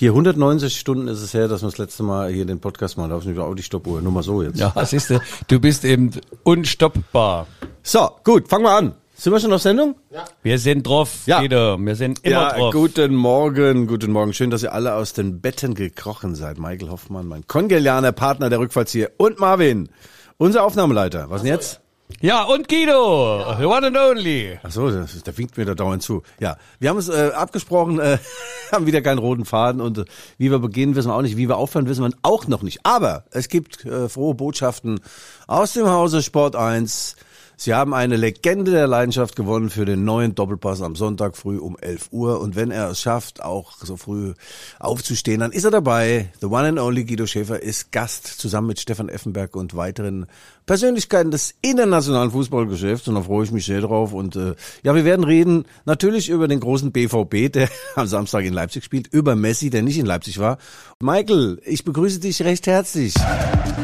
Hier 0.00 0.12
190 0.12 0.78
Stunden 0.78 1.08
ist 1.08 1.20
es 1.20 1.34
her, 1.34 1.46
dass 1.46 1.60
wir 1.60 1.66
das 1.66 1.76
letzte 1.76 2.02
Mal 2.02 2.30
hier 2.32 2.46
den 2.46 2.58
Podcast 2.58 2.96
machen. 2.96 3.10
Da 3.10 3.16
habe 3.16 3.30
ich 3.30 3.38
auch 3.38 3.54
die 3.54 3.62
Stoppuhr. 3.62 4.00
Nur 4.00 4.12
mal 4.12 4.22
so 4.22 4.42
jetzt. 4.42 4.58
Ja, 4.58 4.72
siehst 4.86 5.10
du, 5.10 5.20
du 5.46 5.60
bist 5.60 5.84
eben 5.84 6.10
unstoppbar. 6.42 7.46
So, 7.82 8.08
gut, 8.24 8.48
fangen 8.48 8.64
wir 8.64 8.70
an. 8.70 8.94
Sind 9.14 9.34
wir 9.34 9.40
schon 9.40 9.52
auf 9.52 9.60
Sendung? 9.60 9.96
Ja. 10.10 10.24
Wir 10.42 10.58
sind 10.58 10.86
drauf, 10.86 11.10
Ja. 11.26 11.40
Guido. 11.40 11.76
Wir 11.78 11.96
sind 11.96 12.20
immer 12.24 12.32
ja, 12.32 12.56
drauf. 12.56 12.72
guten 12.72 13.14
Morgen, 13.14 13.86
guten 13.86 14.10
Morgen. 14.10 14.32
Schön, 14.32 14.48
dass 14.48 14.62
ihr 14.62 14.72
alle 14.72 14.94
aus 14.94 15.12
den 15.12 15.42
Betten 15.42 15.74
gekrochen 15.74 16.34
seid. 16.34 16.58
Michael 16.58 16.88
Hoffmann, 16.88 17.26
mein 17.26 17.46
kongenialer 17.46 18.12
Partner 18.12 18.48
der 18.48 18.58
Rückfallzieher 18.58 19.10
und 19.18 19.38
Marvin, 19.38 19.90
unser 20.38 20.64
Aufnahmeleiter. 20.64 21.28
Was 21.28 21.42
denn 21.42 21.52
jetzt? 21.52 21.79
Ja, 22.20 22.42
und 22.44 22.68
Guido, 22.68 23.56
the 23.58 23.64
one 23.64 23.86
and 23.86 23.96
only. 23.96 24.58
Ach 24.62 24.70
so, 24.70 24.90
da 24.90 25.38
winkt 25.38 25.56
mir 25.56 25.64
da 25.64 25.74
dauernd 25.74 26.02
zu. 26.02 26.22
Ja, 26.38 26.56
wir 26.78 26.90
haben 26.90 26.98
es 26.98 27.08
äh, 27.08 27.30
abgesprochen, 27.34 27.98
äh, 27.98 28.18
haben 28.72 28.86
wieder 28.86 29.00
keinen 29.00 29.18
roten 29.18 29.44
Faden 29.44 29.80
und 29.80 29.98
äh, 29.98 30.04
wie 30.36 30.50
wir 30.50 30.58
beginnen, 30.58 30.94
wissen 30.96 31.08
wir 31.08 31.14
auch 31.14 31.22
nicht. 31.22 31.36
Wie 31.36 31.48
wir 31.48 31.56
aufhören, 31.56 31.88
wissen 31.88 32.04
wir 32.04 32.10
auch 32.22 32.46
noch 32.46 32.62
nicht. 32.62 32.80
Aber 32.82 33.24
es 33.30 33.48
gibt 33.48 33.84
äh, 33.84 34.08
frohe 34.08 34.34
Botschaften 34.34 35.00
aus 35.46 35.72
dem 35.72 35.88
Hause 35.88 36.22
Sport 36.22 36.56
1. 36.56 37.16
Sie 37.62 37.74
haben 37.74 37.92
eine 37.92 38.16
Legende 38.16 38.70
der 38.70 38.86
Leidenschaft 38.86 39.36
gewonnen 39.36 39.68
für 39.68 39.84
den 39.84 40.02
neuen 40.02 40.34
Doppelpass 40.34 40.80
am 40.80 40.96
Sonntag 40.96 41.36
früh 41.36 41.58
um 41.58 41.76
11 41.78 42.08
Uhr. 42.10 42.40
Und 42.40 42.56
wenn 42.56 42.70
er 42.70 42.88
es 42.88 43.02
schafft, 43.02 43.42
auch 43.42 43.76
so 43.76 43.98
früh 43.98 44.32
aufzustehen, 44.78 45.40
dann 45.40 45.52
ist 45.52 45.64
er 45.64 45.70
dabei. 45.70 46.32
The 46.40 46.46
one 46.46 46.66
and 46.66 46.78
only 46.78 47.04
Guido 47.04 47.26
Schäfer 47.26 47.62
ist 47.62 47.92
Gast 47.92 48.26
zusammen 48.26 48.68
mit 48.68 48.80
Stefan 48.80 49.10
Effenberg 49.10 49.56
und 49.56 49.76
weiteren 49.76 50.24
Persönlichkeiten 50.70 51.32
des 51.32 51.56
internationalen 51.62 52.30
Fußballgeschäfts. 52.30 53.08
Und 53.08 53.16
da 53.16 53.22
freue 53.22 53.42
ich 53.42 53.50
mich 53.50 53.66
sehr 53.66 53.80
drauf. 53.80 54.12
Und 54.12 54.36
äh, 54.36 54.54
ja, 54.84 54.94
wir 54.94 55.04
werden 55.04 55.24
reden 55.24 55.64
natürlich 55.84 56.28
über 56.28 56.46
den 56.46 56.60
großen 56.60 56.92
BVB, 56.92 57.52
der 57.52 57.68
am 57.96 58.06
Samstag 58.06 58.44
in 58.44 58.52
Leipzig 58.52 58.84
spielt, 58.84 59.08
über 59.08 59.34
Messi, 59.34 59.68
der 59.70 59.82
nicht 59.82 59.98
in 59.98 60.06
Leipzig 60.06 60.38
war. 60.38 60.58
Michael, 61.00 61.60
ich 61.64 61.82
begrüße 61.82 62.20
dich 62.20 62.44
recht 62.44 62.68
herzlich. 62.68 63.14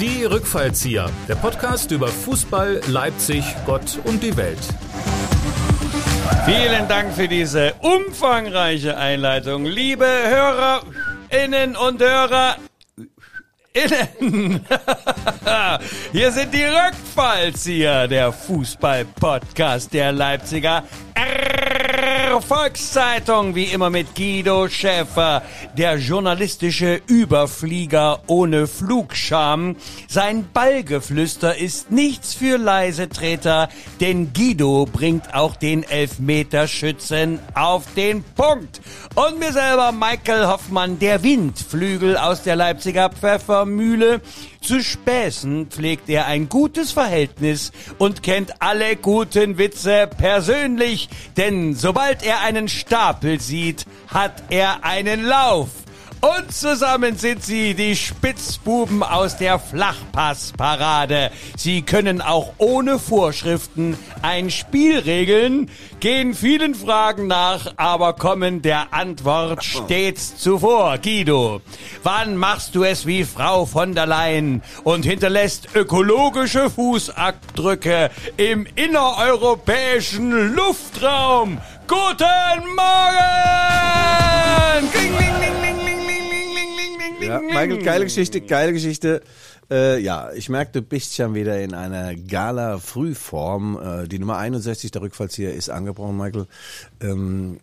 Die 0.01 0.23
Rückfallzieher, 0.27 1.11
der 1.27 1.35
Podcast 1.35 1.91
über 1.91 2.07
Fußball, 2.07 2.81
Leipzig, 2.87 3.43
Gott 3.67 3.99
und 4.05 4.23
die 4.23 4.37
Welt. 4.37 4.61
Vielen 6.45 6.87
Dank 6.87 7.13
für 7.15 7.27
diese 7.27 7.75
umfangreiche 7.81 8.97
Einleitung. 8.97 9.65
Liebe 9.65 10.07
Hörerinnen 10.07 11.75
und 11.75 12.01
Hörer, 12.01 12.59
Innen. 13.77 14.65
Hier 16.13 16.33
sind 16.33 16.55
die 16.55 16.65
Rückfallzieher, 16.65 18.09
der 18.09 18.33
Fußball-Podcast 18.33 19.93
der 19.93 20.13
Leipziger 20.13 20.83
Volkszeitung, 22.41 23.55
wie 23.55 23.65
immer 23.65 23.91
mit 23.91 24.15
Guido 24.15 24.69
Schäfer, 24.69 25.43
der 25.77 25.97
journalistische 25.97 27.01
Überflieger 27.07 28.21
ohne 28.27 28.67
Flugscham. 28.67 29.77
Sein 30.07 30.47
Ballgeflüster 30.53 31.57
ist 31.57 31.91
nichts 31.91 32.35
für 32.35 32.59
leise 32.59 33.09
Treter, 33.09 33.69
denn 34.01 34.33
Guido 34.33 34.87
bringt 34.87 35.35
auch 35.35 35.57
den 35.57 35.83
Elfmeterschützen 35.83 37.41
auf 37.55 37.85
den 37.95 38.23
Punkt. 38.23 38.81
Und 39.15 39.39
mir 39.39 39.53
selber 39.53 39.93
Michael 39.93 40.47
Hoffmann, 40.47 40.99
der 40.99 41.23
Windflügel 41.23 42.17
aus 42.17 42.43
der 42.43 42.57
Leipziger 42.57 43.11
Pfeffermühle. 43.11 44.21
Zu 44.61 44.83
Späßen 44.83 45.69
pflegt 45.69 46.09
er 46.09 46.27
ein 46.27 46.49
gutes 46.49 46.91
Verhältnis 46.91 47.71
und 47.99 48.25
kennt 48.25 48.61
alle 48.61 48.97
guten 48.97 49.59
Witze 49.59 50.09
persönlich, 50.19 51.09
denn 51.37 51.75
sobald 51.87 52.25
er 52.25 52.41
einen 52.41 52.67
Stapel 52.67 53.41
sieht, 53.41 53.85
hat 54.09 54.43
er 54.51 54.83
einen 54.83 55.23
Lauf. 55.23 55.69
Und 56.21 56.51
zusammen 56.51 57.17
sind 57.17 57.45
sie 57.45 57.75
die 57.75 57.95
Spitzbuben 57.95 59.05
aus 59.05 59.37
der 59.37 59.61
Flachpassparade. 59.61 61.31
Sie 61.57 61.83
können 61.83 62.21
auch 62.21 62.55
ohne 62.59 62.99
Vorschriften 62.99 63.97
ein 64.23 64.51
Spiel 64.51 64.99
regeln, 64.99 65.71
gehen 66.01 66.35
vielen 66.35 66.75
Fragen 66.75 67.29
nach, 67.29 67.75
aber 67.77 68.15
kommen 68.15 68.63
der 68.63 68.93
Antwort 68.93 69.63
stets 69.63 70.37
zuvor. 70.39 70.99
Guido, 70.99 71.61
wann 72.03 72.37
machst 72.37 72.75
du 72.75 72.83
es 72.83 73.07
wie 73.07 73.23
Frau 73.23 73.67
von 73.67 73.95
der 73.95 74.07
Leyen 74.07 74.63
und 74.83 75.05
hinterlässt 75.05 75.69
ökologische 75.77 76.71
Fußabdrücke 76.71 78.11
im 78.37 78.67
innereuropäischen 78.75 80.55
Luftraum? 80.57 81.59
Guten 81.89 82.75
Morgen! 82.75 83.47
Ja, 87.21 87.41
Michael, 87.41 87.83
geile 87.83 88.05
Geschichte, 88.05 88.41
geile 88.41 88.73
Geschichte. 88.73 89.23
Äh, 89.71 90.01
ja, 90.01 90.31
ich 90.33 90.49
merke, 90.49 90.73
du 90.73 90.83
bist 90.83 91.15
schon 91.15 91.35
wieder 91.35 91.61
in 91.61 91.75
einer 91.75 92.15
Gala-Frühform. 92.15 94.05
Äh, 94.05 94.09
die 94.09 94.19
Nummer 94.21 94.37
61 94.37 94.93
der 94.93 95.03
Rückfallzieher 95.03 95.53
ist 95.55 95.71
angebrochen, 95.71 96.17
Michael. 96.17 96.47
Ähm, 97.01 97.59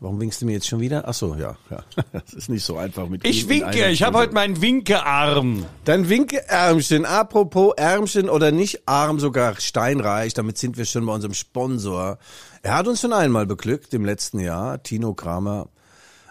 warum 0.00 0.20
winkst 0.20 0.42
du 0.42 0.46
mir 0.46 0.52
jetzt 0.52 0.68
schon 0.68 0.80
wieder? 0.80 1.04
Ach 1.06 1.14
so, 1.14 1.34
ja, 1.34 1.56
ja. 1.70 1.84
Das 2.12 2.34
ist 2.34 2.50
nicht 2.50 2.64
so 2.64 2.76
einfach 2.76 3.08
mit 3.08 3.26
Ich 3.26 3.48
winke, 3.48 3.88
ich 3.88 4.02
habe 4.02 4.18
heute 4.18 4.34
meinen 4.34 4.60
Winkearm. 4.60 5.64
Dein 5.84 6.08
Winkeärmchen. 6.10 7.06
Apropos 7.06 7.72
Ärmchen 7.76 8.28
oder 8.28 8.50
nicht 8.52 8.86
Arm, 8.86 9.18
sogar 9.18 9.58
steinreich. 9.58 10.34
Damit 10.34 10.58
sind 10.58 10.76
wir 10.76 10.84
schon 10.84 11.06
bei 11.06 11.14
unserem 11.14 11.34
Sponsor. 11.34 12.18
Er 12.66 12.74
hat 12.74 12.88
uns 12.88 13.00
schon 13.00 13.12
einmal 13.12 13.46
beglückt 13.46 13.94
im 13.94 14.04
letzten 14.04 14.40
Jahr, 14.40 14.82
Tino 14.82 15.14
Kramer. 15.14 15.68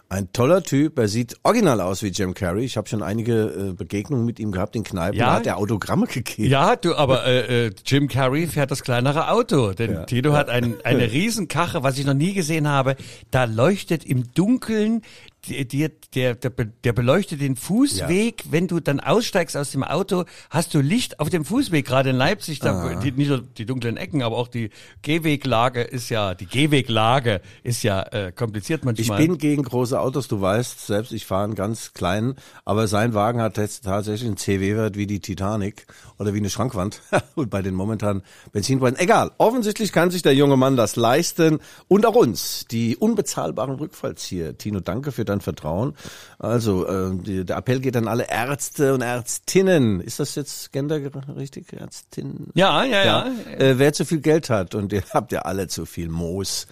Ein 0.09 0.33
toller 0.33 0.63
Typ, 0.63 0.99
er 0.99 1.07
sieht 1.07 1.37
original 1.43 1.79
aus 1.79 2.03
wie 2.03 2.09
Jim 2.09 2.33
Carrey. 2.33 2.65
Ich 2.65 2.75
habe 2.75 2.89
schon 2.89 3.01
einige 3.01 3.69
äh, 3.69 3.73
Begegnungen 3.73 4.25
mit 4.25 4.37
ihm 4.41 4.51
gehabt 4.51 4.75
in 4.75 4.83
Kneipen, 4.83 5.17
Ja? 5.17 5.27
da 5.27 5.33
hat 5.35 5.47
er 5.47 5.55
Autogramme 5.57 6.07
gegeben. 6.07 6.49
Ja, 6.49 6.75
du, 6.75 6.93
aber 6.93 7.25
äh, 7.25 7.67
äh, 7.67 7.71
Jim 7.85 8.09
Carrey 8.09 8.47
fährt 8.47 8.69
das 8.69 8.83
kleinere 8.83 9.29
Auto, 9.31 9.71
denn 9.71 10.05
Tito 10.07 10.33
hat 10.33 10.49
ein, 10.49 10.75
eine 10.83 11.09
Riesenkache, 11.13 11.83
was 11.83 11.97
ich 11.97 12.05
noch 12.05 12.13
nie 12.13 12.33
gesehen 12.33 12.67
habe. 12.67 12.97
Da 13.31 13.45
leuchtet 13.45 14.03
im 14.03 14.33
Dunkeln 14.33 15.03
die, 15.47 15.89
der, 16.13 16.35
der, 16.35 16.49
der 16.83 16.93
beleuchtet 16.93 17.41
den 17.41 17.55
Fußweg. 17.55 18.43
Wenn 18.49 18.67
du 18.67 18.79
dann 18.79 18.99
aussteigst 18.99 19.55
aus 19.57 19.71
dem 19.71 19.83
Auto, 19.83 20.25
hast 20.49 20.73
du 20.73 20.81
Licht 20.81 21.19
auf 21.19 21.29
dem 21.29 21.45
Fußweg. 21.45 21.85
Gerade 21.85 22.11
in 22.11 22.15
Leipzig, 22.15 22.59
da, 22.59 22.95
die, 22.95 23.11
nicht 23.11 23.29
nur 23.29 23.41
die 23.41 23.65
dunklen 23.65 23.97
Ecken, 23.97 24.23
aber 24.23 24.37
auch 24.37 24.47
die 24.47 24.69
Gehweglage 25.01 25.81
ist 25.81 26.09
ja, 26.09 26.33
die 26.33 26.45
Gehweglage 26.45 27.41
ist 27.63 27.83
ja 27.83 28.01
äh, 28.03 28.31
kompliziert 28.31 28.81
Ich 28.81 28.85
manchmal. 28.85 29.17
bin 29.17 29.37
gegen 29.37 29.63
große 29.63 29.99
Autos, 29.99 30.27
du 30.27 30.41
weißt 30.41 30.85
selbst, 30.85 31.11
ich 31.11 31.25
fahre 31.25 31.45
einen 31.45 31.55
ganz 31.55 31.93
kleinen, 31.93 32.35
aber 32.63 32.87
sein 32.87 33.13
Wagen 33.13 33.41
hat 33.41 33.57
jetzt 33.57 33.85
tatsächlich 33.85 34.27
einen 34.27 34.37
CW-Wert 34.37 34.97
wie 34.97 35.07
die 35.07 35.19
Titanic 35.19 35.85
oder 36.17 36.33
wie 36.33 36.39
eine 36.39 36.49
Schrankwand. 36.49 37.01
Und 37.35 37.49
bei 37.49 37.61
den 37.61 37.75
momentanen 37.75 38.23
Benzinpreisen, 38.51 38.97
egal. 38.99 39.31
Offensichtlich 39.37 39.91
kann 39.91 40.11
sich 40.11 40.21
der 40.21 40.33
junge 40.33 40.57
Mann 40.57 40.77
das 40.77 40.95
leisten 40.95 41.59
und 41.87 42.05
auch 42.05 42.15
uns, 42.15 42.65
die 42.69 42.95
unbezahlbaren 42.95 43.75
Rückfallzieher. 43.75 44.57
Tino, 44.57 44.79
danke 44.79 45.11
für 45.11 45.25
dein 45.25 45.34
Vertrauen. 45.41 45.93
Also, 46.39 46.87
äh, 46.87 47.15
die, 47.15 47.45
der 47.45 47.57
Appell 47.57 47.79
geht 47.79 47.95
an 47.95 48.07
alle 48.07 48.29
Ärzte 48.29 48.93
und 48.93 49.01
Ärztinnen. 49.01 50.01
Ist 50.01 50.19
das 50.19 50.35
jetzt 50.35 50.71
Gender 50.71 50.99
richtig? 51.35 51.73
Ärztinnen? 51.73 52.51
ja, 52.53 52.83
ja, 52.83 53.03
ja. 53.03 53.27
Äh, 53.57 53.77
wer 53.77 53.93
zu 53.93 54.05
viel 54.05 54.19
Geld 54.19 54.49
hat 54.49 54.75
und 54.75 54.93
ihr 54.93 55.03
habt 55.13 55.31
ja 55.31 55.41
alle 55.41 55.67
zu 55.67 55.85
viel 55.85 56.09
Moos. 56.09 56.67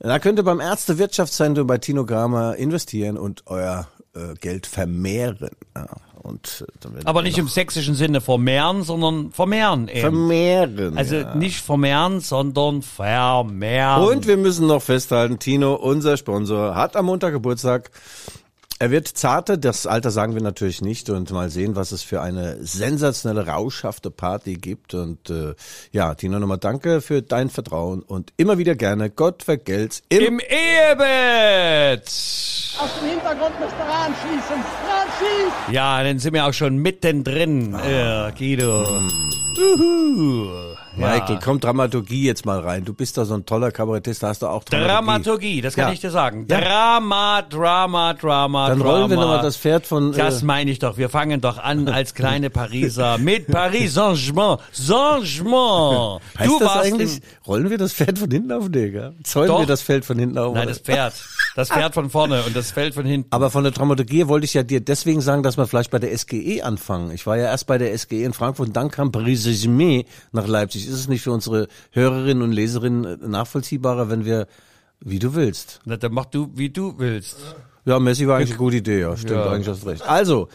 Da 0.00 0.18
könnt 0.18 0.38
ihr 0.38 0.44
beim 0.44 0.60
Ärzte-Wirtschaftszentrum 0.60 1.66
bei 1.66 1.78
Tino 1.78 2.04
Kramer 2.04 2.56
investieren 2.56 3.16
und 3.16 3.44
euer 3.46 3.88
äh, 4.14 4.34
Geld 4.34 4.66
vermehren. 4.66 5.50
Ja, 5.74 5.86
und 6.26 6.64
äh, 6.84 7.00
Aber 7.04 7.22
nicht 7.22 7.38
im 7.38 7.48
sächsischen 7.48 7.94
Sinne 7.94 8.20
vermehren, 8.20 8.82
sondern 8.82 9.30
vermehren 9.32 9.88
eben. 9.88 10.00
vermehren. 10.00 10.98
Also 10.98 11.16
ja. 11.16 11.34
nicht 11.34 11.60
vermehren, 11.60 12.20
sondern 12.20 12.82
vermehren. 12.82 14.02
Und 14.02 14.26
wir 14.26 14.36
müssen 14.36 14.66
noch 14.66 14.82
festhalten, 14.82 15.38
Tino, 15.38 15.74
unser 15.74 16.16
Sponsor, 16.16 16.74
hat 16.74 16.96
am 16.96 17.06
Montag 17.06 17.32
Geburtstag. 17.32 17.90
Er 18.78 18.90
wird 18.90 19.08
zarter, 19.08 19.56
das 19.56 19.86
Alter 19.86 20.10
sagen 20.10 20.34
wir 20.34 20.42
natürlich 20.42 20.82
nicht 20.82 21.08
und 21.08 21.30
mal 21.30 21.48
sehen, 21.48 21.76
was 21.76 21.92
es 21.92 22.02
für 22.02 22.20
eine 22.20 22.58
sensationelle, 22.62 23.46
rauschhafte 23.46 24.10
Party 24.10 24.54
gibt. 24.56 24.92
Und 24.92 25.30
äh, 25.30 25.54
ja, 25.92 26.14
Tino, 26.14 26.38
nochmal 26.38 26.58
danke 26.58 27.00
für 27.00 27.22
dein 27.22 27.48
Vertrauen 27.48 28.02
und 28.02 28.34
immer 28.36 28.58
wieder 28.58 28.74
gerne. 28.74 29.08
Gott 29.08 29.42
vergelt's 29.44 30.02
im, 30.10 30.22
Im 30.24 30.40
Ehebett! 30.40 32.02
Aus 32.78 32.90
dem 33.00 33.08
Hintergrund 33.08 33.58
müsst 33.60 33.72
ihr 33.78 33.84
ranschießen. 33.86 34.56
Ranschießen! 34.56 35.72
Ja, 35.74 36.02
dann 36.04 36.18
sind 36.18 36.34
wir 36.34 36.44
auch 36.44 36.52
schon 36.52 36.76
mittendrin, 36.76 37.74
Ah. 37.74 38.28
äh, 38.28 38.32
Guido. 38.32 38.86
Hm. 38.98 39.10
Uhu. 39.58 40.75
Michael, 40.96 41.34
Ja. 41.34 41.40
komm 41.44 41.60
Dramaturgie 41.60 42.24
jetzt 42.24 42.46
mal 42.46 42.58
rein. 42.60 42.84
Du 42.84 42.94
bist 42.94 43.16
da 43.18 43.24
so 43.24 43.34
ein 43.34 43.44
toller 43.44 43.70
Kabarettist, 43.70 44.22
da 44.22 44.28
hast 44.28 44.42
du 44.42 44.46
auch 44.46 44.64
Dramaturgie. 44.64 44.92
Dramaturgie, 44.92 45.60
das 45.60 45.74
kann 45.74 45.88
Ja. 45.88 45.92
ich 45.92 46.00
dir 46.00 46.10
sagen. 46.10 46.46
Ja. 46.50 46.60
Drama, 46.60 47.42
Drama, 47.42 48.14
Drama, 48.14 48.68
Dann 48.68 48.78
Drama. 48.78 48.90
rollen 48.92 49.10
wir 49.10 49.16
nochmal 49.16 49.42
das 49.42 49.56
Pferd 49.56 49.86
von... 49.86 50.12
Das 50.12 50.42
äh, 50.42 50.44
meine 50.46 50.70
ich 50.70 50.78
doch. 50.78 50.96
Wir 50.96 51.08
fangen 51.10 51.40
doch 51.40 51.58
an 51.58 51.88
als 51.88 52.14
kleine 52.14 52.48
Pariser 52.50 53.18
mit 53.18 53.46
Paris 53.46 53.94
Saint-Germain. 53.94 54.58
Saint-Germain. 54.72 56.20
heißt 56.38 56.50
Du 56.50 56.58
das 56.58 56.68
warst 56.68 56.84
eigentlich, 56.92 57.20
rollen 57.46 57.70
wir 57.70 57.78
das 57.78 57.92
Pferd 57.92 58.18
von 58.18 58.30
hinten 58.30 58.52
auf, 58.52 58.70
Digga? 58.70 59.12
Zäunen 59.22 59.48
Doch. 59.48 59.58
wir 59.60 59.66
das 59.66 59.82
Feld 59.82 60.04
von 60.04 60.18
hinten 60.18 60.38
auf? 60.38 60.54
Nein, 60.54 60.62
oder? 60.64 60.70
das 60.72 60.78
Pferd. 60.80 61.14
Das 61.56 61.70
Pferd 61.70 61.94
von 61.94 62.10
vorne 62.10 62.42
und 62.44 62.54
das 62.54 62.70
Feld 62.70 62.94
von 62.94 63.06
hinten. 63.06 63.28
Aber 63.30 63.50
von 63.50 63.64
der 63.64 63.72
Dramaturgie 63.72 64.28
wollte 64.28 64.44
ich 64.44 64.52
ja 64.52 64.62
dir 64.62 64.80
deswegen 64.80 65.22
sagen, 65.22 65.42
dass 65.42 65.56
wir 65.56 65.66
vielleicht 65.66 65.90
bei 65.90 65.98
der 65.98 66.16
SGE 66.16 66.62
anfangen. 66.62 67.10
Ich 67.12 67.26
war 67.26 67.38
ja 67.38 67.44
erst 67.46 67.66
bei 67.66 67.78
der 67.78 67.96
SGE 67.96 68.24
in 68.24 68.34
Frankfurt 68.34 68.68
und 68.68 68.76
dann 68.76 68.90
kam 68.90 69.10
Paris 69.10 69.44
Saint-Germain 69.44 70.04
nach 70.32 70.46
Leipzig. 70.46 70.86
Ist 70.86 70.92
es 70.94 71.08
nicht 71.08 71.22
für 71.22 71.32
unsere 71.32 71.68
Hörerinnen 71.92 72.42
und 72.42 72.52
Leserinnen 72.52 73.04
äh, 73.22 73.26
nachvollziehbarer, 73.26 74.10
wenn 74.10 74.26
wir, 74.26 74.46
wie 75.00 75.18
du 75.18 75.34
willst? 75.34 75.80
Na, 75.86 75.96
dann 75.96 76.12
mach 76.12 76.26
du, 76.26 76.50
wie 76.54 76.68
du 76.68 76.94
willst. 76.98 77.38
Ja, 77.86 77.98
Messi 78.00 78.28
war 78.28 78.36
eigentlich 78.36 78.50
eine 78.50 78.58
gute 78.58 78.76
Idee, 78.76 79.00
ja. 79.00 79.16
Stimmt, 79.16 79.30
Ja. 79.32 79.50
eigentlich 79.50 79.68
hast 79.68 79.86
recht. 79.86 80.02
Also, 80.06 80.48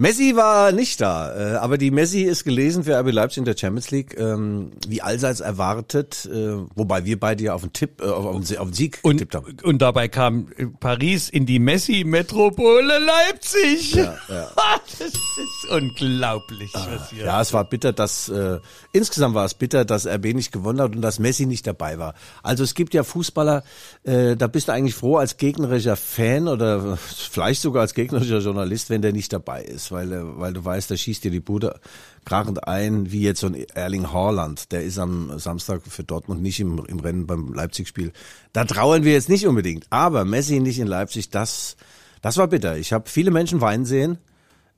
Messi 0.00 0.36
war 0.36 0.70
nicht 0.70 1.00
da, 1.00 1.54
äh, 1.54 1.56
aber 1.56 1.76
die 1.76 1.90
Messi 1.90 2.22
ist 2.22 2.44
gelesen 2.44 2.84
für 2.84 2.96
RB 3.00 3.10
Leipzig 3.10 3.38
in 3.38 3.44
der 3.46 3.56
Champions 3.56 3.90
League, 3.90 4.16
ähm, 4.16 4.70
wie 4.86 5.02
allseits 5.02 5.40
erwartet, 5.40 6.24
äh, 6.32 6.52
wobei 6.76 7.04
wir 7.04 7.18
beide 7.18 7.42
ja 7.42 7.54
auf 7.54 7.62
den 7.62 7.72
Tipp, 7.72 8.00
äh, 8.00 8.04
auf, 8.04 8.24
auf, 8.24 8.46
den, 8.46 8.72
Sieg 8.72 9.00
Und, 9.02 9.16
getippt 9.16 9.34
haben. 9.34 9.56
und 9.64 9.82
dabei 9.82 10.06
kam 10.06 10.52
äh, 10.56 10.66
Paris 10.66 11.28
in 11.28 11.46
die 11.46 11.58
Messi-Metropole 11.58 13.00
Leipzig. 13.00 13.94
das 14.28 15.00
ist 15.00 15.70
unglaublich, 15.70 16.72
was 16.74 17.10
hier. 17.10 17.24
Ja, 17.24 17.40
es 17.40 17.52
war 17.52 17.64
bitter, 17.64 17.92
dass 17.92 18.28
äh, 18.28 18.60
insgesamt 18.92 19.34
war 19.34 19.46
es 19.46 19.54
bitter, 19.54 19.84
dass 19.84 20.06
RB 20.06 20.26
nicht 20.26 20.52
gewonnen 20.52 20.80
hat 20.80 20.94
und 20.94 21.02
dass 21.02 21.18
Messi 21.18 21.44
nicht 21.44 21.66
dabei 21.66 21.98
war. 21.98 22.14
Also 22.44 22.62
es 22.62 22.74
gibt 22.74 22.94
ja 22.94 23.02
Fußballer, 23.02 23.64
äh, 24.04 24.36
da 24.36 24.46
bist 24.46 24.68
du 24.68 24.72
eigentlich 24.72 24.94
froh 24.94 25.16
als 25.16 25.38
gegnerischer 25.38 25.96
Fan 25.96 26.46
oder 26.46 26.96
vielleicht 27.30 27.62
sogar 27.62 27.82
als 27.82 27.94
gegnerischer 27.94 28.38
Journalist, 28.38 28.90
wenn 28.90 29.02
der 29.02 29.12
nicht 29.12 29.32
dabei 29.32 29.62
ist, 29.64 29.87
weil 29.92 30.12
äh, 30.12 30.20
weil 30.38 30.52
du 30.52 30.64
weißt, 30.64 30.90
der 30.90 30.96
schießt 30.96 31.24
dir 31.24 31.30
die 31.30 31.40
Bude 31.40 31.80
krachend 32.24 32.66
ein, 32.66 33.10
wie 33.10 33.22
jetzt 33.22 33.40
so 33.40 33.46
ein 33.46 33.54
Erling 33.74 34.12
Haaland, 34.12 34.72
der 34.72 34.84
ist 34.84 34.98
am 34.98 35.38
Samstag 35.38 35.82
für 35.86 36.04
Dortmund 36.04 36.42
nicht 36.42 36.60
im, 36.60 36.84
im 36.86 37.00
Rennen 37.00 37.26
beim 37.26 37.52
Leipzig-Spiel. 37.54 38.12
Da 38.52 38.64
trauern 38.64 39.04
wir 39.04 39.12
jetzt 39.12 39.28
nicht 39.28 39.46
unbedingt, 39.46 39.86
aber 39.90 40.24
Messi 40.24 40.60
nicht 40.60 40.78
in 40.78 40.86
Leipzig, 40.86 41.30
das 41.30 41.76
das 42.20 42.36
war 42.36 42.48
bitter. 42.48 42.76
Ich 42.76 42.92
habe 42.92 43.08
viele 43.08 43.30
Menschen 43.30 43.60
weinen 43.60 43.84
sehen. 43.84 44.18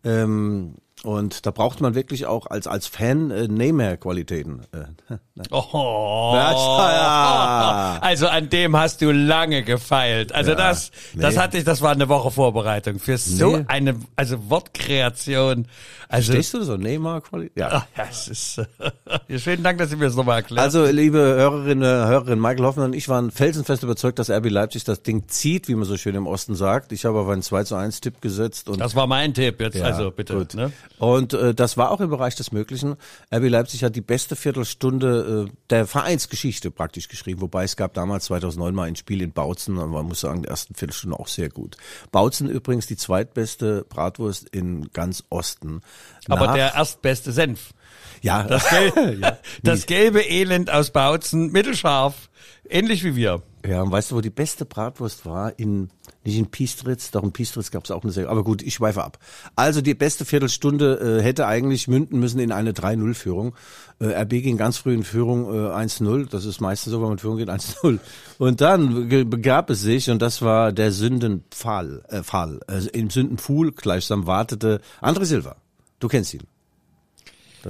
Ähm, 0.04 0.74
und 1.02 1.46
da 1.46 1.50
braucht 1.50 1.80
man 1.80 1.94
wirklich 1.94 2.26
auch 2.26 2.46
als 2.46 2.66
als 2.66 2.86
Fan 2.86 3.30
äh, 3.30 3.48
Neymar-Qualitäten. 3.48 4.62
Äh, 4.72 5.16
Oh. 5.50 6.32
Ja, 6.36 6.52
ja. 6.52 7.98
Also 8.02 8.28
an 8.28 8.48
dem 8.50 8.76
hast 8.76 9.00
du 9.00 9.10
lange 9.10 9.62
gefeilt. 9.62 10.32
Also 10.32 10.50
Ja, 10.50 10.56
das, 10.56 10.90
das 11.14 11.34
nee. 11.34 11.40
hatte 11.40 11.58
ich, 11.58 11.64
das 11.64 11.80
war 11.82 11.92
eine 11.92 12.08
Woche 12.08 12.30
Vorbereitung 12.30 12.98
für 12.98 13.16
so 13.18 13.56
Nee. 13.56 13.64
eine, 13.68 13.96
also 14.16 14.50
Wortkreation. 14.50 15.66
Also, 16.08 16.32
Stehst 16.32 16.54
du 16.54 16.62
so 16.64 16.76
Neymar-Qualität? 16.76 17.56
Ja. 17.56 17.86
Ja, 17.96 18.04
es 18.10 18.28
ist, 18.28 18.58
äh, 18.58 19.38
vielen 19.38 19.62
Dank, 19.62 19.78
dass 19.78 19.90
Sie 19.90 19.96
mir 19.96 20.06
das 20.06 20.14
nochmal 20.16 20.38
erklärt. 20.38 20.60
Also, 20.60 20.84
liebe 20.86 21.18
Hörerinnen, 21.18 21.82
Hörerinnen, 21.84 22.40
Michael 22.40 22.64
Hoffmann 22.64 22.86
und 22.86 22.92
ich 22.94 23.08
waren 23.08 23.30
felsenfest 23.30 23.82
überzeugt, 23.82 24.18
dass 24.18 24.30
RB 24.30 24.48
Leipzig 24.50 24.84
das 24.84 25.02
Ding 25.02 25.28
zieht, 25.28 25.68
wie 25.68 25.74
man 25.74 25.84
so 25.84 25.96
schön 25.96 26.14
im 26.14 26.26
Osten 26.26 26.54
sagt. 26.54 26.92
Ich 26.92 27.04
habe 27.04 27.18
auf 27.20 27.28
einen 27.28 27.42
2 27.42 27.64
zu 27.64 27.74
1 27.76 28.00
Tipp 28.00 28.20
gesetzt 28.20 28.68
und 28.68 28.80
das 28.80 28.94
war 28.96 29.06
mein 29.06 29.34
Tipp 29.34 29.60
jetzt, 29.60 29.76
Ja, 29.76 29.84
also 29.84 30.10
bitte. 30.10 30.34
Gut. 30.34 30.54
Ne? 30.54 30.72
Und 31.00 31.32
äh, 31.32 31.54
das 31.54 31.78
war 31.78 31.92
auch 31.92 32.00
im 32.02 32.10
Bereich 32.10 32.34
des 32.34 32.52
Möglichen. 32.52 32.94
RB 33.34 33.48
Leipzig 33.48 33.84
hat 33.84 33.96
die 33.96 34.02
beste 34.02 34.36
Viertelstunde 34.36 35.46
äh, 35.48 35.52
der 35.70 35.86
Vereinsgeschichte 35.86 36.70
praktisch 36.70 37.08
geschrieben, 37.08 37.40
wobei 37.40 37.64
es 37.64 37.76
gab 37.76 37.94
damals 37.94 38.26
2009 38.26 38.74
mal 38.74 38.86
ein 38.86 38.96
Spiel 38.96 39.22
in 39.22 39.32
Bautzen 39.32 39.78
und 39.78 39.92
man 39.92 40.04
muss 40.04 40.20
sagen, 40.20 40.42
der 40.42 40.50
ersten 40.50 40.74
Viertelstunde 40.74 41.18
auch 41.18 41.28
sehr 41.28 41.48
gut. 41.48 41.78
Bautzen 42.12 42.50
übrigens 42.50 42.86
die 42.86 42.98
zweitbeste 42.98 43.86
Bratwurst 43.88 44.50
in 44.50 44.92
ganz 44.92 45.24
Osten. 45.30 45.80
Aber 46.28 46.48
der 46.48 46.74
erstbeste 46.74 47.32
Senf. 47.32 47.72
Ja, 48.20 48.44
Das, 48.44 48.68
Gel 48.70 49.18
ja, 49.20 49.38
das 49.62 49.86
gelbe 49.86 50.20
Elend 50.20 50.70
aus 50.70 50.90
Bautzen, 50.90 51.52
mittelscharf, 51.52 52.30
ähnlich 52.68 53.04
wie 53.04 53.16
wir. 53.16 53.42
Ja, 53.66 53.82
und 53.82 53.90
weißt 53.90 54.10
du, 54.10 54.16
wo 54.16 54.20
die 54.22 54.30
beste 54.30 54.64
Bratwurst 54.64 55.26
war? 55.26 55.58
In, 55.58 55.90
nicht 56.24 56.38
in 56.38 56.50
Piestritz, 56.50 57.10
doch 57.10 57.22
in 57.22 57.32
Piestritz 57.32 57.70
gab 57.70 57.84
es 57.84 57.90
auch 57.90 58.02
eine 58.02 58.10
sehr, 58.10 58.30
aber 58.30 58.42
gut, 58.42 58.62
ich 58.62 58.74
schweife 58.74 59.04
ab. 59.04 59.18
Also 59.54 59.82
die 59.82 59.94
beste 59.94 60.24
Viertelstunde 60.24 61.18
äh, 61.18 61.22
hätte 61.22 61.46
eigentlich 61.46 61.86
münden 61.86 62.18
müssen 62.20 62.40
in 62.40 62.52
eine 62.52 62.72
3-0-Führung. 62.72 63.54
Äh, 64.00 64.22
RB 64.22 64.30
ging 64.42 64.56
ganz 64.56 64.78
früh 64.78 64.94
in 64.94 65.02
Führung 65.02 65.52
äh, 65.52 65.72
1-0, 65.72 66.30
das 66.30 66.46
ist 66.46 66.60
meistens 66.60 66.92
so, 66.92 66.98
wenn 67.00 67.08
man 67.08 67.12
in 67.12 67.18
Führung 67.18 67.36
geht, 67.36 67.50
1-0. 67.50 67.98
Und 68.38 68.60
dann 68.62 69.08
begab 69.08 69.68
es 69.68 69.82
sich, 69.82 70.08
und 70.08 70.22
das 70.22 70.40
war 70.40 70.72
der 70.72 70.90
Sündenfall, 70.90 72.02
äh, 72.08 72.22
Fall. 72.22 72.60
Also 72.66 72.88
im 72.90 73.10
Sündenpfuhl 73.10 73.72
gleichsam 73.72 74.26
wartete 74.26 74.80
André 75.02 75.26
Silva. 75.26 75.56
Du 75.98 76.08
kennst 76.08 76.32
ihn. 76.32 76.49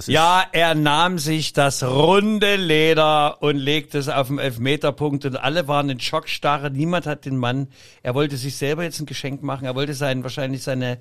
Ja, 0.07 0.45
er 0.53 0.75
nahm 0.75 1.19
sich 1.19 1.53
das 1.53 1.83
runde 1.83 2.57
Leder 2.57 3.43
und 3.43 3.57
legte 3.57 3.99
es 3.99 4.09
auf 4.09 4.29
den 4.29 4.39
Elfmeterpunkt 4.39 5.25
und 5.25 5.37
alle 5.37 5.69
waren 5.69 5.91
in 5.91 6.01
Schockstarre. 6.01 6.71
Niemand 6.71 7.07
hat 7.07 7.25
den 7.25 7.37
Mann, 7.37 7.69
er 8.03 8.15
wollte 8.15 8.37
sich 8.37 8.57
selber 8.57 8.85
jetzt 8.85 9.01
ein 9.01 9.07
Geschenk 9.07 9.43
machen. 9.43 9.65
Er 9.65 9.75
wollte 9.75 9.95
sein, 9.95 10.23
wahrscheinlich 10.23 10.63
seine, 10.63 10.99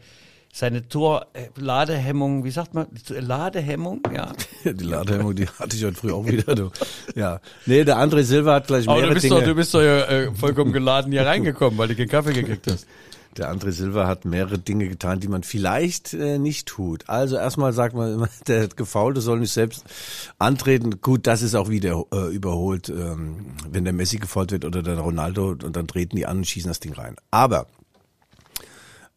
seine 0.52 0.88
Tor-Ladehemmung, 0.88 2.44
wie 2.44 2.52
sagt 2.52 2.74
man, 2.74 2.88
Ladehemmung, 3.10 4.02
ja. 4.14 4.32
Die 4.66 4.84
Ladehemmung, 4.84 5.36
die 5.36 5.48
hatte 5.48 5.76
ich 5.76 5.84
heute 5.84 5.96
früh 5.96 6.12
auch 6.12 6.26
wieder. 6.26 6.56
Du. 6.56 6.72
Ja, 7.16 7.40
nee, 7.66 7.84
der 7.84 7.98
André 7.98 8.24
Silva 8.24 8.56
hat 8.56 8.68
gleich 8.68 8.88
Aber 8.88 8.96
mehrere 8.98 9.10
du 9.10 9.14
bist 9.16 9.26
Dinge. 9.26 9.36
doch, 9.36 9.44
du 9.46 9.56
bist 9.56 9.74
doch 9.74 9.82
ja, 9.82 10.06
äh, 10.06 10.34
vollkommen 10.34 10.74
geladen 10.74 11.12
hier 11.12 11.26
reingekommen, 11.26 11.78
weil 11.78 11.88
du 11.90 11.96
keinen 11.96 12.10
Kaffee 12.10 12.34
gekriegt 12.34 12.66
hast. 12.72 12.88
Der 13.38 13.54
André 13.54 13.72
Silva 13.72 14.08
hat 14.08 14.26
mehrere 14.26 14.58
Dinge 14.58 14.90
getan, 14.90 15.20
die 15.20 15.28
man 15.28 15.44
vielleicht 15.44 16.14
äh, 16.14 16.40
nicht 16.40 16.68
tut. 16.68 17.08
Also 17.08 17.38
erstmal 17.38 17.74
sagt 17.74 17.96
man 17.96 18.14
immer, 18.14 18.30
der 18.48 18.68
Gefaulte 18.68 19.22
soll 19.22 19.40
nicht 19.40 19.54
selbst 19.54 19.84
antreten. 20.40 21.02
Gut, 21.02 21.28
das 21.28 21.42
ist 21.42 21.56
auch 21.56 21.70
wieder 21.70 22.04
äh, 22.12 22.34
überholt, 22.34 22.90
ähm, 22.90 23.54
wenn 23.70 23.84
der 23.84 23.94
Messi 23.94 24.18
gefault 24.18 24.52
wird 24.52 24.66
oder 24.66 24.82
der 24.82 25.00
Ronaldo 25.00 25.50
und 25.50 25.76
dann 25.76 25.88
treten 25.88 26.16
die 26.16 26.26
an 26.26 26.38
und 26.38 26.48
schießen 26.48 26.70
das 26.70 26.80
Ding 26.80 26.94
rein. 26.94 27.16
Aber 27.32 27.68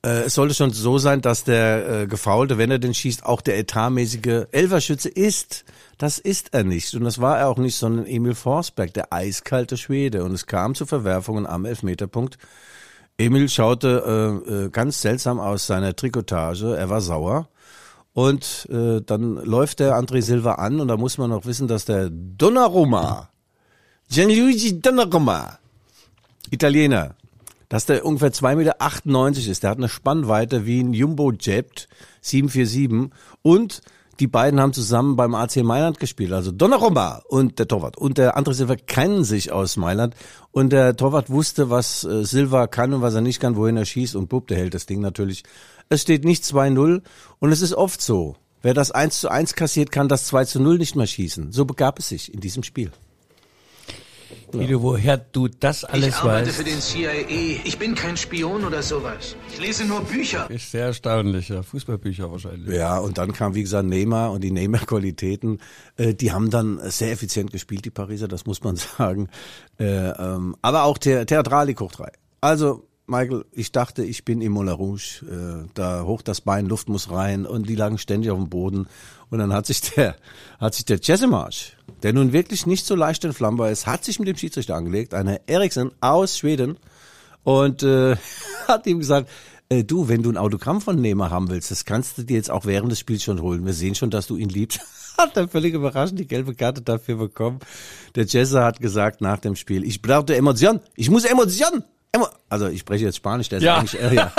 äh, 0.04 0.24
es 0.24 0.34
sollte 0.34 0.54
schon 0.54 0.70
so 0.72 0.98
sein, 0.98 1.20
dass 1.20 1.44
der 1.44 2.02
äh, 2.02 2.06
Gefaulte, 2.06 2.58
wenn 2.58 2.70
er 2.70 2.78
den 2.78 2.94
schießt, 2.94 3.24
auch 3.24 3.40
der 3.40 3.58
etatmäßige 3.58 4.46
Elferschütze 4.50 5.08
ist. 5.08 5.64
Das 5.96 6.18
ist 6.18 6.52
er 6.52 6.64
nicht. 6.64 6.94
Und 6.94 7.04
das 7.04 7.20
war 7.20 7.38
er 7.38 7.48
auch 7.48 7.58
nicht, 7.58 7.76
sondern 7.76 8.06
Emil 8.06 8.34
Forsberg, 8.34 8.92
der 8.94 9.12
eiskalte 9.12 9.76
Schwede. 9.76 10.24
Und 10.24 10.32
es 10.32 10.46
kam 10.46 10.74
zu 10.74 10.86
Verwerfungen 10.86 11.46
am 11.46 11.64
Elfmeterpunkt. 11.64 12.38
Emil 13.18 13.48
schaute 13.48 14.42
äh, 14.48 14.52
äh, 14.52 14.68
ganz 14.70 15.00
seltsam 15.00 15.38
aus 15.38 15.66
seiner 15.66 15.94
Trikotage. 15.94 16.76
Er 16.76 16.90
war 16.90 17.00
sauer. 17.00 17.48
Und 18.14 18.68
äh, 18.70 19.00
dann 19.00 19.36
läuft 19.36 19.80
der 19.80 19.94
André 19.96 20.20
Silva 20.20 20.54
an 20.54 20.80
und 20.80 20.88
da 20.88 20.96
muss 20.96 21.16
man 21.16 21.30
noch 21.30 21.46
wissen, 21.46 21.66
dass 21.66 21.86
der 21.86 22.10
Donnarumma, 22.10 23.30
Gianluigi 24.10 24.80
Donnarumma, 24.82 25.58
Italiener, 26.50 27.14
dass 27.70 27.86
der 27.86 28.04
ungefähr 28.04 28.32
2,98 28.32 28.56
Meter 28.56 29.50
ist. 29.50 29.62
Der 29.62 29.70
hat 29.70 29.78
eine 29.78 29.88
Spannweite 29.88 30.66
wie 30.66 30.80
ein 30.80 30.92
Jumbo 30.92 31.32
Jet 31.32 31.88
747 32.20 33.10
und 33.40 33.81
die 34.20 34.26
beiden 34.26 34.60
haben 34.60 34.72
zusammen 34.72 35.16
beim 35.16 35.34
AC 35.34 35.56
Mailand 35.62 35.98
gespielt, 35.98 36.32
also 36.32 36.52
Donnarumma 36.52 37.22
und 37.28 37.58
der 37.58 37.69
Torwart. 37.69 37.96
Und 37.96 38.19
der 38.19 38.36
andere 38.36 38.54
Silva 38.54 38.76
kennen 38.76 39.24
sich 39.24 39.52
aus 39.52 39.76
Mailand 39.76 40.14
und 40.50 40.72
der 40.72 40.96
Torwart 40.96 41.31
wusste, 41.31 41.70
was 41.70 42.04
äh, 42.04 42.24
Silva 42.24 42.66
kann 42.66 42.92
und 42.92 43.02
was 43.02 43.14
er 43.14 43.20
nicht 43.20 43.40
kann, 43.40 43.56
wohin 43.56 43.76
er 43.76 43.84
schießt 43.84 44.16
und 44.16 44.28
bub, 44.28 44.48
der 44.48 44.58
hält 44.58 44.74
das 44.74 44.86
Ding 44.86 45.00
natürlich. 45.00 45.44
Es 45.88 46.02
steht 46.02 46.24
nicht 46.24 46.44
2-0 46.44 47.02
und 47.38 47.52
es 47.52 47.62
ist 47.62 47.74
oft 47.74 48.00
so. 48.00 48.36
Wer 48.62 48.74
das 48.74 48.92
1 48.92 49.20
zu 49.20 49.28
1 49.28 49.54
kassiert, 49.54 49.90
kann 49.90 50.08
das 50.08 50.26
2 50.26 50.44
zu 50.44 50.60
0 50.60 50.78
nicht 50.78 50.94
mehr 50.94 51.06
schießen. 51.06 51.50
So 51.50 51.64
begab 51.64 51.98
es 51.98 52.08
sich 52.08 52.32
in 52.32 52.40
diesem 52.40 52.62
Spiel. 52.62 52.92
Guido, 54.52 54.82
woher 54.82 55.16
du 55.16 55.48
das 55.48 55.84
alles 55.84 56.08
Ich 56.08 56.14
arbeite 56.16 56.48
weißt, 56.48 56.56
für 56.58 56.64
den 56.64 56.80
CIA. 56.80 57.60
Ich 57.64 57.78
bin 57.78 57.94
kein 57.94 58.16
Spion 58.16 58.64
oder 58.64 58.82
sowas. 58.82 59.36
Ich 59.52 59.60
lese 59.60 59.84
nur 59.84 60.02
Bücher. 60.02 60.48
ist 60.50 60.70
sehr 60.70 60.86
erstaunlich. 60.86 61.48
Ja. 61.48 61.62
Fußballbücher 61.62 62.30
wahrscheinlich. 62.30 62.74
Ja, 62.74 62.98
und 62.98 63.18
dann 63.18 63.32
kam, 63.32 63.54
wie 63.54 63.62
gesagt, 63.62 63.86
Neymar 63.88 64.30
und 64.32 64.42
die 64.44 64.50
Neymar-Qualitäten, 64.50 65.58
äh, 65.96 66.14
die 66.14 66.32
haben 66.32 66.50
dann 66.50 66.78
sehr 66.90 67.12
effizient 67.12 67.52
gespielt, 67.52 67.84
die 67.84 67.90
Pariser, 67.90 68.28
das 68.28 68.46
muss 68.46 68.62
man 68.62 68.76
sagen. 68.98 69.28
Äh, 69.78 69.84
ähm, 70.10 70.56
aber 70.62 70.84
auch 70.84 70.98
The 71.02 71.24
Theatralik 71.24 71.80
hoch 71.80 71.92
drei. 71.92 72.12
Also, 72.40 72.84
Michael, 73.12 73.44
ich 73.52 73.72
dachte, 73.72 74.04
ich 74.04 74.24
bin 74.24 74.40
im 74.40 74.52
Moulin 74.52 74.74
Rouge, 74.74 75.20
äh, 75.31 75.69
da 75.74 76.04
hoch 76.04 76.22
das 76.22 76.40
Bein, 76.40 76.66
Luft 76.66 76.88
muss 76.88 77.10
rein 77.10 77.46
und 77.46 77.69
die 77.69 77.76
lagen 77.76 77.98
ständig 77.98 78.31
auf 78.31 78.38
dem 78.38 78.48
Boden. 78.48 78.86
Und 79.31 79.38
dann 79.38 79.52
hat 79.52 79.66
sich 79.66 79.82
der, 79.82 80.16
hat 80.58 80.74
sich 80.74 80.86
der 80.86 80.98
Jessemarsch, 80.98 81.76
der 82.02 82.14
nun 82.14 82.32
wirklich 82.32 82.66
nicht 82.66 82.86
so 82.86 82.94
leicht 82.94 83.24
entflammbar 83.24 83.70
ist, 83.70 83.86
hat 83.86 84.04
sich 84.04 84.19
mit 84.19 84.28
dem 84.28 84.36
Schiedsrichter 84.36 84.74
angelegt, 84.74 85.14
einer 85.14 85.40
Eriksen 85.46 85.92
aus 86.00 86.38
Schweden, 86.38 86.78
und 87.44 87.82
äh, 87.82 88.16
hat 88.69 88.86
ihm 88.86 88.98
gesagt, 88.98 89.28
äh, 89.69 89.84
du, 89.84 90.08
wenn 90.08 90.22
du 90.22 90.31
ein 90.31 90.36
Autogramm 90.36 90.81
von 90.81 91.00
Neymar 91.00 91.31
haben 91.31 91.50
willst, 91.50 91.70
das 91.70 91.84
kannst 91.84 92.19
du 92.19 92.22
dir 92.22 92.36
jetzt 92.36 92.50
auch 92.50 92.66
während 92.66 92.92
des 92.92 92.98
Spiels 92.98 93.22
schon 93.22 93.42
holen. 93.42 93.64
Wir 93.64 93.72
sehen 93.72 93.94
schon, 93.94 94.10
dass 94.10 94.26
du 94.26 94.36
ihn 94.36 94.48
liebst. 94.48 94.81
Hat 95.19 95.36
er 95.36 95.48
völlig 95.48 95.74
überraschend 95.74 96.19
die 96.19 96.26
gelbe 96.26 96.54
Karte 96.54 96.81
dafür 96.81 97.16
bekommen. 97.16 97.60
Der 98.14 98.24
Jesse 98.24 98.64
hat 98.64 98.81
gesagt 98.81 99.20
nach 99.20 99.38
dem 99.38 99.56
Spiel, 99.56 99.84
ich 99.84 100.00
brauchte 100.00 100.34
Emotion, 100.34 100.81
ich 100.96 101.10
muss 101.10 101.24
Emotion. 101.24 101.84
Also 102.50 102.66
ich 102.69 102.81
spreche 102.81 103.06
jetzt 103.06 103.16
Spanisch, 103.16 103.48
der 103.48 103.58
ist 103.58 103.64
Ja. 103.64 103.78
eigentlich, 103.78 103.98
äh, 103.98 104.14
ja. 104.14 104.31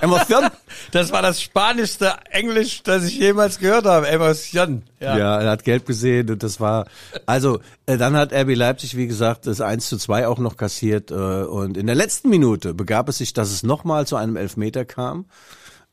Emotion. 0.00 0.46
Das 0.92 1.12
war 1.12 1.20
das 1.20 1.42
spanischste 1.42 2.14
Englisch, 2.30 2.82
das 2.82 3.04
ich 3.04 3.18
jemals 3.18 3.58
gehört 3.58 3.84
habe. 3.84 4.08
Emotion. 4.08 4.82
Ja. 5.00 5.18
Ja. 5.18 5.40
er 5.40 5.50
hat 5.50 5.64
gelb 5.64 5.84
gesehen 5.84 6.30
und 6.30 6.42
das 6.42 6.58
war, 6.60 6.86
also 7.26 7.60
äh, 7.84 7.98
dann 7.98 8.16
hat 8.16 8.32
RB 8.32 8.54
Leipzig, 8.54 8.96
wie 8.96 9.06
gesagt, 9.06 9.46
das 9.46 9.60
1 9.60 9.86
zu 9.90 9.98
2 9.98 10.26
auch 10.26 10.38
noch 10.38 10.56
kassiert 10.56 11.10
äh, 11.10 11.14
und 11.14 11.76
in 11.76 11.86
der 11.86 11.94
letzten 11.94 12.30
Minute 12.30 12.72
begab 12.72 13.10
es 13.10 13.18
sich, 13.18 13.34
dass 13.34 13.50
es 13.50 13.62
nochmal 13.62 14.06
zu 14.06 14.16
einem 14.16 14.36
Elfmeter 14.36 14.86
kam 14.86 15.26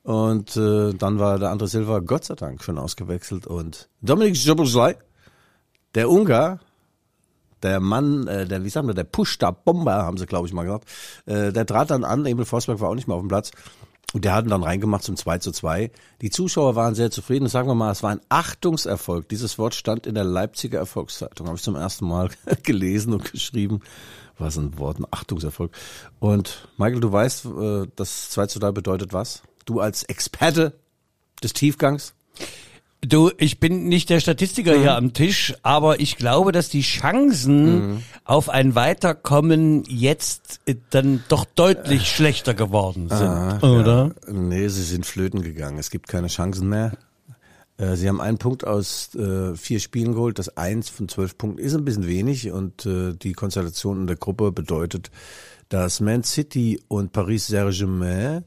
und 0.03 0.55
äh, 0.55 0.93
dann 0.93 1.19
war 1.19 1.37
der 1.39 1.49
andere 1.49 1.67
Silva 1.67 1.99
Gott 1.99 2.23
sei 2.23 2.35
Dank 2.35 2.63
schon 2.63 2.77
ausgewechselt 2.77 3.45
und 3.45 3.89
Dominik 4.01 4.37
Szoboszlai, 4.37 4.95
der 5.95 6.09
Ungar, 6.09 6.59
der 7.63 7.79
Mann, 7.79 8.27
äh, 8.27 8.45
der, 8.45 8.63
wie 8.63 8.69
sagen 8.69 8.87
wir, 8.87 8.93
der 8.93 9.03
Pushta 9.03 9.51
Bomber, 9.51 10.03
haben 10.03 10.17
sie, 10.17 10.25
glaube 10.25 10.47
ich, 10.47 10.53
mal 10.53 10.63
gesagt, 10.63 10.89
äh, 11.25 11.51
der 11.51 11.65
trat 11.65 11.91
dann 11.91 12.03
an, 12.03 12.25
Emil 12.25 12.45
Forsberg 12.45 12.79
war 12.79 12.89
auch 12.89 12.95
nicht 12.95 13.07
mehr 13.07 13.15
auf 13.15 13.23
dem 13.23 13.29
Platz. 13.29 13.51
Und 14.13 14.25
der 14.25 14.33
hat 14.33 14.45
ihn 14.45 14.49
dann 14.49 14.63
reingemacht 14.63 15.03
zum 15.03 15.15
2 15.15 15.37
zu 15.37 15.51
2. 15.51 15.91
Die 16.21 16.31
Zuschauer 16.31 16.75
waren 16.75 16.95
sehr 16.95 17.11
zufrieden. 17.11 17.43
Und 17.43 17.49
sagen 17.49 17.67
wir 17.67 17.75
mal, 17.75 17.91
es 17.91 18.01
war 18.01 18.09
ein 18.09 18.21
Achtungserfolg. 18.27 19.29
Dieses 19.29 19.59
Wort 19.59 19.75
stand 19.75 20.07
in 20.07 20.15
der 20.15 20.23
Leipziger 20.23 20.79
Erfolgszeitung. 20.79 21.45
Habe 21.45 21.57
ich 21.57 21.63
zum 21.63 21.75
ersten 21.75 22.07
Mal 22.07 22.29
gelesen 22.63 23.13
und 23.13 23.31
geschrieben. 23.31 23.81
Was 24.39 24.57
ein 24.57 24.79
Wort, 24.79 24.99
ein 24.99 25.05
Achtungserfolg. 25.11 25.71
Und 26.19 26.69
Michael, 26.77 27.01
du 27.01 27.11
weißt, 27.11 27.45
äh, 27.45 27.87
das 27.95 28.29
2 28.31 28.47
zu 28.47 28.59
3 28.59 28.71
bedeutet 28.71 29.13
was? 29.13 29.43
Du 29.65 29.79
als 29.79 30.03
Experte 30.03 30.73
des 31.43 31.53
Tiefgangs? 31.53 32.13
Du, 33.01 33.31
ich 33.37 33.61
bin 33.61 33.87
nicht 33.87 34.09
der 34.09 34.19
Statistiker 34.19 34.75
Mhm. 34.75 34.81
hier 34.81 34.95
am 34.95 35.13
Tisch, 35.13 35.55
aber 35.63 36.01
ich 36.01 36.17
glaube, 36.17 36.51
dass 36.51 36.67
die 36.67 36.81
Chancen 36.81 37.93
Mhm. 37.93 38.03
auf 38.25 38.49
ein 38.49 38.75
Weiterkommen 38.75 39.83
jetzt 39.87 40.59
äh, 40.65 40.75
dann 40.89 41.23
doch 41.29 41.45
deutlich 41.45 42.01
Äh. 42.01 42.05
schlechter 42.05 42.53
geworden 42.53 43.07
sind, 43.07 43.21
Ah, 43.21 43.59
oder? 43.61 44.11
Ja. 44.27 44.33
Nee, 44.33 44.67
sie 44.67 44.83
sind 44.83 45.05
flöten 45.05 45.41
gegangen. 45.43 45.77
Es 45.79 45.91
gibt 45.91 46.09
keine 46.09 46.27
Chancen 46.27 46.67
mehr. 46.67 46.91
Äh, 47.77 47.95
Sie 47.95 48.09
haben 48.09 48.19
einen 48.19 48.37
Punkt 48.37 48.67
aus 48.67 49.15
äh, 49.15 49.55
vier 49.55 49.79
Spielen 49.79 50.11
geholt. 50.13 50.37
Das 50.37 50.57
eins 50.57 50.89
von 50.89 51.07
zwölf 51.07 51.37
Punkten 51.37 51.59
ist 51.63 51.73
ein 51.75 51.85
bisschen 51.85 52.05
wenig 52.05 52.51
und 52.51 52.85
äh, 52.85 53.13
die 53.13 53.31
Konstellation 53.31 54.01
in 54.01 54.07
der 54.07 54.17
Gruppe 54.17 54.51
bedeutet, 54.51 55.09
dass 55.69 56.01
Man 56.01 56.23
City 56.25 56.81
und 56.89 57.13
Paris 57.13 57.47
Saint-Germain, 57.47 58.43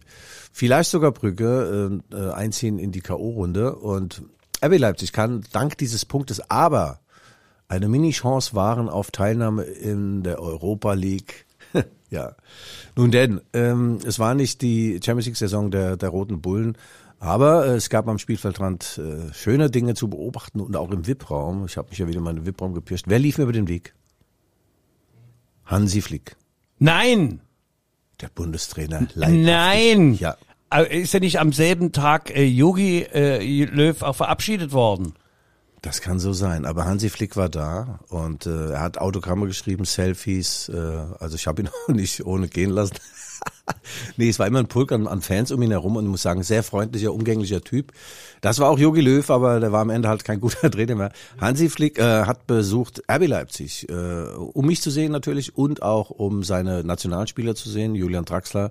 vielleicht 0.53 0.91
sogar 0.91 1.13
Brügge, 1.13 2.03
äh, 2.13 2.31
einziehen 2.33 2.79
in 2.79 2.93
die 2.93 3.01
K.O.-Runde 3.01 3.71
und 3.71 4.23
RB 4.65 4.79
Leipzig 4.79 5.13
kann 5.13 5.45
dank 5.53 5.77
dieses 5.79 6.05
Punktes 6.05 6.51
aber 6.51 7.01
eine 7.69 7.89
Mini-Chance 7.89 8.55
wahren 8.55 8.89
auf 8.89 9.11
Teilnahme 9.11 9.63
in 9.65 10.23
der 10.23 10.41
Europa 10.41 10.93
League. 10.93 11.47
ja. 12.11 12.35
Nun 12.97 13.11
denn, 13.11 13.41
ähm, 13.55 13.99
es 14.07 14.19
war 14.19 14.35
nicht 14.35 14.61
die 14.61 15.01
Champions 15.03 15.27
League-Saison 15.27 15.71
der, 15.71 15.97
der 15.97 16.11
Roten 16.11 16.43
Bullen, 16.43 16.77
aber 17.19 17.67
äh, 17.67 17.77
es 17.77 17.89
gab 17.89 18.09
am 18.09 18.19
Spielfeldrand 18.19 18.99
äh, 19.03 19.33
schöne 19.33 19.71
Dinge 19.71 19.95
zu 19.95 20.09
beobachten 20.09 20.61
und 20.61 20.77
auch 20.77 20.91
im 20.91 21.07
VIP-Raum. 21.07 21.65
Ich 21.67 21.77
habe 21.79 21.89
mich 21.89 21.99
ja 21.99 22.07
wieder 22.09 22.21
mal 22.21 22.31
in 22.31 22.37
den 22.37 22.47
VIP-Raum 22.47 22.75
gepirscht. 22.75 23.07
Wer 23.09 23.19
lief 23.19 23.39
mir 23.39 23.45
über 23.45 23.53
den 23.53 23.69
Weg? 23.69 23.95
Hansi 25.65 26.03
Flick, 26.03 26.37
Nein, 26.79 27.41
der 28.21 28.29
Bundestrainer. 28.29 29.07
leibhaftig. 29.15 29.45
nein. 29.47 30.15
Ja, 30.15 30.37
Ist 30.81 31.15
ja 31.15 31.21
nicht 31.21 31.41
am 31.41 31.53
selben 31.53 31.93
Tag 31.93 32.35
äh, 32.35 32.45
Yogi 32.45 33.03
äh, 33.03 33.65
Löw 33.65 34.03
auch 34.03 34.17
verabschiedet 34.17 34.73
worden? 34.73 35.15
Das 35.83 36.01
kann 36.01 36.21
so 36.21 36.33
sein, 36.33 36.65
aber 36.65 36.85
Hansi 36.85 37.11
Flick 37.11 37.37
war 37.37 37.49
da 37.49 37.99
und 38.09 38.47
äh, 38.47 38.71
er 38.71 38.81
hat 38.81 38.99
Autogramme 38.99 39.49
geschrieben, 39.49 39.85
Selfies, 39.85 40.69
äh, 40.69 40.77
also 41.19 41.35
ich 41.35 41.49
habe 41.49 41.63
ihn 41.63 41.69
auch 41.89 41.93
nicht 41.93 42.25
ohne 42.25 42.47
gehen 42.47 42.71
lassen. 42.71 42.95
nee, 44.17 44.29
es 44.29 44.39
war 44.39 44.47
immer 44.47 44.61
ein 44.61 44.69
Pulk 44.69 44.93
an, 44.93 45.09
an 45.09 45.23
Fans 45.23 45.51
um 45.51 45.61
ihn 45.61 45.73
herum 45.73 45.97
und 45.97 46.05
ich 46.05 46.11
muss 46.11 46.23
sagen, 46.23 46.45
sehr 46.45 46.63
freundlicher, 46.63 47.13
umgänglicher 47.13 47.63
Typ. 47.63 47.91
Das 48.43 48.61
war 48.61 48.71
auch 48.71 48.79
Jogi 48.79 49.01
Löw, 49.01 49.29
aber 49.29 49.59
der 49.59 49.73
war 49.73 49.81
am 49.81 49.91
Ende 49.91 50.09
halt 50.09 50.25
kein 50.25 50.41
guter 50.41 50.71
Trainer 50.71 50.95
mehr. 50.95 51.13
Hansi 51.41 51.69
Flick 51.69 51.99
äh, 51.99 52.27
hat 52.27 52.47
besucht 52.47 53.03
RB 53.11 53.27
Leipzig, 53.27 53.89
äh, 53.89 53.93
um 53.93 54.67
mich 54.67 54.83
zu 54.83 54.91
sehen 54.91 55.11
natürlich 55.11 55.57
und 55.57 55.83
auch 55.83 56.11
um 56.11 56.45
seine 56.45 56.85
Nationalspieler 56.85 57.57
zu 57.57 57.69
sehen, 57.69 57.97
Julian 57.97 58.25
Draxler, 58.25 58.71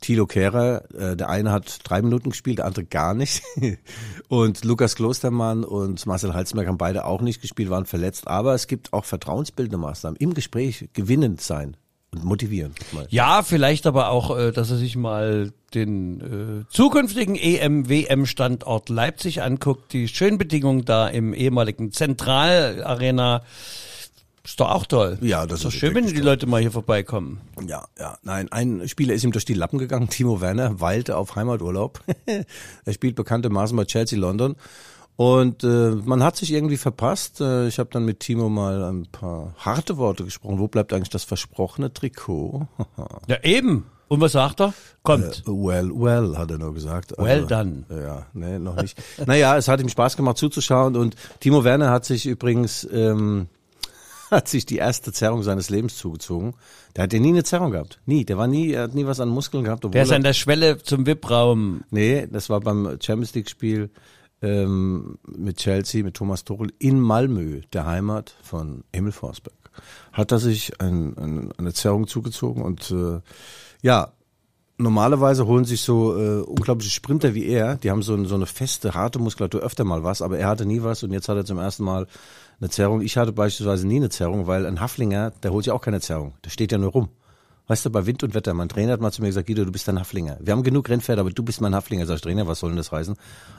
Thilo 0.00 0.26
Kehrer, 0.26 0.84
äh, 0.94 1.16
der 1.16 1.28
eine 1.28 1.52
hat 1.52 1.80
drei 1.84 2.02
Minuten 2.02 2.30
gespielt, 2.30 2.58
der 2.58 2.66
andere 2.66 2.84
gar 2.84 3.14
nicht. 3.14 3.42
und 4.28 4.64
Lukas 4.64 4.96
Klostermann 4.96 5.64
und 5.64 6.04
Marcel 6.06 6.34
Halzenberg 6.34 6.68
haben 6.68 6.78
beide 6.78 7.04
auch 7.04 7.20
nicht 7.20 7.40
gespielt, 7.40 7.70
waren 7.70 7.86
verletzt. 7.86 8.28
Aber 8.28 8.54
es 8.54 8.66
gibt 8.66 8.92
auch 8.92 9.04
vertrauensbildende 9.04 9.78
Maßnahmen. 9.78 10.16
Im 10.16 10.34
Gespräch 10.34 10.88
gewinnend 10.92 11.40
sein 11.40 11.76
und 12.12 12.24
motivieren. 12.24 12.74
Mal. 12.92 13.06
Ja, 13.10 13.42
vielleicht 13.42 13.86
aber 13.86 14.10
auch, 14.10 14.36
äh, 14.36 14.52
dass 14.52 14.70
er 14.70 14.76
sich 14.76 14.96
mal 14.96 15.52
den 15.74 16.20
äh, 16.20 16.72
zukünftigen 16.72 17.36
EM-WM-Standort 17.36 18.88
Leipzig 18.88 19.42
anguckt. 19.42 19.92
Die 19.92 20.08
schönen 20.08 20.38
Bedingungen 20.38 20.84
da 20.84 21.08
im 21.08 21.34
ehemaligen 21.34 21.92
Zentralarena. 21.92 23.42
Ist 24.44 24.58
doch 24.58 24.70
auch 24.70 24.86
toll. 24.86 25.18
Ja, 25.20 25.46
das 25.46 25.58
ist 25.58 25.64
doch 25.64 25.72
ist 25.72 25.78
schön, 25.78 25.94
wenn 25.94 26.06
die 26.06 26.14
Leute 26.20 26.46
mal 26.46 26.60
hier 26.60 26.70
vorbeikommen. 26.70 27.40
Ja, 27.66 27.86
ja. 27.98 28.16
Nein, 28.22 28.50
ein 28.50 28.88
Spieler 28.88 29.14
ist 29.14 29.22
ihm 29.22 29.32
durch 29.32 29.44
die 29.44 29.54
Lappen 29.54 29.78
gegangen, 29.78 30.08
Timo 30.10 30.40
Werner, 30.40 30.80
weilte 30.80 31.16
auf 31.16 31.36
Heimaturlaub. 31.36 32.00
er 32.84 32.92
spielt 32.92 33.16
bekanntermaßen 33.16 33.76
bei 33.76 33.84
Chelsea 33.84 34.18
London. 34.18 34.56
Und 35.16 35.64
äh, 35.64 35.90
man 35.90 36.22
hat 36.22 36.36
sich 36.36 36.50
irgendwie 36.50 36.78
verpasst. 36.78 37.42
Äh, 37.42 37.68
ich 37.68 37.78
habe 37.78 37.90
dann 37.92 38.06
mit 38.06 38.20
Timo 38.20 38.48
mal 38.48 38.82
ein 38.84 39.06
paar 39.12 39.54
harte 39.58 39.98
Worte 39.98 40.24
gesprochen. 40.24 40.58
Wo 40.58 40.66
bleibt 40.66 40.94
eigentlich 40.94 41.10
das 41.10 41.24
versprochene 41.24 41.92
Trikot? 41.92 42.66
Ja, 43.28 43.36
eben. 43.42 43.84
Und 44.08 44.20
was 44.20 44.32
sagt 44.32 44.60
er? 44.60 44.72
Kommt. 45.02 45.44
Äh, 45.46 45.50
well, 45.50 45.90
well, 45.94 46.38
hat 46.38 46.50
er 46.50 46.56
nur 46.56 46.72
gesagt. 46.72 47.12
Well 47.18 47.46
done. 47.46 47.84
Ja, 47.90 48.26
nee, 48.32 48.58
noch 48.58 48.76
nicht. 48.80 49.00
naja, 49.26 49.58
es 49.58 49.68
hat 49.68 49.80
ihm 49.80 49.90
Spaß 49.90 50.16
gemacht 50.16 50.38
zuzuschauen 50.38 50.96
und 50.96 51.14
Timo 51.38 51.62
Werner 51.64 51.90
hat 51.90 52.06
sich 52.06 52.26
übrigens, 52.26 52.88
ähm, 52.90 53.48
hat 54.32 54.48
sich 54.48 54.66
die 54.66 54.76
erste 54.76 55.12
Zerrung 55.12 55.42
seines 55.42 55.70
Lebens 55.70 55.96
zugezogen. 55.96 56.54
Der 56.96 57.04
hat 57.04 57.12
ja 57.12 57.20
nie 57.20 57.30
eine 57.30 57.44
Zerrung 57.44 57.70
gehabt. 57.72 58.00
Nie. 58.06 58.24
Der 58.24 58.38
war 58.38 58.46
nie, 58.46 58.72
er 58.72 58.84
hat 58.84 58.94
nie 58.94 59.06
was 59.06 59.20
an 59.20 59.28
Muskeln 59.28 59.64
gehabt. 59.64 59.84
Obwohl 59.84 59.92
Der 59.92 60.02
ist 60.02 60.12
an 60.12 60.22
der 60.22 60.34
Schwelle 60.34 60.78
zum 60.78 61.06
VIP-Raum. 61.06 61.84
nee, 61.90 62.26
das 62.30 62.48
war 62.48 62.60
beim 62.60 62.98
Champions 63.00 63.34
League 63.34 63.50
Spiel 63.50 63.90
ähm, 64.42 65.18
mit 65.26 65.58
Chelsea, 65.58 66.02
mit 66.02 66.14
Thomas 66.14 66.44
Tuchel 66.44 66.72
in 66.78 67.00
Malmö, 67.00 67.60
der 67.72 67.86
Heimat 67.86 68.34
von 68.42 68.84
Emil 68.92 69.12
Forsberg. 69.12 69.54
Hat 70.12 70.32
er 70.32 70.38
sich 70.38 70.80
ein, 70.80 71.16
ein, 71.16 71.52
eine 71.58 71.72
Zerrung 71.72 72.06
zugezogen 72.06 72.62
und 72.62 72.90
äh, 72.90 73.20
ja, 73.82 74.12
normalerweise 74.78 75.46
holen 75.46 75.64
sich 75.64 75.82
so 75.82 76.16
äh, 76.16 76.40
unglaubliche 76.40 76.90
Sprinter 76.90 77.34
wie 77.34 77.46
er, 77.46 77.76
die 77.76 77.90
haben 77.90 78.02
so, 78.02 78.22
so 78.24 78.34
eine 78.34 78.46
feste, 78.46 78.94
harte 78.94 79.18
Muskulatur 79.18 79.60
öfter 79.60 79.84
mal 79.84 80.02
was, 80.02 80.22
aber 80.22 80.38
er 80.38 80.48
hatte 80.48 80.66
nie 80.66 80.82
was 80.82 81.02
und 81.02 81.12
jetzt 81.12 81.28
hat 81.28 81.36
er 81.36 81.44
zum 81.44 81.58
ersten 81.58 81.84
Mal 81.84 82.06
eine 82.60 82.70
Zerrung. 82.70 83.00
Ich 83.00 83.16
hatte 83.16 83.32
beispielsweise 83.32 83.86
nie 83.86 83.96
eine 83.96 84.10
Zerrung, 84.10 84.46
weil 84.46 84.66
ein 84.66 84.80
Haflinger, 84.80 85.30
der 85.42 85.52
holt 85.52 85.66
ja 85.66 85.74
auch 85.74 85.80
keine 85.80 86.00
Zerrung, 86.00 86.34
der 86.44 86.50
steht 86.50 86.72
ja 86.72 86.78
nur 86.78 86.92
rum. 86.92 87.08
Weißt 87.70 87.86
du, 87.86 87.90
bei 87.90 88.04
Wind 88.04 88.24
und 88.24 88.34
Wetter, 88.34 88.52
mein 88.52 88.68
Trainer 88.68 88.94
hat 88.94 89.00
mal 89.00 89.12
zu 89.12 89.22
mir 89.22 89.28
gesagt, 89.28 89.46
Guido, 89.46 89.64
du 89.64 89.70
bist 89.70 89.88
ein 89.88 90.00
Haflinger. 90.00 90.38
Wir 90.40 90.54
haben 90.54 90.64
genug 90.64 90.88
Rennpferde, 90.88 91.20
aber 91.20 91.30
du 91.30 91.44
bist 91.44 91.60
mein 91.60 91.72
Haflinger. 91.72 92.04
Sag 92.04 92.16
ich, 92.16 92.22
Trainer, 92.22 92.48
was 92.48 92.58
soll 92.58 92.70
denn 92.70 92.76
das 92.76 92.90
heißen? 92.90 93.14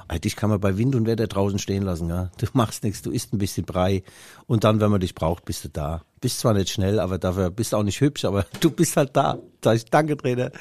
Alter, 0.10 0.20
dich 0.20 0.36
kann 0.36 0.50
man 0.50 0.60
bei 0.60 0.78
Wind 0.78 0.96
und 0.96 1.06
Wetter 1.08 1.28
draußen 1.28 1.60
stehen 1.60 1.84
lassen, 1.84 2.10
ja. 2.10 2.30
Du 2.38 2.46
machst 2.54 2.84
nichts, 2.84 3.02
du 3.04 3.12
isst 3.12 3.32
ein 3.32 3.38
bisschen 3.38 3.64
Brei 3.64 4.04
und 4.48 4.66
dann, 4.66 4.82
wenn 4.82 4.92
man 4.92 5.00
dich 5.00 5.16
braucht, 5.16 5.46
bist 5.46 5.64
du 5.64 5.70
da. 5.70 6.02
Bist 6.20 6.40
zwar 6.40 6.54
nicht 6.54 6.70
schnell, 6.70 7.00
aber 7.00 7.20
dafür 7.20 7.52
bist 7.52 7.72
du 7.72 7.78
auch 7.78 7.84
nicht 7.84 8.02
hübsch, 8.02 8.26
aber 8.26 8.46
du 8.60 8.70
bist 8.70 8.98
halt 8.98 9.16
da. 9.16 9.40
Sag 9.64 9.78
ich, 9.78 9.86
danke, 9.86 10.18
Trainer. 10.18 10.52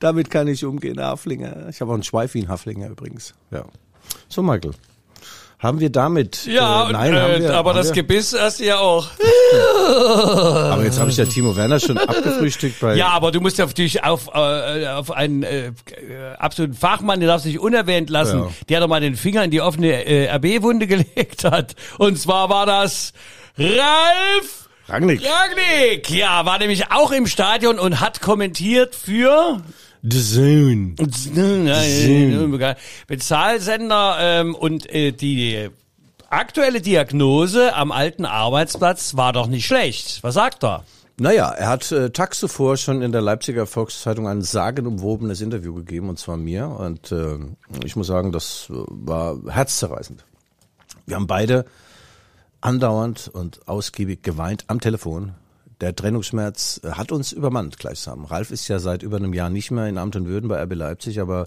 Damit 0.00 0.28
kann 0.28 0.48
ich 0.48 0.64
umgehen, 0.64 0.98
Haflinger. 0.98 1.68
Ich 1.68 1.80
habe 1.80 1.92
auch 1.92 1.94
einen 1.94 2.02
Schweif 2.02 2.34
wie 2.34 2.42
ein 2.42 2.48
Haflinger 2.48 2.88
übrigens. 2.88 3.34
Ja. 3.52 3.66
So, 4.28 4.42
Michael. 4.42 4.72
Haben 5.58 5.80
wir 5.80 5.90
damit? 5.90 6.44
Ja, 6.44 6.88
äh, 6.88 6.92
nein, 6.92 7.14
und, 7.14 7.20
haben 7.20 7.32
äh, 7.32 7.40
wir, 7.40 7.54
aber 7.54 7.70
haben 7.70 7.76
das 7.78 7.88
wir, 7.88 7.94
Gebiss 7.94 8.36
hast 8.38 8.60
du 8.60 8.64
ja 8.64 8.78
auch. 8.78 9.08
Aber 9.86 10.84
jetzt 10.84 10.98
habe 10.98 11.10
ich 11.10 11.16
ja 11.16 11.24
Timo 11.24 11.56
Werner 11.56 11.80
schon 11.80 11.96
abgefrühstückt 12.08 12.80
bei. 12.80 12.94
Ja, 12.96 13.08
aber 13.10 13.30
du 13.30 13.40
musst 13.40 13.56
ja 13.58 13.64
natürlich 13.64 14.02
auf, 14.04 14.28
äh, 14.34 14.86
auf 14.88 15.10
einen 15.12 15.44
äh, 15.44 15.72
absoluten 16.38 16.74
Fachmann, 16.74 17.20
der 17.20 17.28
darf 17.28 17.42
sich 17.42 17.58
unerwähnt 17.58 18.10
lassen, 18.10 18.40
Ja. 18.40 18.50
der 18.68 18.80
doch 18.80 18.88
mal 18.88 19.00
den 19.00 19.16
Finger 19.16 19.44
in 19.44 19.50
die 19.50 19.60
offene 19.60 20.04
äh, 20.04 20.28
RB-Wunde 20.34 20.86
gelegt 20.88 21.44
hat. 21.44 21.74
Und 21.98 22.18
zwar 22.18 22.50
war 22.50 22.66
das 22.66 23.12
Ralf 23.56 24.68
Rangnick. 24.88 25.22
Ragnick. 25.24 26.10
Ja, 26.10 26.44
war 26.46 26.58
nämlich 26.58 26.92
auch 26.92 27.10
im 27.12 27.26
Stadion 27.26 27.78
und 27.78 28.00
hat 28.00 28.20
kommentiert 28.20 28.94
für 28.94 29.60
The 30.08 30.22
Zone. 30.22 30.94
Bezahlsender 33.08 34.16
ähm, 34.20 34.54
und 34.54 34.88
äh, 34.94 35.10
die 35.10 35.68
aktuelle 36.30 36.80
Diagnose 36.80 37.74
am 37.74 37.90
alten 37.90 38.24
Arbeitsplatz 38.24 39.16
war 39.16 39.32
doch 39.32 39.48
nicht 39.48 39.66
schlecht. 39.66 40.22
Was 40.22 40.34
sagt 40.34 40.62
er? 40.64 40.84
Naja, 41.18 41.48
er 41.50 41.68
hat 41.68 41.90
äh, 41.90 42.10
tags 42.10 42.38
zuvor 42.38 42.76
schon 42.76 43.02
in 43.02 43.10
der 43.10 43.22
Leipziger 43.22 43.66
Volkszeitung 43.66 44.28
ein 44.28 44.42
sagenumwobenes 44.42 45.40
Interview 45.40 45.74
gegeben, 45.74 46.08
und 46.08 46.18
zwar 46.18 46.36
mir. 46.36 46.68
Und 46.68 47.10
äh, 47.10 47.38
ich 47.84 47.96
muss 47.96 48.06
sagen, 48.06 48.32
das 48.32 48.68
äh, 48.70 48.74
war 48.88 49.38
herzzerreißend. 49.48 50.24
Wir 51.06 51.16
haben 51.16 51.26
beide 51.26 51.64
andauernd 52.60 53.28
und 53.32 53.66
ausgiebig 53.66 54.22
geweint 54.22 54.64
am 54.68 54.80
Telefon. 54.80 55.32
Der 55.80 55.94
Trennungsschmerz 55.94 56.80
äh, 56.84 56.92
hat 56.92 57.12
uns 57.12 57.32
übermannt 57.32 57.78
gleichsam. 57.78 58.24
Ralf 58.24 58.50
ist 58.50 58.68
ja 58.68 58.78
seit 58.78 59.02
über 59.02 59.18
einem 59.18 59.34
Jahr 59.34 59.50
nicht 59.50 59.70
mehr 59.70 59.86
in 59.86 59.98
Amt 59.98 60.16
und 60.16 60.26
Würden 60.26 60.48
bei 60.48 60.62
RB 60.62 60.74
Leipzig, 60.74 61.20
aber 61.20 61.46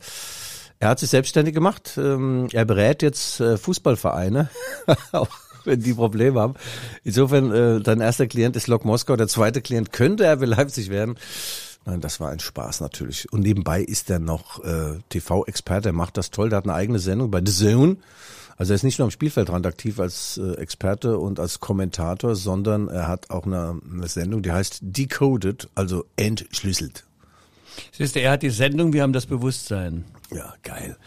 Er 0.81 0.89
hat 0.89 0.99
sich 0.99 1.09
selbstständig 1.09 1.53
gemacht. 1.53 1.97
Ähm, 1.97 2.47
er 2.53 2.63
berät 2.63 3.01
jetzt 3.01 3.41
äh, 3.41 3.57
Fußballvereine, 3.57 4.49
wenn 5.65 5.81
die 5.81 5.93
Probleme 5.93 6.39
haben. 6.39 6.53
Insofern, 7.03 7.51
äh, 7.51 7.81
dein 7.81 7.99
erster 7.99 8.27
Klient 8.27 8.55
ist 8.55 8.67
Lok 8.67 8.85
Moskau, 8.85 9.17
der 9.17 9.27
zweite 9.27 9.61
Klient 9.61 9.91
könnte 9.91 10.31
RB 10.31 10.45
Leipzig 10.45 10.89
werden. 10.89 11.15
Nein, 11.85 11.99
das 11.99 12.19
war 12.19 12.29
ein 12.29 12.39
Spaß 12.39 12.79
natürlich. 12.81 13.31
Und 13.33 13.41
nebenbei 13.41 13.81
ist 13.81 14.09
er 14.09 14.19
noch 14.19 14.61
TV-Experte, 15.09 15.89
er 15.89 15.93
macht 15.93 16.17
das 16.17 16.29
toll, 16.29 16.49
der 16.49 16.57
hat 16.57 16.65
eine 16.65 16.75
eigene 16.75 16.99
Sendung 16.99 17.31
bei 17.31 17.41
The 17.43 17.51
Zone. 17.51 17.97
Also 18.59 18.73
er 18.73 18.75
ist 18.75 18.83
nicht 18.83 18.99
nur 18.99 19.05
am 19.05 19.11
Spielfeldrand 19.11 19.65
aktiv 19.65 20.01
als 20.01 20.37
äh, 20.37 20.51
Experte 20.55 21.17
und 21.17 21.39
als 21.39 21.61
Kommentator, 21.61 22.35
sondern 22.35 22.89
er 22.89 23.07
hat 23.07 23.29
auch 23.29 23.45
eine, 23.45 23.79
eine 23.89 24.07
Sendung, 24.09 24.43
die 24.43 24.51
heißt 24.51 24.79
Decoded, 24.81 25.69
also 25.75 26.03
entschlüsselt. 26.17 27.05
Siehst 27.93 28.17
du, 28.17 28.19
er 28.19 28.31
hat 28.31 28.43
die 28.43 28.49
Sendung, 28.49 28.91
wir 28.91 29.01
haben 29.01 29.13
das 29.13 29.27
Bewusstsein. 29.27 30.03
Ja, 30.31 30.53
geil. 30.61 30.97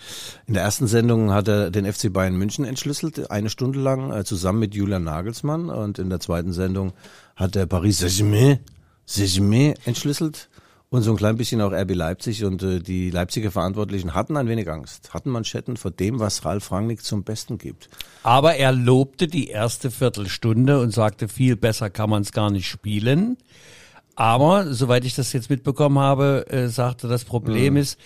In 0.46 0.54
der 0.54 0.62
ersten 0.62 0.86
Sendung 0.86 1.30
hat 1.32 1.46
er 1.46 1.70
den 1.70 1.84
FC 1.90 2.10
Bayern 2.10 2.36
München 2.36 2.64
entschlüsselt, 2.64 3.30
eine 3.30 3.50
Stunde 3.50 3.78
lang, 3.80 4.10
äh, 4.10 4.24
zusammen 4.24 4.60
mit 4.60 4.74
Julian 4.74 5.04
Nagelsmann. 5.04 5.68
Und 5.68 5.98
in 5.98 6.08
der 6.08 6.20
zweiten 6.20 6.54
Sendung 6.54 6.94
hat 7.36 7.54
er 7.54 7.66
Paris 7.66 7.98
Saint-Germain 7.98 9.74
entschlüsselt 9.84 10.48
und 10.92 11.02
so 11.02 11.10
ein 11.10 11.16
klein 11.16 11.36
bisschen 11.36 11.60
auch 11.60 11.72
RB 11.72 11.94
Leipzig. 11.94 12.44
Und 12.44 12.62
äh, 12.62 12.78
die 12.80 13.10
Leipziger 13.10 13.50
Verantwortlichen 13.50 14.14
hatten 14.14 14.36
ein 14.36 14.46
wenig 14.46 14.70
Angst, 14.70 15.12
hatten 15.14 15.30
Manschetten 15.30 15.76
vor 15.76 15.90
dem, 15.90 16.20
was 16.20 16.44
Ralf 16.44 16.70
Rangnick 16.70 17.02
zum 17.02 17.24
Besten 17.24 17.58
gibt. 17.58 17.88
Aber 18.22 18.54
er 18.56 18.72
lobte 18.72 19.26
die 19.26 19.48
erste 19.48 19.90
Viertelstunde 19.90 20.80
und 20.80 20.90
sagte, 20.92 21.28
viel 21.28 21.56
besser 21.56 21.90
kann 21.90 22.10
man 22.10 22.22
es 22.22 22.32
gar 22.32 22.50
nicht 22.50 22.68
spielen. 22.68 23.38
Aber, 24.14 24.72
soweit 24.74 25.04
ich 25.06 25.14
das 25.14 25.32
jetzt 25.32 25.48
mitbekommen 25.50 25.98
habe, 25.98 26.46
äh, 26.50 26.68
sagte, 26.68 27.08
das 27.08 27.24
Problem 27.24 27.76
ist, 27.78 27.98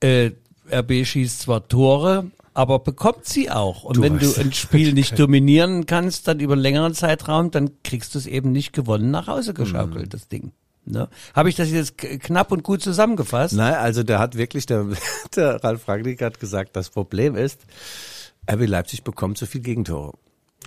äh, 0.00 0.32
RB 0.70 1.06
schießt 1.06 1.40
zwar 1.40 1.66
Tore, 1.68 2.30
aber 2.52 2.80
bekommt 2.80 3.24
sie 3.24 3.50
auch. 3.50 3.84
Und 3.84 3.96
Du 3.96 4.02
wenn 4.02 4.18
du 4.18 4.34
ein 4.38 4.52
Spiel 4.52 4.92
nicht 4.92 5.18
dominieren 5.18 5.86
kannst, 5.86 6.28
dann 6.28 6.40
über 6.40 6.52
einen 6.52 6.62
längeren 6.62 6.92
Zeitraum, 6.92 7.50
dann 7.50 7.70
kriegst 7.82 8.14
du 8.14 8.18
es 8.18 8.26
eben 8.26 8.52
nicht 8.52 8.74
gewonnen 8.74 9.10
nach 9.10 9.28
Hause 9.28 9.54
geschaukelt, 9.54 10.04
Mhm. 10.06 10.10
das 10.10 10.28
Ding. 10.28 10.52
Ne? 10.90 11.08
Habe 11.34 11.48
ich 11.48 11.56
das 11.56 11.70
jetzt 11.70 11.98
knapp 11.98 12.52
und 12.52 12.62
gut 12.62 12.82
zusammengefasst? 12.82 13.54
Nein, 13.54 13.74
also 13.74 14.02
der 14.02 14.18
hat 14.18 14.36
wirklich, 14.36 14.66
der, 14.66 14.86
der 15.36 15.62
Ralf 15.62 15.88
Rangnick 15.88 16.22
hat 16.22 16.40
gesagt, 16.40 16.76
das 16.76 16.90
Problem 16.90 17.36
ist, 17.36 17.60
RB 18.50 18.66
Leipzig 18.66 19.04
bekommt 19.04 19.38
zu 19.38 19.46
viel 19.46 19.60
Gegentore. 19.60 20.14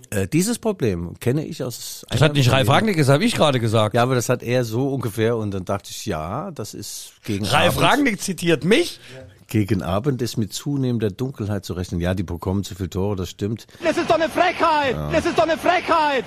Äh, 0.10 0.28
dieses 0.28 0.60
Problem 0.60 1.20
kenne 1.20 1.46
ich 1.46 1.64
aus. 1.64 2.06
Das 2.10 2.22
hat 2.22 2.34
nicht 2.34 2.52
Ralf 2.52 2.70
Rangnick. 2.70 2.96
Gesagt, 2.96 3.16
habe 3.16 3.26
ich 3.26 3.36
gerade 3.36 3.60
gesagt. 3.60 3.96
Ja, 3.96 4.04
aber 4.04 4.16
das 4.16 4.30
hat 4.30 4.44
er 4.44 4.64
so 4.64 4.90
ungefähr 4.90 5.38
und 5.38 5.52
dann 5.52 5.66
dachte 5.66 5.90
ich, 5.92 6.06
ja, 6.06 6.52
das 6.52 6.74
ist 6.74 7.14
gegen 7.24 7.46
Ralf 7.46 7.78
Abend. 7.78 7.90
Rangnick 7.90 8.22
zitiert 8.22 8.64
mich. 8.64 9.00
Gegen 9.48 9.84
Abend 9.84 10.22
ist 10.22 10.38
mit 10.38 10.54
zunehmender 10.54 11.12
Dunkelheit 11.12 11.66
zu 11.66 11.74
rechnen. 11.74 12.00
Ja, 12.00 12.14
die 12.14 12.24
bekommen 12.24 12.64
zu 12.64 12.74
viele 12.74 12.90
Tore, 12.90 13.18
das 13.18 13.30
stimmt. 13.30 13.68
Das 13.84 13.98
ist 13.98 14.10
doch 14.10 14.16
eine 14.16 14.30
Frechheit! 14.30 14.96
Das 15.12 15.26
ist 15.26 15.38
doch 15.38 15.44
eine 15.44 15.58
Frechheit! 15.58 16.26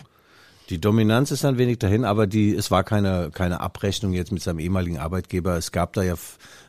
Die 0.71 0.81
Dominanz 0.81 1.31
ist 1.31 1.45
ein 1.45 1.59
wenig 1.59 1.79
dahin, 1.79 2.05
aber 2.05 2.27
die, 2.27 2.55
es 2.55 2.71
war 2.71 2.85
keine, 2.85 3.31
keine 3.33 3.61
Abrechnung 3.61 4.15
jetzt 4.15 4.33
mit 4.33 4.43
seinem 4.43 4.61
ehemaligen 4.61 4.99
Arbeitgeber. 4.99 5.57
Es 5.57 5.73
gab 5.73 5.93
da 5.93 6.03
ja 6.03 6.15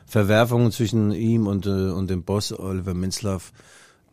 Verwerfungen 0.06 0.70
zwischen 0.70 1.12
ihm 1.12 1.46
und, 1.46 1.66
äh, 1.66 1.70
und 1.70 2.10
dem 2.10 2.22
Boss 2.22 2.52
Oliver 2.52 2.94
Minzlaff. 2.94 3.52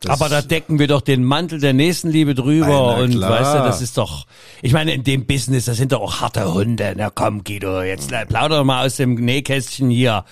Das- 0.04 0.20
Aber 0.20 0.28
da 0.28 0.42
decken 0.42 0.78
wir 0.78 0.86
doch 0.86 1.00
den 1.00 1.24
Mantel 1.24 1.60
der 1.60 1.72
Nächstenliebe 1.72 2.34
drüber 2.34 2.96
und 2.98 3.10
klar. 3.12 3.30
weißt 3.30 3.54
du, 3.54 3.58
das 3.58 3.80
ist 3.82 3.96
doch, 3.98 4.26
ich 4.62 4.72
meine, 4.72 4.92
in 4.94 5.02
dem 5.04 5.26
Business, 5.26 5.64
das 5.64 5.76
sind 5.76 5.92
doch 5.92 6.00
auch 6.00 6.20
harte 6.20 6.52
Hunde. 6.52 6.94
Na 6.96 7.10
komm, 7.10 7.42
Guido, 7.44 7.82
jetzt 7.82 8.08
plauder 8.28 8.58
doch 8.58 8.64
mal 8.64 8.86
aus 8.86 8.96
dem 8.96 9.14
Nähkästchen 9.14 9.90
hier. 9.90 10.24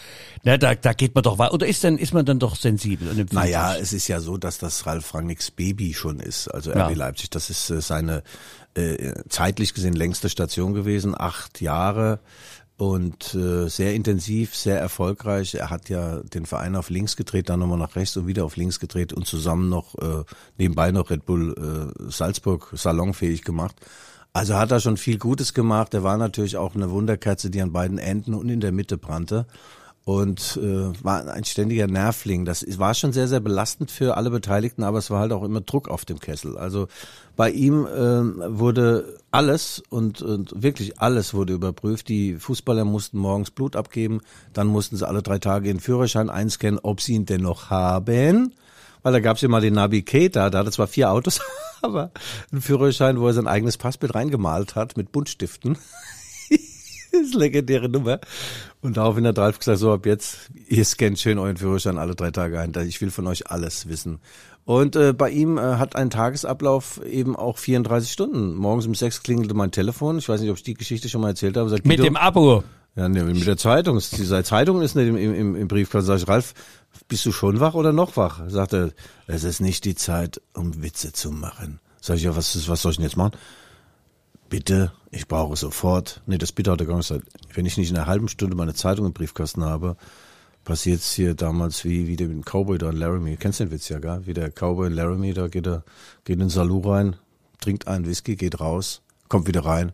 Na, 0.45 0.57
da, 0.59 0.75
da 0.75 0.93
geht 0.93 1.14
man 1.14 1.23
doch 1.23 1.38
weiter. 1.38 1.55
Oder 1.55 1.67
ist 1.69 1.85
dann, 1.85 1.99
ist 1.99 2.12
man 2.12 2.25
dann 2.26 2.38
doch 2.41 2.57
sensibel 2.57 3.07
und 3.09 3.19
empfindlich? 3.19 3.52
Naja, 3.52 3.76
es 3.76 3.93
ist 3.93 4.09
ja 4.09 4.21
so, 4.21 4.37
dass 4.38 4.59
das 4.59 4.87
Ralf 4.87 5.14
Rangnicks 5.14 5.50
Baby 5.52 5.95
schon 5.95 6.19
ist. 6.21 6.49
Also 6.49 6.73
Ja. 6.73 6.87
RB 6.88 6.97
Leipzig, 6.97 7.31
das 7.31 7.49
ist 7.49 7.71
äh, 7.71 7.81
seine 7.81 8.23
äh, 8.75 9.12
zeitlich 9.29 9.75
gesehen 9.75 9.93
längste 9.95 10.29
Station 10.29 10.73
gewesen, 10.75 11.14
acht 11.17 11.61
Jahre 11.61 12.19
und 12.83 13.33
äh, 13.35 13.69
sehr 13.69 13.95
intensiv, 13.95 14.57
sehr 14.57 14.81
erfolgreich. 14.81 15.55
Er 15.55 15.71
hat 15.71 15.89
ja 15.89 16.17
den 16.19 16.47
Verein 16.47 16.75
auf 16.75 16.91
links 16.91 17.17
gedreht, 17.17 17.49
dann 17.49 17.61
nochmal 17.61 17.79
nach 17.79 17.95
rechts 17.95 18.17
und 18.17 18.27
wieder 18.27 18.45
auf 18.45 18.57
links 18.57 18.81
gedreht 18.81 19.12
und 19.12 19.25
zusammen 19.25 19.69
noch 19.69 19.95
äh, 19.99 20.25
nebenbei 20.59 20.91
noch 20.91 21.11
Red 21.11 21.25
Bull 21.25 21.55
äh, 21.57 22.11
Salzburg 22.11 22.73
salonfähig 22.75 23.45
gemacht. 23.45 23.77
Also 24.33 24.57
hat 24.57 24.73
er 24.73 24.81
schon 24.81 24.97
viel 24.97 25.16
Gutes 25.16 25.55
gemacht. 25.55 25.95
Er 25.95 26.03
war 26.03 26.16
natürlich 26.16 26.57
auch 26.57 26.75
eine 26.75 26.90
Wunderkerze, 26.90 27.51
die 27.51 27.62
an 27.62 27.71
beiden 27.71 27.99
Enden 27.99 28.35
und 28.35 28.49
in 28.49 28.59
der 28.59 28.73
Mitte 28.73 28.99
brannte 28.99 29.47
und 30.05 30.59
äh, 30.61 31.05
war 31.05 31.29
ein 31.29 31.45
ständiger 31.45 31.87
Nervling. 31.87 32.45
Das 32.45 32.65
war 32.79 32.95
schon 32.95 33.12
sehr, 33.12 33.29
sehr 33.29 33.38
belastend 33.38 33.91
für 33.91 34.17
alle 34.17 34.31
Beteiligten, 34.31 34.83
aber 34.83 34.99
es 34.99 35.11
war 35.11 35.21
halt 35.21 35.33
auch 35.33 35.45
immer 35.45 35.61
Druck 35.61 35.88
auf 35.88 36.05
dem 36.05 36.19
Kessel. 36.19 36.59
Also 36.59 36.88
bei 37.37 37.51
ihm 37.51 37.87
ähm, 37.97 38.43
wurde 38.45 39.19
alles 39.31 39.81
und, 39.91 40.21
und 40.21 40.61
wirklich 40.61 41.01
alles 41.01 41.35
wurde 41.35 41.53
überprüft. 41.53 42.09
Die 42.09 42.35
Fußballer 42.35 42.85
mussten 42.85 43.19
morgens 43.19 43.53
Blut 43.53 43.77
abgeben, 43.77 44.21
dann 44.53 44.67
mussten 44.67 44.97
sie 44.97 45.07
alle 45.07 45.23
drei 45.23 45.38
Tage 45.38 45.69
ihren 45.69 45.81
Führerschein 45.81 46.31
einscannen, 46.31 46.81
ob 46.83 47.01
sie 47.01 47.15
ihn 47.15 47.27
denn 47.27 47.43
noch 47.43 47.71
haben. 47.71 48.55
Weil 49.05 49.12
da 49.12 49.21
gab's 49.21 49.41
ja 49.41 49.49
mal 49.49 49.61
den 49.61 49.75
Nabi 49.75 50.03
Keita, 50.03 50.51
da 50.51 50.59
hatte 50.59 50.71
zwar 50.73 50.88
vier 50.88 51.11
Autos, 51.12 51.41
aber 51.83 52.11
einen 52.51 52.61
Führerschein, 52.61 53.21
wo 53.21 53.29
er 53.29 53.35
sein 53.35 53.47
eigenes 53.47 53.77
Passbild 53.77 54.15
reingemalt 54.17 54.75
hat 54.75 54.97
mit 54.97 55.12
Buntstiften. 55.12 55.79
Das 57.12 57.21
ist 57.21 57.35
legendäre 57.35 57.91
Nummer. 57.91 58.21
Und 58.83 58.97
daraufhin 58.97 59.27
hat 59.27 59.38
Ralf 59.38 59.59
gesagt, 59.61 59.79
so 59.79 59.92
ab 59.92 60.05
jetzt, 60.07 60.51
ihr 60.68 60.85
scannt 60.85 61.18
schön 61.21 61.38
euren 61.38 61.57
Führerschein 61.57 61.99
alle 61.99 62.14
drei 62.16 62.31
Tage 62.33 62.59
ein. 62.61 62.73
Ich 62.87 63.01
will 63.01 63.11
von 63.11 63.27
euch 63.29 63.49
alles 63.51 63.88
wissen. 63.88 64.18
Und 64.64 64.97
äh, 64.97 65.12
bei 65.12 65.31
ihm 65.31 65.57
äh, 65.57 65.61
hat 65.61 65.97
ein 65.97 66.11
Tagesablauf 66.11 67.01
eben 67.05 67.35
auch 67.37 67.59
34 67.59 68.11
Stunden. 68.12 68.55
Morgens 68.55 68.87
um 68.87 68.95
sechs 68.95 69.23
klingelte 69.23 69.55
mein 69.55 69.71
Telefon. 69.71 70.18
Ich 70.18 70.29
weiß 70.29 70.40
nicht, 70.40 70.51
ob 70.51 70.57
ich 70.57 70.62
die 70.64 70.75
Geschichte 70.75 71.09
schon 71.09 71.21
mal 71.21 71.29
erzählt 71.29 71.57
habe. 71.57 71.68
Sagt, 71.68 71.87
Mit 71.87 71.99
Guido- 72.01 72.05
dem 72.05 72.16
Abo. 72.16 72.64
ja, 72.97 73.09
nee, 73.09 73.23
mit 73.23 73.47
der 73.47 73.57
Zeitung. 73.57 73.99
Die 73.99 74.42
Zeitung 74.45 74.83
ist 74.83 74.95
nicht 74.97 75.09
im, 75.09 75.16
im, 75.16 75.55
im 75.57 75.68
Briefkasten. 75.68 76.07
Sag 76.09 76.16
ich, 76.18 76.29
Ralf, 76.29 76.55
bist 77.09 77.25
du 77.25 77.33
schon 77.33 77.61
wach 77.61 77.75
oder 77.75 77.92
noch 77.92 78.16
wach? 78.16 78.40
Sagt 78.49 78.73
er, 78.73 78.90
es 79.29 79.45
ist 79.45 79.61
nicht 79.61 79.85
die 79.85 79.95
Zeit, 79.95 80.40
um 80.55 80.83
Witze 80.83 81.12
zu 81.12 81.31
machen. 81.31 81.81
Sag 82.01 82.16
ich, 82.16 82.25
ja, 82.25 82.37
was, 82.37 82.68
was 82.68 82.83
soll 82.83 82.90
ich 82.92 82.97
denn 82.99 83.07
jetzt 83.07 83.16
machen? 83.16 83.33
Bitte, 84.53 84.93
ich 85.11 85.29
brauche 85.29 85.57
sofort. 85.57 86.21
Nee, 86.27 86.37
das 86.37 86.53
bitte 86.53 86.73
hat 86.73 86.81
er 86.83 86.87
gar 86.87 86.99
nicht 86.99 87.09
gesagt. 87.09 87.27
Wenn 87.55 87.65
ich 87.65 87.79
nicht 87.79 87.88
in 87.88 87.97
einer 87.97 88.05
halben 88.07 88.29
Stunde 88.29 88.55
meine 88.55 88.75
Zeitung 88.75 89.07
im 89.07 89.15
Briefkasten 89.15 89.65
habe, 89.65 89.97
passiert's 90.62 91.15
hier 91.15 91.35
damals 91.35 91.87
wie, 91.87 92.07
wie 92.07 92.17
dem 92.17 92.43
Cowboy 92.43 92.77
da 92.77 92.91
in 92.91 92.99
Laramie. 92.99 93.38
Kennst 93.38 93.61
du 93.61 93.65
den 93.65 93.71
Witz 93.71 93.88
ja, 93.88 93.99
gell? 93.99 94.27
Wie 94.27 94.35
der 94.35 94.51
Cowboy 94.51 94.88
in 94.88 94.93
Laramie, 94.93 95.33
da 95.33 95.49
geht 95.49 95.67
er, 95.67 95.85
geht 96.25 96.35
in 96.35 96.41
den 96.41 96.49
Saloon 96.51 96.85
rein, 96.85 97.17
trinkt 97.62 97.88
einen 97.88 98.05
Whisky, 98.05 98.37
geht 98.37 98.61
raus, 98.61 99.01
kommt 99.31 99.47
wieder 99.47 99.65
rein, 99.65 99.93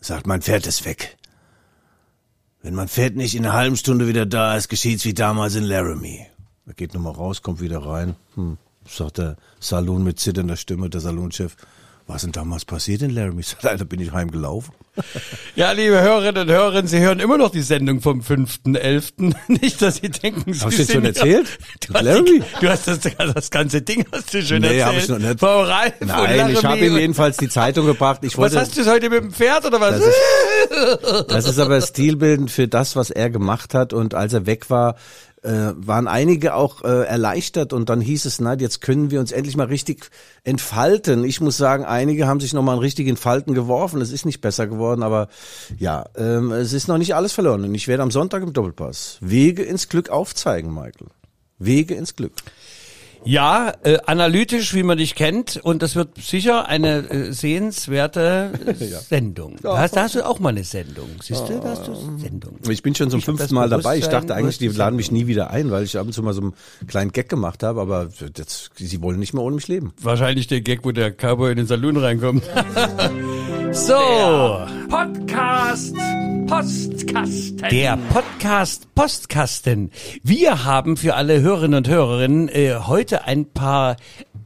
sagt, 0.00 0.26
mein 0.26 0.42
Pferd 0.42 0.66
ist 0.66 0.84
weg. 0.84 1.16
Wenn 2.60 2.74
mein 2.74 2.88
Pferd 2.88 3.16
nicht 3.16 3.36
in 3.36 3.46
einer 3.46 3.54
halben 3.54 3.78
Stunde 3.78 4.06
wieder 4.06 4.26
da 4.26 4.54
ist, 4.54 4.68
geschieht's 4.68 5.06
wie 5.06 5.14
damals 5.14 5.54
in 5.54 5.64
Laramie. 5.64 6.26
Er 6.66 6.74
geht 6.74 6.92
nochmal 6.92 7.14
raus, 7.14 7.40
kommt 7.40 7.62
wieder 7.62 7.78
rein. 7.78 8.16
Hm, 8.34 8.58
sagt 8.86 9.16
der 9.16 9.38
Saloon 9.60 10.04
mit 10.04 10.20
zitternder 10.20 10.56
Stimme, 10.56 10.90
der 10.90 11.00
Salonchef. 11.00 11.56
Was 12.08 12.22
denn 12.22 12.32
damals 12.32 12.64
passiert 12.64 13.02
in 13.02 13.10
Laramie? 13.10 13.44
Er, 13.62 13.76
da 13.76 13.84
bin 13.84 14.00
ich 14.00 14.12
heimgelaufen. 14.12 14.72
Ja, 15.54 15.72
liebe 15.72 16.00
Hörerinnen 16.00 16.42
und 16.44 16.50
Hörer, 16.50 16.84
Sie 16.86 16.98
hören 17.00 17.20
immer 17.20 17.36
noch 17.36 17.50
die 17.50 17.60
Sendung 17.60 18.00
vom 18.00 18.20
5.11. 18.22 19.34
Nicht, 19.60 19.82
dass 19.82 19.96
Sie 19.96 20.08
denken, 20.08 20.54
Sie 20.54 20.60
Hab 20.60 20.72
ich 20.72 20.78
das 20.78 20.90
schon 20.92 21.04
erzählt? 21.04 21.46
Du 21.86 21.94
hast, 21.94 22.02
Laramie? 22.02 22.42
du 22.60 22.68
hast 22.68 22.88
das, 22.88 23.00
das 23.00 23.50
ganze 23.50 23.82
Ding 23.82 24.06
hast 24.10 24.32
du 24.32 24.42
schon 24.42 24.60
Nee, 24.62 24.78
erzählt. 24.78 24.84
hab 24.86 24.96
ich 24.96 25.08
noch 25.08 25.18
nicht. 25.18 25.38
Frau 25.38 25.62
Ralf 25.62 25.92
Nein, 26.00 26.50
ich 26.50 26.64
habe 26.64 26.78
ihm 26.78 26.96
jedenfalls 26.96 27.36
die 27.36 27.48
Zeitung 27.48 27.86
gebracht. 27.86 28.20
Ich 28.22 28.32
Was 28.32 28.38
wollte, 28.38 28.60
hast 28.60 28.76
du 28.76 28.84
heute 28.86 29.10
mit 29.10 29.22
dem 29.22 29.30
Pferd 29.30 29.66
oder 29.66 29.80
was? 29.80 30.00
Das 30.00 30.06
ist, 30.08 31.30
das 31.30 31.48
ist 31.48 31.58
aber 31.58 31.80
stilbildend 31.82 32.50
für 32.50 32.68
das, 32.68 32.96
was 32.96 33.10
er 33.10 33.28
gemacht 33.30 33.74
hat. 33.74 33.92
Und 33.92 34.14
als 34.14 34.32
er 34.32 34.46
weg 34.46 34.70
war, 34.70 34.96
äh, 35.48 35.72
waren 35.76 36.08
einige 36.08 36.54
auch 36.54 36.82
äh, 36.82 37.06
erleichtert 37.06 37.72
und 37.72 37.88
dann 37.88 38.02
hieß 38.02 38.26
es, 38.26 38.38
na, 38.38 38.54
jetzt 38.54 38.82
können 38.82 39.10
wir 39.10 39.18
uns 39.18 39.32
endlich 39.32 39.56
mal 39.56 39.66
richtig 39.66 40.10
entfalten. 40.44 41.24
Ich 41.24 41.40
muss 41.40 41.56
sagen, 41.56 41.84
einige 41.84 42.26
haben 42.26 42.40
sich 42.40 42.52
nochmal 42.52 42.78
richtig 42.78 43.06
in 43.06 43.16
Falten 43.16 43.54
geworfen. 43.54 44.02
Es 44.02 44.12
ist 44.12 44.26
nicht 44.26 44.42
besser 44.42 44.66
geworden, 44.66 45.02
aber 45.02 45.28
ja, 45.78 46.04
ähm, 46.16 46.52
es 46.52 46.74
ist 46.74 46.86
noch 46.86 46.98
nicht 46.98 47.14
alles 47.14 47.32
verloren. 47.32 47.64
Und 47.64 47.74
ich 47.74 47.88
werde 47.88 48.02
am 48.02 48.10
Sonntag 48.10 48.42
im 48.42 48.52
Doppelpass 48.52 49.16
Wege 49.20 49.62
ins 49.62 49.88
Glück 49.88 50.10
aufzeigen, 50.10 50.72
Michael. 50.72 51.08
Wege 51.58 51.94
ins 51.94 52.14
Glück. 52.14 52.32
Ja, 53.24 53.72
äh, 53.82 53.98
analytisch, 54.06 54.74
wie 54.74 54.82
man 54.82 54.98
dich 54.98 55.14
kennt. 55.14 55.58
Und 55.62 55.82
das 55.82 55.96
wird 55.96 56.16
sicher 56.18 56.66
eine 56.66 57.08
äh, 57.10 57.32
sehenswerte 57.32 58.52
äh, 58.66 58.74
Sendung. 58.74 59.56
Da, 59.62 59.78
hast, 59.78 59.96
da 59.96 60.04
hast 60.04 60.14
du 60.14 60.26
auch 60.26 60.38
mal 60.38 60.50
eine 60.50 60.64
Sendung. 60.64 61.08
Siehst 61.22 61.48
du, 61.48 61.60
da 61.60 61.70
hast 61.70 61.86
du 61.86 61.92
eine 61.92 62.18
Sendung. 62.18 62.58
Ich 62.68 62.82
bin 62.82 62.94
schon 62.94 63.10
zum 63.10 63.18
Ich 63.18 63.24
fünften 63.24 63.44
das 63.44 63.52
Mal 63.52 63.68
dabei. 63.68 63.98
Ich 63.98 64.08
dachte 64.08 64.34
eigentlich, 64.34 64.58
die 64.58 64.68
laden 64.68 64.96
mich 64.96 65.10
nie 65.10 65.26
wieder 65.26 65.50
ein, 65.50 65.70
weil 65.70 65.84
ich 65.84 65.98
ab 65.98 66.06
und 66.06 66.12
zu 66.12 66.22
mal 66.22 66.34
so 66.34 66.40
einen 66.40 66.54
kleinen 66.86 67.12
Gag 67.12 67.28
gemacht 67.28 67.62
habe, 67.62 67.80
aber 67.80 68.08
jetzt, 68.36 68.70
sie 68.76 69.02
wollen 69.02 69.18
nicht 69.18 69.34
mehr 69.34 69.42
ohne 69.42 69.56
mich 69.56 69.68
leben. 69.68 69.92
Wahrscheinlich 70.00 70.46
der 70.46 70.60
Gag, 70.60 70.84
wo 70.84 70.92
der 70.92 71.12
Cowboy 71.12 71.50
in 71.50 71.58
den 71.58 71.66
Saloon 71.66 71.96
reinkommt. 71.96 72.44
so. 73.72 73.94
Podcast 74.88 75.94
Postkasten. 76.48 77.68
Der 77.70 77.98
Podcast 78.10 78.94
Postkasten. 78.94 79.90
Wir 80.22 80.64
haben 80.64 80.96
für 80.96 81.14
alle 81.14 81.42
Hörerinnen 81.42 81.76
und 81.76 81.88
Hörerinnen 81.88 82.48
äh, 82.48 82.74
heute 82.86 83.26
ein 83.26 83.52
paar 83.52 83.96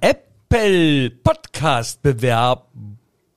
Apple 0.00 1.10
Podcast 1.10 2.02
Bewerb 2.02 2.66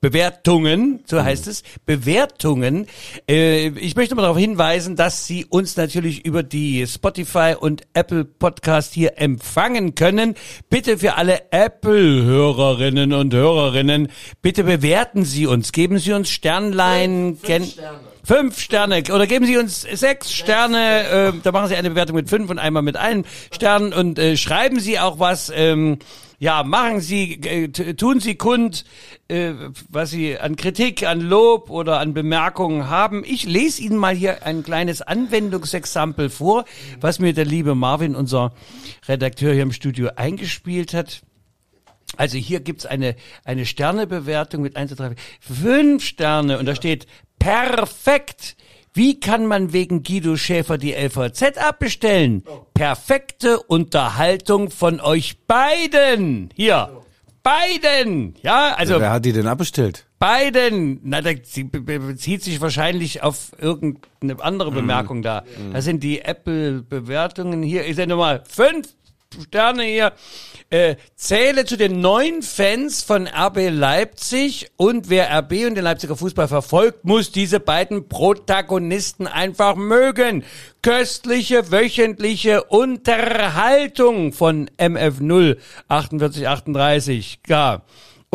Bewertungen, 0.06 1.00
so 1.08 1.24
heißt 1.24 1.48
es, 1.48 1.64
Bewertungen. 1.88 2.86
Äh, 3.28 3.70
ich 3.70 3.96
möchte 3.96 4.14
mal 4.14 4.22
darauf 4.22 4.38
hinweisen, 4.38 4.96
dass 4.96 5.26
Sie 5.26 5.46
uns 5.46 5.78
natürlich 5.78 6.24
über 6.24 6.44
die 6.44 6.86
Spotify 6.86 7.56
und 7.60 7.82
Apple 7.96 8.24
Podcast 8.24 8.94
hier 8.94 9.18
empfangen 9.18 9.96
können. 9.96 10.36
Bitte 10.70 11.00
für 11.00 11.16
alle 11.16 11.52
Apple-Hörerinnen 11.52 13.14
und 13.14 13.34
Hörerinnen, 13.34 14.10
bitte 14.44 14.64
bewerten 14.64 15.26
Sie 15.26 15.48
uns, 15.48 15.72
geben 15.72 15.98
Sie 15.98 16.14
uns 16.14 16.30
Sternlein. 16.30 17.36
Fünf, 17.42 17.48
fünf 17.48 17.74
Sterne. 17.74 18.00
Fünf 18.24 18.60
Sterne 18.60 19.04
oder 19.12 19.26
geben 19.26 19.48
Sie 19.48 19.58
uns 19.58 19.82
sechs 19.82 20.34
Sterne. 20.34 21.08
Äh, 21.08 21.34
da 21.42 21.52
machen 21.52 21.70
Sie 21.70 21.76
eine 21.76 21.90
Bewertung 21.90 22.16
mit 22.16 22.30
fünf 22.30 22.52
und 22.52 22.60
einmal 22.60 22.84
mit 22.84 22.96
einem 22.96 23.24
Stern 23.52 23.92
und 23.92 24.20
äh, 24.20 24.38
schreiben 24.38 24.80
Sie 24.80 25.00
auch 25.00 25.18
was. 25.18 25.52
Ähm, 25.56 25.98
ja, 26.40 26.64
machen 26.64 27.00
Sie, 27.02 27.34
äh, 27.34 27.68
tun 27.70 28.20
Sie 28.20 28.36
kund, 28.36 28.86
äh, 29.28 29.54
was 29.90 30.12
Sie 30.12 30.38
an 30.38 30.56
Kritik, 30.56 31.04
an 31.04 31.22
Lob 31.22 31.70
oder 31.70 32.00
an 32.00 32.14
Bemerkungen 32.14 32.90
haben. 32.90 33.24
Ich 33.26 33.46
lese 33.46 33.82
Ihnen 33.82 33.98
mal 33.98 34.16
hier 34.16 34.46
ein 34.46 34.64
kleines 34.64 35.02
Anwendungsexempel 35.02 36.30
vor, 36.30 36.66
was 37.00 37.20
mir 37.20 37.34
der 37.34 37.46
liebe 37.46 37.76
Marvin, 37.76 38.16
unser 38.16 38.54
Redakteur 39.08 39.54
hier 39.54 39.64
im 39.64 39.72
Studio, 39.72 40.10
eingespielt 40.16 40.94
hat. 40.94 41.22
Also 42.18 42.38
hier 42.38 42.60
gibt's 42.60 42.86
eine, 42.86 43.16
eine 43.44 43.66
Sternebewertung 43.66 44.62
mit 44.62 44.76
1, 44.76 44.96
2, 44.96 45.10
3, 45.10 45.16
5 45.40 46.04
Sterne 46.04 46.60
und 46.60 46.66
da 46.66 46.76
steht 46.76 47.08
perfekt. 47.40 48.56
Wie 48.96 49.20
kann 49.20 49.46
man 49.46 49.74
wegen 49.74 50.04
Guido 50.04 50.38
Schäfer 50.38 50.78
die 50.78 50.94
LVZ 50.94 51.58
abbestellen? 51.58 52.44
Perfekte 52.74 53.62
Unterhaltung 53.62 54.70
von 54.70 55.02
euch 55.02 55.38
beiden. 55.48 56.50
Hier. 56.56 57.02
Beiden. 57.44 58.36
Ja, 58.42 58.74
also. 58.74 58.98
Wer 59.02 59.12
hat 59.12 59.26
die 59.26 59.34
denn 59.34 59.48
abbestellt? 59.48 60.06
Beiden. 60.18 61.02
Na, 61.04 61.20
da 61.20 61.32
sie 61.44 61.66
bezieht 61.66 62.42
sich 62.42 62.62
wahrscheinlich 62.62 63.22
auf 63.22 63.52
irgendeine 63.60 64.42
andere 64.42 64.72
Bemerkung 64.72 65.22
da. 65.22 65.44
Das 65.74 65.84
sind 65.84 66.02
die 66.02 66.22
Apple-Bewertungen 66.22 67.64
hier. 67.64 67.86
Ich 67.86 67.98
sende 67.98 68.16
mal 68.16 68.44
fünf 68.48 68.96
Sterne 69.44 69.84
hier. 69.84 70.14
Äh, 70.72 70.96
zähle 71.16 71.66
zu 71.66 71.78
den 71.78 72.02
neuen 72.02 72.42
Fans 72.42 73.04
von 73.04 73.28
RB 73.28 73.70
Leipzig 73.70 74.72
und 74.78 75.10
wer 75.10 75.30
RB 75.32 75.68
und 75.68 75.76
den 75.76 75.84
Leipziger 75.84 76.16
Fußball 76.18 76.48
verfolgt, 76.48 77.06
muss 77.06 77.32
diese 77.32 77.60
beiden 77.60 78.10
Protagonisten 78.10 79.28
einfach 79.28 79.76
mögen. 79.76 80.44
Köstliche 80.82 81.72
wöchentliche 81.72 82.64
Unterhaltung 82.64 84.34
von 84.34 84.70
MF0 84.78 85.58
4838. 85.88 87.40
Ja. 87.48 87.84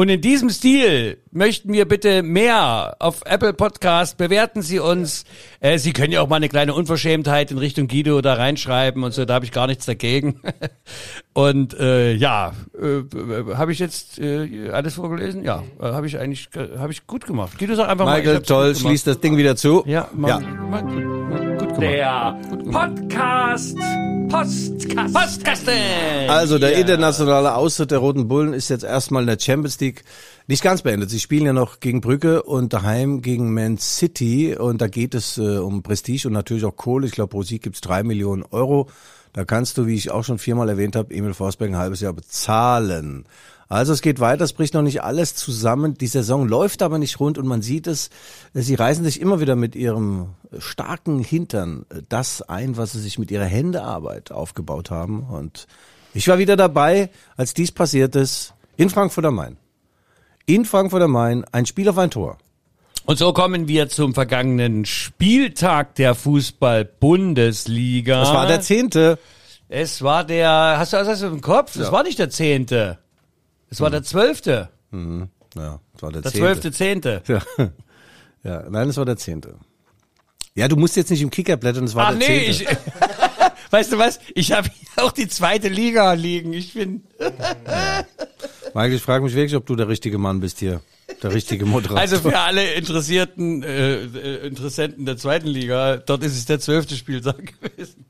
Und 0.01 0.09
in 0.09 0.23
diesem 0.23 0.49
Stil 0.49 1.19
möchten 1.31 1.75
wir 1.75 1.87
bitte 1.87 2.23
mehr 2.23 2.97
auf 3.01 3.21
Apple 3.27 3.53
Podcast. 3.53 4.17
Bewerten 4.17 4.63
Sie 4.63 4.79
uns. 4.79 5.27
Äh, 5.61 5.77
Sie 5.77 5.93
können 5.93 6.11
ja 6.11 6.23
auch 6.23 6.29
mal 6.31 6.37
eine 6.37 6.49
kleine 6.49 6.73
Unverschämtheit 6.73 7.51
in 7.51 7.59
Richtung 7.59 7.87
Guido 7.87 8.23
da 8.23 8.33
reinschreiben 8.33 9.05
und 9.05 9.13
so. 9.13 9.27
Da 9.27 9.35
habe 9.35 9.45
ich 9.45 9.53
gar 9.53 9.67
nichts 9.67 9.85
dagegen. 9.85 10.41
und 11.35 11.79
äh, 11.79 12.15
ja, 12.15 12.55
äh, 12.81 13.55
habe 13.55 13.73
ich 13.73 13.79
jetzt 13.79 14.19
äh, 14.19 14.71
alles 14.71 14.95
vorgelesen? 14.95 15.45
Ja, 15.45 15.65
äh, 15.79 15.85
habe 15.85 16.07
ich 16.07 16.19
eigentlich 16.19 16.49
äh, 16.57 16.79
habe 16.79 16.93
ich 16.93 17.07
gut 17.07 17.27
gemacht. 17.27 17.59
Guido 17.59 17.75
sag 17.75 17.91
einfach 17.91 18.07
Michael, 18.07 18.25
mal. 18.25 18.31
ich 18.31 18.37
hab's 18.37 18.49
toll, 18.49 18.75
schließt 18.75 19.07
das 19.07 19.21
Ding 19.21 19.37
wieder 19.37 19.55
zu. 19.55 19.85
Ja, 19.87 20.09
mal, 20.15 20.29
ja. 20.31 21.50
Der 21.81 22.39
Podcast 22.71 23.77
Postkasten. 24.29 25.13
Postkasten. 25.13 25.75
Also 26.29 26.59
der 26.59 26.73
Ja. 26.73 26.79
internationale 26.79 27.55
Austritt 27.55 27.91
der 27.91 27.99
Roten 27.99 28.29
Bullen 28.29 28.53
ist 28.53 28.69
jetzt 28.69 28.85
erstmal 28.85 29.23
in 29.23 29.27
der 29.29 29.39
Champions 29.41 29.81
League 29.81 30.05
nicht 30.47 30.63
ganz 30.63 30.83
beendet. 30.83 31.11
Sie 31.11 31.19
spielen 31.19 31.47
ja 31.47 31.53
noch 31.53 31.81
gegen 31.81 32.01
Brügge 32.01 32.43
und 32.43 32.73
daheim 32.73 33.23
gegen 33.23 33.53
Man 33.55 33.79
City 33.79 34.55
und 34.57 34.81
da 34.81 34.89
geht 34.89 35.15
es 35.15 35.39
äh, 35.39 35.59
um 35.59 35.83
Prestige 35.83 36.29
und 36.29 36.35
natürlich 36.35 36.65
auch 36.65 36.77
Kohle. 36.77 37.07
Ich 37.07 37.13
glaube, 37.13 37.31
pro 37.31 37.43
Sieg 37.43 37.63
gibt's 37.63 37.81
drei 37.81 38.03
Millionen 38.03 38.45
Euro. 38.51 38.89
Da 39.33 39.45
kannst 39.45 39.79
du, 39.79 39.87
wie 39.87 39.95
ich 39.95 40.11
auch 40.11 40.25
schon 40.25 40.39
viermal 40.39 40.69
erwähnt 40.69 40.97
habe, 40.97 41.15
Emil 41.15 41.35
Forsberg 41.35 41.71
ein 41.71 41.79
halbes 41.79 42.01
Jahr 42.01 42.13
bezahlen. 42.13 43.25
Also 43.71 43.93
es 43.93 44.03
geht 44.03 44.19
weiter, 44.19 44.43
es 44.43 44.53
bricht 44.53 44.75
noch 44.75 44.83
nicht 44.83 45.05
alles 45.05 45.37
zusammen. 45.37 45.95
Die 45.95 46.09
Saison 46.09 46.49
läuft 46.49 46.83
aber 46.83 46.99
nicht 46.99 47.21
rund 47.21 47.39
und 47.39 47.47
man 47.47 47.63
sieht 47.63 47.87
es, 47.87 48.11
sie 48.53 48.75
reißen 48.75 49.05
sich 49.05 49.21
immer 49.21 49.39
wieder 49.39 49.55
mit 49.55 49.77
ihrem 49.77 50.31
starken 50.59 51.21
Hintern 51.21 51.87
das 52.09 52.43
ein, 52.43 52.77
was 52.77 52.91
sie 52.93 53.01
sich 53.01 53.21
mit 53.21 53.31
ihrer 53.31 53.45
Händearbeit 53.45 54.33
aufgebaut 54.33 54.91
haben. 54.91 55.23
Und 55.23 55.69
ich 56.15 56.27
war 56.27 56.39
wieder 56.39 56.57
dabei, 56.57 57.11
als 57.37 57.55
dies 57.55 57.71
passiert 57.71 58.17
ist, 58.17 58.55
in 58.77 58.91
Frankfurt 58.91 59.25
am 59.25 59.37
Main. 59.37 59.57
In 60.47 60.65
Frankfurt 60.65 61.03
am 61.03 61.13
Main, 61.13 61.45
ein 61.53 61.65
Spiel 61.65 61.89
auf 61.89 61.99
ein 61.99 62.11
Tor. 62.11 62.39
Und 63.07 63.19
so 63.19 63.33
kommen 63.33 63.69
wir 63.69 63.89
zum 63.89 64.15
vergangenen 64.15 64.85
Spieltag 64.85 65.95
der 65.95 66.17
Fußball-Bundesliga. 66.17 68.19
Das 68.19 68.33
war 68.33 68.49
der 68.49 68.63
zehnte. 68.63 69.17
Es 69.69 70.03
war 70.03 70.25
der, 70.25 70.75
hast 70.77 70.93
du 70.93 70.97
das 70.97 71.23
im 71.23 71.41
Kopf? 71.41 71.79
Das 71.79 71.93
war 71.93 72.03
nicht 72.03 72.19
der 72.19 72.31
zehnte. 72.31 72.99
Es 73.71 73.81
war 73.81 73.91
der 73.91 74.03
zwölfte. 74.03 74.69
Ja, 74.93 75.81
das 75.93 76.03
war 76.03 76.13
der, 76.13 76.23
Der 76.23 76.33
zehnte. 76.33 76.39
zwölfte, 76.39 76.73
zehnte. 76.73 77.23
Ja. 77.27 77.43
ja, 78.45 78.71
nein, 78.71 78.89
es 78.89 78.97
war 78.97 79.05
der 79.05 79.17
zehnte. 79.17 79.55
Ja, 80.55 80.69
du 80.69 80.77
musst 80.77 80.97
jetzt 80.97 81.11
nicht 81.11 81.23
im 81.23 81.31
Kicker 81.31 81.57
blättern, 81.57 81.85
es 81.85 81.95
war 81.95 82.07
Ach 82.09 82.19
der 82.19 82.29
nee, 82.29 82.53
zehnte. 82.53 82.73
ich, 82.73 82.79
weißt 83.73 83.93
du 83.93 83.99
was? 83.99 84.19
Ich 84.35 84.53
habe 84.53 84.69
hier 84.69 85.05
auch 85.05 85.13
die 85.13 85.29
zweite 85.29 85.69
Liga 85.69 86.13
liegen. 86.15 86.53
Ich 86.53 86.75
bin, 86.75 87.05
Michael, 88.75 88.95
ich 88.95 89.03
frage 89.03 89.25
mich 89.25 89.35
wirklich, 89.35 89.55
ob 89.55 89.67
du 89.67 89.77
der 89.77 89.89
richtige 89.89 90.19
Mann 90.19 90.41
bist 90.41 90.59
hier. 90.59 90.81
Der 91.23 91.33
richtige 91.35 91.67
Moderator. 91.67 91.99
also 92.01 92.19
für 92.19 92.39
alle 92.39 92.73
interessierten 92.75 93.63
äh, 93.63 94.05
äh, 94.05 94.47
Interessenten 94.47 95.07
der 95.07 95.17
zweiten 95.17 95.49
Liga, 95.49 95.99
dort 95.99 96.23
ist 96.25 96.37
es 96.37 96.47
der 96.47 96.61
zwölfte 96.61 96.97
Spieltag 96.97 97.61
gewesen. 97.61 98.05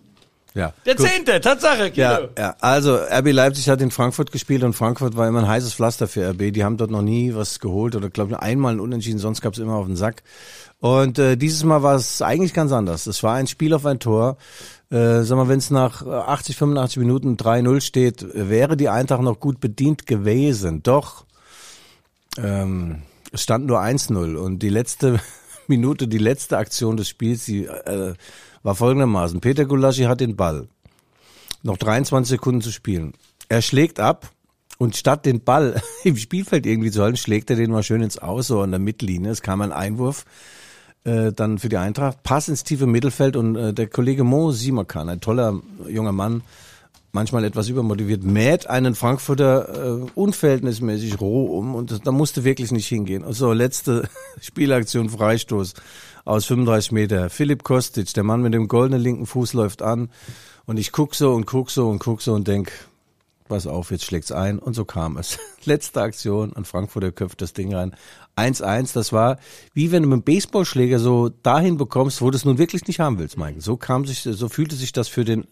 Ja, 0.55 0.73
Der 0.85 0.97
gut. 0.97 1.07
zehnte, 1.07 1.41
Tatsache, 1.41 1.91
Guido. 1.91 2.01
Ja, 2.01 2.29
ja, 2.37 2.57
also 2.61 2.97
RB 2.97 3.33
Leipzig 3.33 3.69
hat 3.69 3.81
in 3.81 3.91
Frankfurt 3.91 4.33
gespielt 4.33 4.65
und 4.65 4.75
Frankfurt 4.75 5.17
war 5.17 5.29
immer 5.29 5.41
ein 5.41 5.49
heißes 5.49 5.75
Pflaster 5.75 6.09
für 6.09 6.31
RB. 6.31 6.53
Die 6.53 6.65
haben 6.65 6.77
dort 6.77 6.91
noch 6.91 7.03
nie 7.03 7.35
was 7.35 7.61
geholt 7.61 7.95
oder 7.95 8.11
glaube 8.11 8.31
nur 8.31 8.43
einmal 8.43 8.75
ein 8.75 8.81
Unentschieden, 8.81 9.19
sonst 9.19 9.43
gab 9.43 9.53
es 9.53 9.59
immer 9.59 9.75
auf 9.75 9.87
den 9.87 9.97
Sack. 9.97 10.23
Und 10.81 11.19
äh, 11.19 11.37
dieses 11.37 11.63
Mal 11.63 11.83
war 11.83 11.95
es 11.95 12.23
eigentlich 12.23 12.55
ganz 12.55 12.73
anders. 12.73 13.07
Es 13.07 13.23
war 13.23 13.35
ein 13.35 13.47
Spiel 13.47 13.75
auf 13.75 13.87
ein 13.87 14.01
Tor. 14.01 14.39
Äh, 14.91 15.23
sag 15.23 15.37
mal, 15.37 15.49
wenn 15.49 15.59
es 15.59 15.71
nach 15.71 16.05
äh, 16.05 16.11
80, 16.11 16.57
85 16.57 16.99
Minuten 16.99 17.37
3-0 17.37 17.81
steht, 17.81 18.23
äh, 18.23 18.49
wäre 18.49 18.77
die 18.77 18.89
Eintracht 18.89 19.23
noch 19.23 19.39
gut 19.39 19.61
bedient 19.61 20.07
gewesen. 20.07 20.83
Doch 20.83 21.27
ähm, 22.39 23.03
es 23.31 23.43
stand 23.43 23.67
nur 23.67 23.81
1-0 23.81 24.37
und 24.37 24.61
die 24.61 24.69
letzte 24.69 25.21
Minute, 25.69 26.09
die 26.09 26.19
letzte 26.19 26.59
Aktion 26.59 26.97
des 26.97 27.09
Spiels, 27.09 27.45
die 27.45 27.67
äh, 27.67 28.15
war 28.63 28.75
folgendermaßen. 28.75 29.41
Peter 29.41 29.65
Gulaschi 29.65 30.05
hat 30.05 30.21
den 30.21 30.37
Ball. 30.37 30.69
Noch 31.63 31.77
23 31.77 32.31
Sekunden 32.31 32.61
zu 32.61 32.73
spielen. 32.73 33.13
Er 33.49 33.63
schlägt 33.63 34.01
ab 34.01 34.31
und 34.79 34.97
statt 34.97 35.27
den 35.27 35.43
Ball 35.43 35.81
im 36.05 36.17
Spielfeld 36.17 36.67
irgendwie 36.67 36.91
zu 36.91 37.03
halten, 37.03 37.17
schlägt 37.17 37.51
er 37.51 37.57
den 37.57 37.71
mal 37.71 37.83
schön 37.83 38.03
ins 38.03 38.19
Aus, 38.19 38.47
so 38.47 38.61
an 38.61 38.71
der 38.71 38.81
Mittellinie. 38.81 39.31
Es 39.31 39.43
kam 39.43 39.61
ein 39.61 39.73
Einwurf 39.73 40.25
äh, 41.05 41.33
dann 41.33 41.59
für 41.59 41.69
die 41.69 41.77
Eintracht. 41.77 42.23
Pass 42.23 42.49
ins 42.49 42.65
tiefe 42.65 42.87
Mittelfeld 42.87 43.37
und 43.37 43.57
äh, 43.57 43.73
der 43.73 43.89
Kollege 43.89 44.25
Mo 44.25 44.53
Simakan, 44.53 45.09
ein 45.09 45.21
toller 45.21 45.61
junger 45.89 46.13
Mann, 46.13 46.43
manchmal 47.13 47.45
etwas 47.45 47.69
übermotiviert, 47.69 48.23
mäht 48.23 48.69
einen 48.69 48.95
Frankfurter 48.95 50.01
äh, 50.01 50.11
unverhältnismäßig 50.15 51.21
roh 51.21 51.59
um 51.59 51.75
und 51.75 52.07
da 52.07 52.13
musste 52.13 52.45
wirklich 52.45 52.71
nicht 52.73 52.87
hingehen. 52.87 53.25
So, 53.33 53.53
letzte 53.53 54.09
Spielaktion, 54.41 55.11
Freistoß 55.11 55.75
aus 56.25 56.47
35 56.47 56.93
Meter. 56.93 57.31
Philipp 57.31 57.63
Kostic, 57.63 58.13
der 58.15 58.25
Mann 58.25 58.43
mit 58.43 58.55
dem 58.55 58.69
goldenen 58.69 59.01
linken 59.01 59.27
Fuß 59.27 59.53
läuft 59.53 59.83
an 59.83 60.11
und 60.67 60.79
ich 60.79 60.93
guck 60.93 61.15
so 61.15 61.33
und 61.33 61.47
guck 61.47 61.71
so 61.71 61.89
und 61.89 61.99
guck 61.99 62.23
so 62.23 62.35
und 62.35 62.47
denk, 62.47 62.73
pass 63.49 63.67
auf, 63.67 63.91
jetzt 63.91 64.05
schlägt's 64.05 64.33
ein 64.33 64.59
und 64.59 64.75
so 64.75 64.85
kam 64.85 65.17
es. 65.17 65.39
Letzte 65.65 66.01
Aktion 66.01 66.55
an 66.55 66.65
Frankfurter 66.65 67.13
köpft 67.13 67.43
das 67.43 67.53
Ding 67.53 67.75
rein. 67.75 67.95
1-1, 68.37 68.95
das 68.95 69.13
war 69.13 69.39
wie 69.75 69.93
wenn 69.93 70.05
du 70.05 70.09
mit 70.09 70.21
dem 70.21 70.23
Baseballschläger 70.23 70.99
so 70.99 71.29
dahin 71.29 71.77
bekommst, 71.77 72.23
wo 72.23 72.31
du 72.31 72.37
es 72.37 72.45
nun 72.45 72.59
wirklich 72.59 72.87
nicht 72.87 73.01
haben 73.01 73.19
willst, 73.19 73.37
Mike. 73.37 73.61
So 73.61 73.77
kam 73.77 74.07
sich, 74.07 74.23
so 74.23 74.49
fühlte 74.49 74.77
sich 74.77 74.93
das 74.93 75.09
für 75.09 75.25
den 75.25 75.47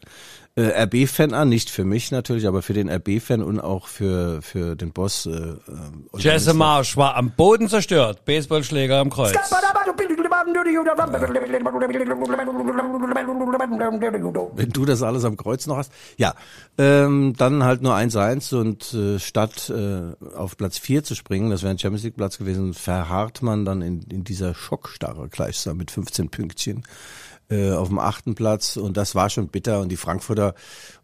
äh, 0.59 0.83
RB-Fan 0.83 1.35
an, 1.35 1.49
nicht 1.49 1.71
für 1.71 1.85
mich 1.85 2.11
natürlich, 2.11 2.47
aber 2.49 2.63
für 2.63 2.73
den 2.73 2.91
RB-Fan 2.91 3.43
und 3.43 3.61
auch 3.61 3.87
für 3.87 4.43
für 4.43 4.75
den 4.75 4.93
Boss. 4.93 5.27
Äh, 5.27 5.31
äh, 5.31 5.57
Jesse. 6.17 6.53
Marsch 6.53 6.97
war 6.97 7.15
am 7.15 7.31
Boden 7.31 7.69
zerstört. 7.69 8.25
Baseballschläger 8.25 8.99
am 8.99 9.11
Kreuz. 9.11 9.35
Wenn 14.57 14.71
du 14.71 14.85
das 14.85 15.03
alles 15.03 15.25
am 15.25 15.37
Kreuz 15.37 15.67
noch 15.69 15.77
hast. 15.77 15.93
Ja, 16.17 16.35
ähm, 16.77 17.35
dann 17.37 17.63
halt 17.63 17.83
nur 17.83 17.95
1-1 17.95 18.55
und 18.55 18.93
äh, 18.95 19.19
statt 19.21 19.71
äh, 19.71 20.15
auf 20.35 20.57
Platz 20.57 20.79
4 20.79 21.05
zu 21.05 21.15
springen, 21.15 21.51
das 21.51 21.63
wäre 21.63 21.71
ein 21.71 21.79
Champions 21.79 22.03
League 22.03 22.17
Platz 22.17 22.39
gewesen, 22.39 22.75
verharrt 22.75 23.43
man 23.43 23.65
dann 23.65 23.83
in, 23.83 24.03
in 24.11 24.25
dieser 24.25 24.55
Schockstarre 24.55 25.29
gleichsam 25.29 25.77
mit 25.77 25.93
15 25.93 26.31
Pünktchen 26.31 26.83
äh, 27.51 27.73
auf 27.73 27.89
dem 27.89 27.99
achten 27.99 28.35
Platz 28.35 28.77
und 28.77 28.97
das 28.97 29.15
war 29.15 29.31
schon 29.31 29.49
bitter 29.49 29.81
und 29.81 29.91
die 29.91 29.97
Frankfurter 29.97 30.55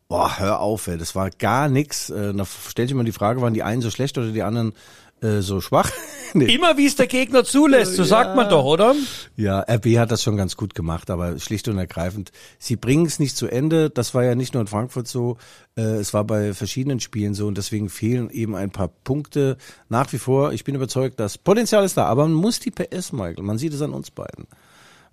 Boah, 0.06 0.38
hör 0.38 0.60
auf, 0.60 0.86
ey, 0.86 0.98
das 0.98 1.14
war 1.14 1.30
gar 1.30 1.68
nix. 1.68 2.10
Äh, 2.10 2.34
da 2.34 2.44
stellt 2.44 2.88
sich 2.88 2.96
mal 2.96 3.04
die 3.04 3.12
Frage, 3.12 3.40
waren 3.40 3.54
die 3.54 3.62
einen 3.62 3.80
so 3.80 3.90
schlecht 3.90 4.18
oder 4.18 4.28
die 4.28 4.42
anderen 4.42 4.74
äh, 5.22 5.40
so 5.40 5.60
schwach? 5.62 5.90
nee. 6.34 6.54
Immer 6.54 6.76
wie 6.76 6.86
es 6.86 6.96
der 6.96 7.06
Gegner 7.06 7.42
zulässt, 7.44 7.94
so 7.94 8.04
sagt 8.04 8.36
man 8.36 8.50
doch, 8.50 8.64
oder? 8.64 8.94
Ja, 9.36 9.60
RB 9.60 9.96
hat 9.96 10.10
das 10.10 10.22
schon 10.22 10.36
ganz 10.36 10.56
gut 10.56 10.74
gemacht, 10.74 11.10
aber 11.10 11.38
schlicht 11.38 11.68
und 11.68 11.78
ergreifend, 11.78 12.32
sie 12.58 12.76
bringen 12.76 13.06
es 13.06 13.18
nicht 13.18 13.36
zu 13.36 13.46
Ende. 13.46 13.88
Das 13.88 14.14
war 14.14 14.24
ja 14.24 14.34
nicht 14.34 14.52
nur 14.52 14.60
in 14.60 14.66
Frankfurt 14.66 15.08
so, 15.08 15.38
äh, 15.76 15.82
es 15.82 16.12
war 16.12 16.24
bei 16.24 16.52
verschiedenen 16.52 17.00
Spielen 17.00 17.34
so 17.34 17.46
und 17.46 17.56
deswegen 17.56 17.88
fehlen 17.88 18.28
eben 18.28 18.54
ein 18.54 18.70
paar 18.70 18.88
Punkte. 18.88 19.56
Nach 19.88 20.12
wie 20.12 20.18
vor, 20.18 20.52
ich 20.52 20.64
bin 20.64 20.74
überzeugt, 20.74 21.18
das 21.18 21.38
Potenzial 21.38 21.84
ist 21.84 21.96
da, 21.96 22.04
aber 22.04 22.24
man 22.24 22.34
muss 22.34 22.60
die 22.60 22.70
PS, 22.70 23.12
Michael, 23.12 23.42
man 23.42 23.56
sieht 23.56 23.72
es 23.72 23.80
an 23.80 23.94
uns 23.94 24.10
beiden. 24.10 24.46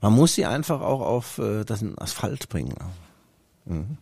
Man 0.02 0.14
muss 0.14 0.36
sie 0.36 0.46
einfach 0.46 0.82
auch 0.82 1.02
auf 1.02 1.38
äh, 1.38 1.64
das 1.64 1.86
Asphalt 1.98 2.50
bringen. 2.50 2.76
Mhm. 3.66 3.98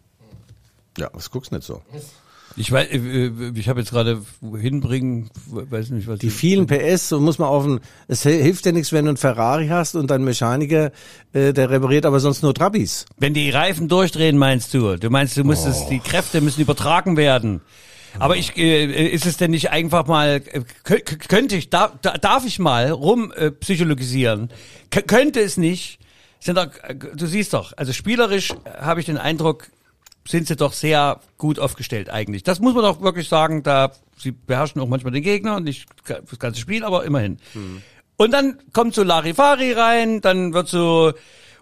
Ja, 0.98 1.10
das 1.14 1.30
guckst 1.30 1.52
nicht 1.52 1.64
so. 1.64 1.82
Ich 2.56 2.72
weiß, 2.72 2.88
äh, 2.92 3.52
ich 3.56 3.70
habe 3.70 3.82
jetzt 3.82 3.92
gerade 3.92 4.22
hinbringen, 4.42 5.30
weiß 5.48 5.92
nicht, 5.92 6.08
was 6.08 6.20
Die 6.20 6.30
vielen 6.30 6.68
PS, 6.68 7.10
so 7.10 7.20
muss 7.20 7.38
man 7.38 7.50
auf 7.50 7.66
ein, 7.66 7.80
es 8.08 8.24
hilft 8.24 8.66
ja 8.66 8.72
nichts, 8.72 8.92
wenn 8.92 9.06
du 9.06 9.10
einen 9.10 9.18
Ferrari 9.18 9.68
hast 9.68 9.96
und 9.96 10.10
dein 10.10 10.24
Mechaniker, 10.24 10.92
äh, 11.34 11.54
der 11.54 11.70
repariert 11.70 12.06
aber 12.06 12.20
sonst 12.20 12.42
nur 12.42 12.54
Trabis. 12.54 13.06
Wenn 13.18 13.34
die 13.34 13.50
Reifen 13.50 13.88
durchdrehen, 13.88 14.38
meinst 14.38 14.74
du? 14.74 14.98
Du 14.98 15.10
meinst, 15.10 15.38
du 15.38 15.44
musst 15.44 15.68
es, 15.68 15.86
die 15.88 16.00
Kräfte 16.00 16.42
müssen 16.42 16.62
übertragen 16.62 17.18
werden. 17.18 17.62
Aber 18.18 18.36
ich, 18.38 18.58
äh, 18.58 19.08
ist 19.08 19.26
es 19.26 19.38
denn 19.38 19.52
nicht 19.52 19.70
einfach 19.72 20.08
mal, 20.08 20.42
äh, 20.52 20.62
kö- 20.86 21.28
könnte 21.28 21.56
ich, 21.56 21.70
darf, 21.70 21.94
darf 22.02 22.46
ich 22.46 22.58
mal 22.60 22.90
rum 22.92 23.32
äh, 23.36 23.52
psychologisieren? 23.52 24.50
K 24.90 25.02
könnte 25.02 25.40
es 25.42 25.58
nicht, 25.58 26.00
sind 26.40 26.58
doch, 26.58 26.68
äh, 26.84 26.96
du 26.96 27.28
siehst 27.28 27.54
doch, 27.54 27.74
also 27.78 27.94
spielerisch 27.94 28.54
habe 28.80 29.00
ich 29.00 29.06
den 29.06 29.18
Eindruck, 29.18 29.68
sind 30.28 30.48
sie 30.48 30.56
doch 30.56 30.74
sehr 30.74 31.20
gut 31.38 31.60
aufgestellt 31.60 32.10
eigentlich. 32.10 32.44
Das 32.44 32.60
muss 32.60 32.74
man 32.74 32.84
doch 32.84 33.02
wirklich 33.02 33.28
sagen, 33.28 33.64
da 33.64 33.92
sie 34.18 34.32
beherrschen 34.32 34.82
auch 34.82 34.88
manchmal 34.88 35.14
den 35.14 35.24
Gegner, 35.24 35.60
nicht 35.60 35.88
das 36.06 36.40
ganze 36.40 36.60
Spiel, 36.60 36.84
aber 36.84 37.04
immerhin. 37.06 37.38
Und 38.18 38.32
dann 38.32 38.60
kommt 38.74 38.94
so 38.96 39.04
Larifari 39.04 39.72
rein, 39.72 40.22
dann 40.22 40.54
wird 40.54 40.68
so 40.68 41.14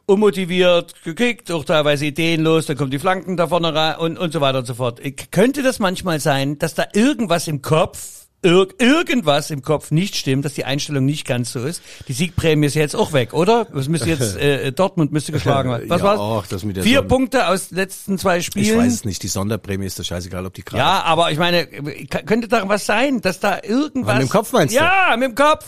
unmotiviert 0.08 1.04
gekickt, 1.04 1.52
auch 1.52 1.66
teilweise 1.66 2.06
ideenlos, 2.06 2.66
dann 2.66 2.78
kommen 2.78 2.92
die 2.92 3.00
Flanken 3.00 3.38
da 3.38 3.48
vorne 3.48 3.74
rein 3.76 3.98
und, 3.98 4.18
und 4.18 4.32
so 4.34 4.42
weiter 4.42 4.60
und 4.60 4.66
so 4.66 4.74
fort. 4.74 5.00
Ich, 5.04 5.30
könnte 5.32 5.62
das 5.64 5.80
manchmal 5.80 6.20
sein, 6.20 6.58
dass 6.58 6.74
da 6.76 6.86
irgendwas 6.94 7.48
im 7.50 7.62
Kopf, 7.62 8.00
ir 8.42 8.68
irgendwas 8.80 9.52
im 9.52 9.62
Kopf 9.64 9.92
nicht 9.92 10.16
stimmt, 10.16 10.46
dass 10.46 10.54
die 10.54 10.64
Einstellung 10.64 11.04
nicht 11.06 11.28
ganz 11.28 11.52
so 11.52 11.60
ist? 11.66 11.82
Die 12.08 12.14
Siegprämie 12.14 12.68
ist 12.68 12.76
jetzt 12.76 12.96
auch 12.96 13.12
weg, 13.12 13.34
oder? 13.34 13.68
Was 13.72 13.90
müsste 13.90 14.08
jetzt, 14.10 14.38
äh, 14.38 14.72
Dortmund 14.72 15.12
müsste 15.12 15.34
geschlagen 15.34 15.72
werden. 15.72 15.90
Was 15.90 16.00
Ja, 16.02 16.08
war's? 16.08 16.20
auch 16.20 16.48
das 16.48 16.64
mit 16.64 16.78
der 16.78 16.84
Vier 16.84 17.00
Sonne. 17.00 17.08
Punkte 17.10 17.48
aus 17.50 17.68
den 17.70 17.76
letzten 17.76 18.18
zwei 18.18 18.38
Ich 18.38 18.46
Spielen. 18.46 18.80
weiß 18.80 18.94
es 18.94 19.06
nicht, 19.06 19.22
die 19.24 19.28
Sonderprämie 19.28 19.86
ist 19.88 20.00
doch 20.00 20.06
scheißegal, 20.06 20.46
ob 20.46 20.54
die 20.54 20.64
gerade. 20.64 20.78
Ja, 20.84 21.02
aber 21.04 21.32
ich 21.32 21.38
meine, 21.38 21.68
könnte 21.68 22.48
da 22.48 22.70
was 22.70 22.86
sein, 22.86 23.20
dass 23.20 23.42
da 23.42 23.60
irgendwas... 23.62 24.12
Aber 24.12 24.20
mit 24.22 24.30
dem 24.30 24.32
Kopf 24.32 24.54
meinst 24.54 24.74
du? 24.74 24.80
Ja, 24.80 25.16
mit 25.18 25.30
dem 25.32 25.36
Kopf. 25.36 25.66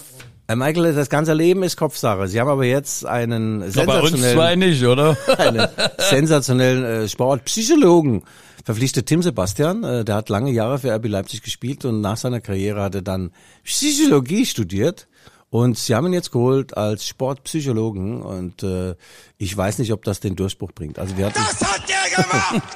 Äh, 0.50 0.56
Michael, 0.56 0.96
das 0.96 1.10
ganze 1.10 1.34
Leben 1.34 1.62
ist 1.62 1.78
Kopfsache. 1.78 2.28
Sie 2.28 2.40
haben 2.40 2.50
aber 2.50 2.66
jetzt 2.66 3.06
einen 3.06 3.60
Na, 3.60 3.84
bei 3.84 4.02
uns 4.02 4.14
zwei 4.14 4.56
sensationellen, 4.56 4.60
nicht, 4.60 4.84
oder? 4.84 5.16
einen 5.38 5.68
sensationellen 6.00 6.84
äh, 6.84 7.08
Sportpsychologen 7.08 8.24
verpflichtet 8.66 9.06
Tim 9.06 9.22
Sebastian. 9.22 9.84
Äh, 9.84 10.04
der 10.04 10.16
hat 10.16 10.30
lange 10.30 10.50
Jahre 10.50 10.80
für 10.80 10.92
RB 10.92 11.06
Leipzig 11.06 11.44
gespielt 11.44 11.86
und 11.86 12.02
nach 12.02 12.18
seiner 12.18 12.42
Karriere 12.42 12.82
hat 12.82 12.96
er 12.96 13.04
dann 13.04 13.32
Psychologie 13.64 14.48
studiert. 14.48 15.08
Und 15.52 15.78
sie 15.78 15.94
haben 15.94 16.08
ihn 16.08 16.14
jetzt 16.14 16.32
geholt 16.32 16.76
als 16.76 17.06
Sportpsychologen 17.06 18.24
und 18.24 18.64
äh, 18.64 18.96
ich 19.38 19.56
weiß 19.56 19.78
nicht, 19.78 19.94
ob 19.94 20.04
das 20.04 20.20
den 20.20 20.36
Durchbruch 20.36 20.72
bringt. 20.72 20.98
Also 20.98 21.16
wir 21.16 21.28
hatten 21.28 21.40
Das 21.40 21.62
hat 21.62 21.84
der 21.88 22.24
gemacht! 22.24 22.64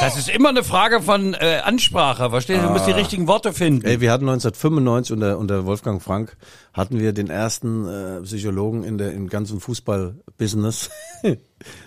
Das 0.00 0.16
ist 0.16 0.28
immer 0.28 0.50
eine 0.50 0.62
Frage 0.62 1.02
von 1.02 1.34
äh, 1.34 1.60
Ansprache, 1.64 2.30
verstehst 2.30 2.62
du? 2.62 2.66
Du 2.68 2.72
musst 2.72 2.86
die 2.86 2.92
richtigen 2.92 3.26
Worte 3.26 3.52
finden. 3.52 3.84
Ey, 3.84 4.00
wir 4.00 4.12
hatten 4.12 4.28
1995 4.28 5.12
unter, 5.12 5.38
unter 5.38 5.66
Wolfgang 5.66 6.00
Frank 6.00 6.36
hatten 6.72 7.00
wir 7.00 7.12
den 7.12 7.28
ersten 7.30 7.88
äh, 7.88 8.20
Psychologen 8.22 8.84
in 8.84 8.96
der 8.96 9.12
im 9.12 9.28
ganzen 9.28 9.58
Fußball-Business, 9.58 10.90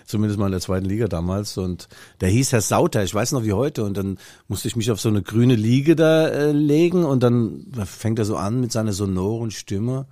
zumindest 0.06 0.38
mal 0.38 0.46
in 0.46 0.52
der 0.52 0.60
zweiten 0.60 0.84
Liga 0.84 1.08
damals. 1.08 1.56
Und 1.56 1.88
der 2.20 2.28
hieß 2.28 2.52
Herr 2.52 2.60
Sauter, 2.60 3.02
ich 3.02 3.14
weiß 3.14 3.32
noch 3.32 3.44
wie 3.44 3.54
heute. 3.54 3.82
Und 3.82 3.96
dann 3.96 4.18
musste 4.46 4.68
ich 4.68 4.76
mich 4.76 4.90
auf 4.90 5.00
so 5.00 5.08
eine 5.08 5.22
grüne 5.22 5.54
Liege 5.54 5.96
da 5.96 6.28
äh, 6.28 6.52
legen 6.52 7.06
und 7.06 7.22
dann 7.22 7.72
fängt 7.86 8.18
er 8.18 8.26
so 8.26 8.36
an 8.36 8.60
mit 8.60 8.72
seiner 8.72 8.92
sonoren 8.92 9.50
Stimme. 9.50 10.06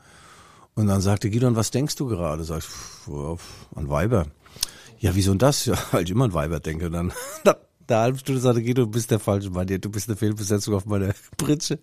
Und 0.75 0.87
dann 0.87 1.03
sagte 1.03 1.29
Gidon, 1.29 1.55
was 1.55 1.71
denkst 1.71 1.97
du 1.97 2.07
gerade? 2.07 2.45
Sag 2.45 2.59
ich, 2.61 2.65
"Pff, 2.65 3.43
an 3.77 3.91
Weiber. 3.91 4.27
Ja, 5.01 5.15
wieso 5.15 5.33
denn 5.33 5.39
das? 5.39 5.67
Ja, 5.67 5.75
weil 5.93 6.05
ich 6.05 6.11
immer 6.11 6.25
an 6.25 6.33
Weiber 6.33 6.61
denke. 6.61 6.87
Und 6.87 6.93
dann 6.93 7.13
nach 7.90 8.00
halben 8.00 8.18
Stunde 8.18 8.40
sagte 8.40 8.62
Guido, 8.62 8.85
du 8.85 8.90
bist 8.90 9.11
der 9.11 9.18
falsche 9.18 9.50
Mann, 9.50 9.66
du 9.66 9.90
bist 9.90 10.09
eine 10.09 10.16
Fehlbesetzung 10.16 10.74
auf 10.74 10.87
meiner 10.87 11.12
Pritsche. 11.37 11.79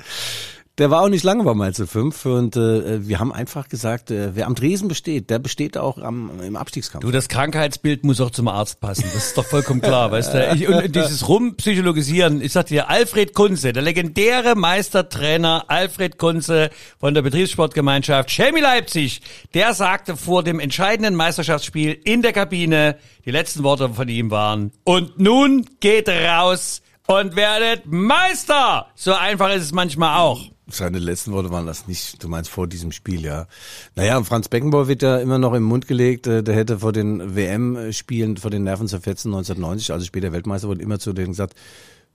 Der 0.78 0.92
war 0.92 1.02
auch 1.02 1.10
nicht 1.10 1.24
lange 1.24 1.44
beim 1.44 1.58
Mainz 1.58 1.82
05 1.84 2.26
und 2.28 2.56
äh, 2.56 3.08
wir 3.08 3.20
haben 3.20 3.34
einfach 3.34 3.68
gesagt, 3.68 4.12
äh, 4.12 4.36
wer 4.36 4.46
am 4.46 4.54
Dresen 4.54 4.88
besteht, 4.88 5.32
der 5.32 5.40
besteht 5.40 5.76
auch 5.76 5.98
am, 5.98 6.40
im 6.40 6.56
Abstiegskampf. 6.56 7.04
Du, 7.04 7.10
das 7.10 7.30
Krankheitsbild 7.30 8.04
muss 8.04 8.22
auch 8.22 8.30
zum 8.30 8.48
Arzt 8.48 8.80
passen. 8.80 9.06
Das 9.12 9.30
ist 9.30 9.38
doch 9.40 9.46
vollkommen 9.46 9.82
klar, 9.82 10.12
weißt 10.12 10.36
du? 10.36 10.54
Ich, 10.54 10.68
und 10.68 10.96
dieses 10.96 11.28
Rumpsychologisieren, 11.28 12.42
ich 12.42 12.52
sag 12.52 12.68
dir, 12.68 12.92
Alfred 12.92 13.34
Kunze, 13.34 13.74
der 13.74 13.82
legendäre 13.82 14.54
Meistertrainer 14.54 15.66
Alfred 15.68 16.20
Kunze 16.20 16.70
von 17.00 17.16
der 17.16 17.24
Betriebssportgemeinschaft 17.24 18.30
Chemie 18.30 18.62
Leipzig, 18.62 19.22
der 19.56 19.74
sagte 19.74 20.16
vor 20.16 20.44
dem 20.44 20.60
entscheidenden 20.60 21.16
Meisterschaftsspiel 21.16 22.00
in 22.04 22.22
der 22.22 22.34
Kabine, 22.34 22.98
die 23.26 23.32
letzten 23.32 23.64
Worte 23.64 23.90
von 23.90 24.08
ihm 24.10 24.30
waren, 24.30 24.72
und 24.84 25.20
nun 25.20 25.66
geht 25.80 26.08
raus 26.08 26.84
und 27.08 27.36
werdet 27.36 27.88
Meister! 27.88 28.86
So 28.94 29.16
einfach 29.16 29.50
ist 29.56 29.64
es 29.64 29.72
manchmal 29.72 30.20
auch. 30.20 30.52
Seine 30.70 31.00
letzten 31.00 31.32
Worte 31.32 31.50
waren 31.50 31.66
das 31.66 31.88
nicht, 31.88 32.22
du 32.22 32.28
meinst 32.28 32.50
vor 32.50 32.68
diesem 32.68 32.92
Spiel, 32.92 33.24
ja. 33.24 33.48
Naja, 33.96 34.18
und 34.18 34.26
Franz 34.26 34.50
Beckenbauer 34.50 34.88
wird 34.88 35.02
ja 35.02 35.18
immer 35.18 35.40
noch 35.40 35.54
im 35.54 35.64
Mund 35.64 35.88
gelegt, 35.88 36.28
äh, 36.28 36.44
der 36.44 36.56
hätte 36.56 36.80
vor 36.80 36.92
den 36.92 37.36
WM-Spielen, 37.36 38.38
vor 38.38 38.52
den 38.52 38.64
Nervenzerfetzen 38.64 39.32
1990, 39.32 39.92
also 39.94 40.06
später 40.06 40.34
Weltmeister, 40.34 40.68
wurde 40.68 40.82
immer 40.82 41.00
zu 41.00 41.14
denen 41.14 41.30
gesagt, 41.30 41.56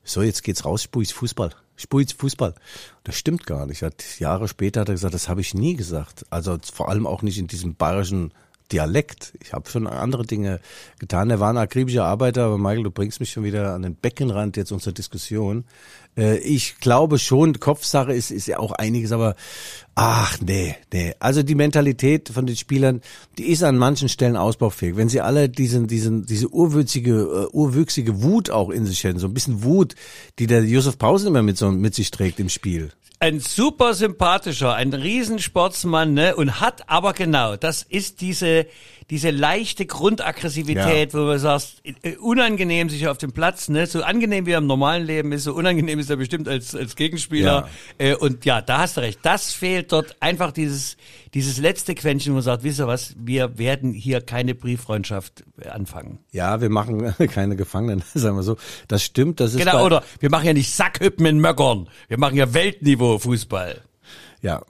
so, 0.05 0.21
jetzt 0.23 0.43
geht's 0.43 0.65
raus, 0.65 0.83
spui's 0.83 1.13
Fußball, 1.13 1.55
spui's 1.77 2.13
Fußball. 2.13 2.55
Das 3.05 3.17
stimmt 3.17 3.47
gar 3.47 3.67
nicht. 3.67 3.83
Hat, 3.83 4.19
Jahre 4.19 4.49
später 4.49 4.81
hat 4.81 4.89
er 4.89 4.95
gesagt, 4.95 5.15
das 5.15 5.29
habe 5.29 5.41
ich 5.41 5.55
nie 5.55 5.77
gesagt. 5.77 6.27
Also 6.29 6.59
vor 6.73 6.89
allem 6.89 7.07
auch 7.07 7.23
nicht 7.23 7.39
in 7.39 7.47
diesem 7.47 7.77
bayerischen 7.77 8.33
Dialekt. 8.73 9.35
Ich 9.43 9.53
habe 9.53 9.69
schon 9.69 9.87
andere 9.87 10.25
Dinge 10.25 10.61
getan. 10.99 11.31
Er 11.31 11.41
war 11.41 11.51
ein 11.51 11.59
akribischer 11.59 12.05
Arbeiter, 12.05 12.45
aber 12.45 12.59
Michael, 12.59 12.85
du 12.85 12.91
bringst 12.91 13.21
mich 13.21 13.31
schon 13.31 13.45
wieder 13.45 13.75
an 13.75 13.83
den 13.83 13.95
Beckenrand 13.95 14.57
jetzt 14.57 14.73
unserer 14.73 14.95
Diskussion. 14.95 15.65
Äh, 16.17 16.39
ich 16.39 16.79
glaube 16.79 17.19
schon, 17.19 17.59
Kopfsache 17.61 18.13
ist, 18.13 18.31
ist 18.31 18.47
ja 18.47 18.59
auch 18.59 18.73
einiges, 18.73 19.13
aber 19.13 19.35
ach 19.95 20.41
nee, 20.41 20.77
nee. 20.93 21.15
Also 21.19 21.43
die 21.43 21.55
Mentalität 21.55 22.29
von 22.29 22.47
den 22.47 22.57
Spielern, 22.57 23.01
die 23.39 23.45
ist 23.45 23.63
an 23.63 23.77
manchen 23.79 24.09
Stellen 24.09 24.37
ausbaufähig. 24.37 24.97
Wenn 24.97 25.09
sie 25.09 25.21
alle 25.21 25.49
diesen, 25.49 25.87
diesen, 25.87 26.27
diese 26.27 26.49
urwüchsige, 26.49 27.49
uh, 27.49 27.49
urwüchsige 27.53 28.23
Wut 28.23 28.51
auch 28.51 28.71
in 28.71 28.87
sich 28.87 29.05
hätten, 29.05 29.19
so 29.19 29.27
ein 29.27 29.35
bisschen 29.35 29.63
Wut, 29.63 29.95
die 30.39 30.47
der 30.47 30.65
Josef 30.65 30.99
Pausen 30.99 31.29
immer 31.29 31.43
mit, 31.43 31.59
so, 31.59 31.71
mit 31.71 31.95
sich 31.95 32.11
trägt 32.11 32.41
im 32.41 32.49
Spiel. 32.49 32.91
ein 33.23 33.39
super 33.39 33.95
sympathischer, 33.95 34.75
ein 34.75 34.93
Riesensportsmann, 34.93 36.13
ne? 36.13 36.35
Und 36.35 36.61
hat 36.61 36.89
aber 36.89 37.13
genau, 37.13 37.55
das 37.55 37.85
ist 37.85 38.21
diese, 38.21 38.67
diese 39.11 39.31
leichte 39.31 39.87
Grundaggressivität, 39.87 41.15
wo 41.15 41.19
du 41.19 41.39
sagst, 41.39 41.83
äh, 42.03 42.17
unangenehm 42.17 42.89
sich 42.89 43.07
auf 43.07 43.19
dem 43.19 43.31
Platz, 43.31 43.69
ne? 43.69 43.87
So 43.87 44.03
angenehm 44.03 44.47
wie 44.47 44.51
er 44.51 44.59
im 44.59 44.67
normalen 44.67 45.07
Leben 45.07 45.31
ist, 45.31 45.45
so 45.45 45.55
unangenehm 45.55 46.01
ist 46.01 46.11
er 46.11 46.17
bestimmt 46.17 46.49
als, 46.49 46.75
als 46.75 46.97
Gegenspieler. 46.97 47.69
Äh, 47.97 48.17
und 48.17 48.45
ja, 48.45 48.61
da 48.61 48.79
hast 48.79 48.97
du 48.97 49.03
recht. 49.03 49.21
Das 49.23 49.53
fehlt 49.53 49.82
dort 49.91 50.17
einfach 50.21 50.53
dieses, 50.53 50.97
dieses 51.35 51.59
letzte 51.59 51.95
Quäntchen, 51.95 52.33
wo 52.33 52.35
man 52.35 52.43
sagt, 52.43 52.63
wisst 52.63 52.79
ihr 52.79 52.87
was, 52.87 53.15
wir 53.19 53.59
werden 53.59 53.93
hier 53.93 54.21
keine 54.21 54.55
Brieffreundschaft 54.55 55.45
anfangen. 55.69 56.19
Ja, 56.31 56.61
wir 56.61 56.71
machen 56.71 57.15
keine 57.33 57.57
Gefangenen, 57.57 58.05
sagen 58.15 58.37
wir 58.37 58.43
so. 58.43 58.57
Das 58.89 59.03
stimmt, 59.03 59.41
das 59.41 59.55
ist 59.55 59.59
Genau, 59.59 59.85
oder 59.85 60.05
wir 60.21 60.31
machen 60.31 60.47
ja 60.47 60.53
nicht 60.53 60.73
Sackhüppen 60.73 61.27
in 61.27 61.41
Möckern. 61.41 61.89
Wir 62.09 62.19
machen 62.19 62.37
ja 62.37 62.53
Weltniveau 62.55 63.19
Fußball. 63.19 63.83
Ja, 64.43 64.63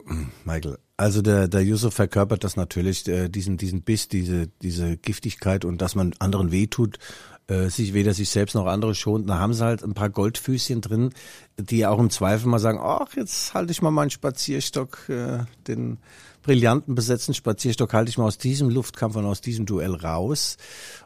Michael. 0.45 0.77
Also 0.95 1.23
der, 1.23 1.47
der 1.47 1.61
Yusuf 1.61 1.95
verkörpert 1.95 2.43
das 2.43 2.55
natürlich, 2.55 3.07
äh, 3.07 3.27
diesen, 3.27 3.57
diesen 3.57 3.81
Biss, 3.81 4.07
diese, 4.07 4.47
diese 4.61 4.95
Giftigkeit 4.95 5.65
und 5.65 5.81
dass 5.81 5.95
man 5.95 6.13
anderen 6.19 6.51
wehtut. 6.51 6.99
Äh, 7.47 7.69
sich 7.69 7.93
weder 7.93 8.13
sich 8.13 8.29
selbst 8.29 8.55
noch 8.55 8.65
andere 8.65 8.95
schont. 8.95 9.29
Da 9.29 9.37
haben 9.37 9.53
sie 9.53 9.63
halt 9.63 9.83
ein 9.83 9.93
paar 9.93 10.09
Goldfüßchen 10.09 10.81
drin, 10.81 11.11
die 11.57 11.85
auch 11.85 11.99
im 11.99 12.09
Zweifel 12.09 12.47
mal 12.47 12.59
sagen, 12.59 12.79
ach, 12.81 13.15
jetzt 13.15 13.53
halte 13.53 13.71
ich 13.71 13.81
mal 13.81 13.91
meinen 13.91 14.09
Spazierstock, 14.09 15.09
äh, 15.09 15.39
den 15.67 15.97
brillanten 16.43 16.93
besetzten 16.93 17.33
Spazierstock 17.33 17.93
halte 17.93 18.09
ich 18.09 18.17
mal 18.17 18.25
aus 18.25 18.37
diesem 18.37 18.69
Luftkampf 18.69 19.15
und 19.15 19.25
aus 19.25 19.41
diesem 19.41 19.65
Duell 19.65 19.95
raus. 19.95 20.57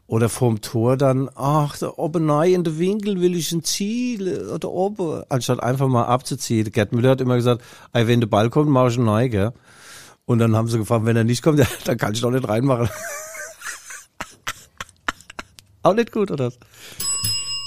Oder 0.07 0.29
vorm 0.29 0.61
Tor 0.61 0.97
dann, 0.97 1.29
ach, 1.35 1.77
da 1.77 1.93
oben 1.95 2.25
nein 2.25 2.53
in 2.53 2.63
der 2.63 2.79
Winkel 2.79 3.21
will 3.21 3.35
ich 3.35 3.51
ein 3.51 3.63
Ziel 3.63 4.49
oder 4.49 4.69
oben. 4.69 5.23
Anstatt 5.29 5.61
einfach 5.61 5.87
mal 5.87 6.05
abzuziehen. 6.05 6.71
Gerd 6.71 6.91
Müller 6.91 7.11
hat 7.11 7.21
immer 7.21 7.35
gesagt, 7.35 7.61
ey, 7.93 8.07
wenn 8.07 8.19
der 8.19 8.27
Ball 8.27 8.49
kommt, 8.49 8.69
mach 8.69 8.89
ich 8.89 8.97
ein 8.97 9.05
Nein, 9.05 9.29
gell? 9.29 9.53
Und 10.25 10.39
dann 10.39 10.55
haben 10.55 10.67
sie 10.67 10.77
gefragt, 10.77 11.05
wenn 11.05 11.15
er 11.15 11.23
nicht 11.23 11.41
kommt, 11.41 11.59
ja, 11.59 11.67
dann 11.85 11.97
kann 11.97 12.13
ich 12.13 12.21
doch 12.21 12.31
nicht 12.31 12.47
reinmachen. 12.47 12.89
Auch 15.87 15.93
nicht 15.93 16.11
gut, 16.11 16.31
oder? 16.31 16.51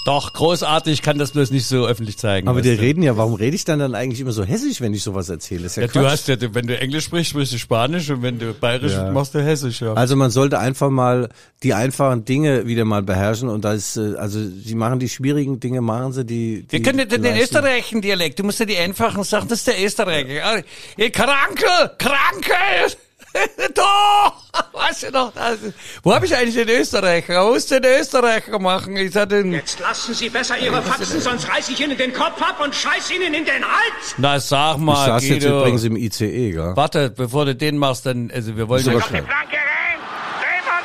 Doch, 0.06 0.32
großartig, 0.32 1.02
kann 1.02 1.18
das 1.18 1.32
bloß 1.32 1.50
nicht 1.50 1.66
so 1.66 1.86
öffentlich 1.86 2.16
zeigen. 2.16 2.48
Aber 2.48 2.62
die 2.62 2.74
du. 2.74 2.80
reden 2.80 3.02
ja, 3.02 3.18
warum 3.18 3.34
rede 3.34 3.54
ich 3.54 3.66
dann 3.66 3.78
dann 3.80 3.94
eigentlich 3.94 4.20
immer 4.20 4.32
so 4.32 4.44
hessisch, 4.44 4.80
wenn 4.80 4.94
ich 4.94 5.02
sowas 5.02 5.28
erzähle? 5.28 5.66
Ist 5.66 5.76
ja, 5.76 5.82
Ja, 5.82 5.88
Quatsch. 5.88 6.02
du 6.02 6.10
hast 6.10 6.28
ja, 6.28 6.36
wenn 6.54 6.66
du 6.66 6.78
Englisch 6.78 7.04
sprichst, 7.04 7.30
sprichst 7.32 7.52
du 7.52 7.58
Spanisch 7.58 8.08
und 8.08 8.22
wenn 8.22 8.38
du 8.38 8.54
Bayerisch 8.54 8.92
Ja. 8.92 9.10
machst 9.10 9.34
du 9.34 9.42
Hessisch, 9.44 9.82
ja. 9.82 9.92
Also 9.92 10.16
man 10.16 10.30
sollte 10.30 10.58
einfach 10.58 10.88
mal 10.88 11.28
die 11.62 11.74
einfachen 11.74 12.24
Dinge 12.24 12.66
wieder 12.66 12.86
mal 12.86 13.02
beherrschen 13.02 13.50
und 13.50 13.62
da 13.62 13.74
ist, 13.74 13.98
äh, 13.98 14.14
also 14.16 14.40
sie 14.42 14.74
machen 14.74 15.00
die 15.00 15.08
schwierigen 15.10 15.60
Dinge, 15.60 15.82
machen 15.82 16.14
sie 16.14 16.24
die. 16.24 16.62
die 16.62 16.72
Wir 16.72 16.82
können 16.82 17.06
den, 17.06 17.22
den 17.22 17.36
österreichischen 17.36 18.00
Dialekt, 18.00 18.38
du 18.38 18.44
musst 18.44 18.58
ja 18.58 18.64
die 18.66 18.78
einfachen 18.78 19.22
Sachen, 19.22 19.48
das 19.48 19.58
ist 19.58 19.66
der 19.66 19.84
Österreicher. 19.84 20.62
Hey, 20.96 21.10
Krankel, 21.10 21.90
Krankel! 21.98 22.96
da! 23.74 24.32
Weißt 24.72 25.04
du 25.04 25.10
noch? 25.12 25.32
Das, 25.32 25.58
wo 26.02 26.14
habe 26.14 26.26
ich 26.26 26.34
eigentlich 26.36 26.54
den 26.54 26.68
Österreicher? 26.68 27.46
Wo 27.46 27.52
ist 27.52 27.70
den 27.70 27.84
Österreicher 27.84 28.58
machen? 28.58 28.96
Ich 28.96 29.12
sag 29.12 29.28
den, 29.28 29.52
Jetzt 29.52 29.78
lassen 29.80 30.14
Sie 30.14 30.28
besser 30.28 30.58
Ihre 30.58 30.82
Faxen, 30.82 31.20
sonst 31.20 31.48
reiß 31.48 31.68
ich 31.68 31.80
Ihnen 31.80 31.96
den 31.96 32.12
Kopf 32.12 32.40
ab 32.42 32.60
und 32.62 32.74
scheiß 32.74 33.10
Ihnen 33.12 33.32
in 33.34 33.44
den 33.44 33.62
Hals! 33.64 34.14
na 34.18 34.40
sag 34.40 34.76
Ich 34.76 34.82
mal, 34.82 35.06
saß 35.06 35.24
jetzt 35.24 35.42
Guido. 35.44 35.60
übrigens 35.60 35.84
im 35.84 35.96
ICE, 35.96 36.50
gell? 36.52 36.72
Warte, 36.74 37.10
bevor 37.10 37.44
du 37.44 37.54
den 37.54 37.78
machst, 37.78 38.06
dann, 38.06 38.30
also 38.34 38.56
wir 38.56 38.68
wollen 38.68 38.80
Ist 38.80 38.88
aber 38.88 38.98
ja, 38.98 39.04
schnell. 39.06 39.22
Flanke 39.24 39.56
rein! 39.56 39.98
Dreh 40.40 40.60
mal 40.66 40.82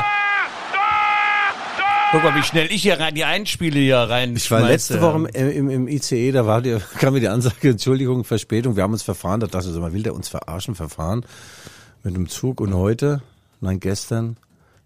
Tor! 0.00 0.04
guck 2.14 2.22
mal, 2.22 2.34
wie 2.36 2.44
schnell 2.44 2.70
ich 2.70 2.82
hier 2.82 3.00
rein, 3.00 3.12
die 3.12 3.24
Einspiele 3.24 3.80
hier 3.80 3.96
rein. 3.98 4.36
Ich 4.36 4.48
war 4.48 4.60
letzte 4.60 5.00
Woche 5.00 5.26
im, 5.34 5.68
im, 5.68 5.88
ICE, 5.88 6.30
da 6.30 6.46
war 6.46 6.62
die, 6.62 6.78
kam 6.98 7.14
mir 7.14 7.20
die 7.20 7.28
Ansage, 7.28 7.70
Entschuldigung, 7.70 8.22
Verspätung, 8.22 8.76
wir 8.76 8.84
haben 8.84 8.92
uns 8.92 9.02
verfahren, 9.02 9.40
da 9.40 9.48
dachte 9.48 9.66
ich 9.66 9.74
so, 9.74 9.80
mal, 9.80 9.92
will 9.92 10.04
der 10.04 10.14
uns 10.14 10.28
verarschen, 10.28 10.76
verfahren 10.76 11.26
mit 12.04 12.14
dem 12.14 12.28
Zug 12.28 12.60
und 12.60 12.72
heute, 12.74 13.20
nein, 13.60 13.80
gestern, 13.80 14.36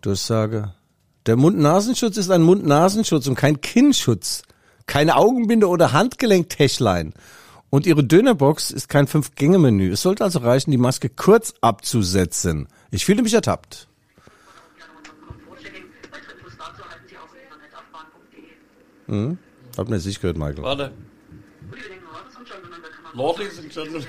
Durchsage, 0.00 0.72
der 1.26 1.36
Mund-Nasenschutz 1.36 2.16
ist 2.16 2.30
ein 2.30 2.40
Mund-Nasenschutz 2.40 3.26
und 3.26 3.34
kein 3.34 3.60
Kinnschutz, 3.60 4.42
keine 4.86 5.16
Augenbinde 5.16 5.68
oder 5.68 5.92
Handgelenk-Täschlein. 5.92 7.12
Und 7.68 7.84
ihre 7.84 8.02
Dönerbox 8.02 8.70
ist 8.70 8.88
kein 8.88 9.06
Fünf-Gänge-Menü. 9.06 9.92
Es 9.92 10.00
sollte 10.00 10.24
also 10.24 10.38
reichen, 10.38 10.70
die 10.70 10.78
Maske 10.78 11.10
kurz 11.10 11.52
abzusetzen. 11.60 12.68
Ich 12.90 13.04
fühle 13.04 13.22
mich 13.22 13.34
ertappt. 13.34 13.88
Hm? 19.08 19.38
Hat 19.76 19.88
mir 19.88 19.98
sich 20.00 20.20
gehört, 20.20 20.36
Michael. 20.36 20.62
Warte. 20.62 20.92
Ladies 23.14 23.58
and 23.58 23.72
Gentlemen. 23.72 24.06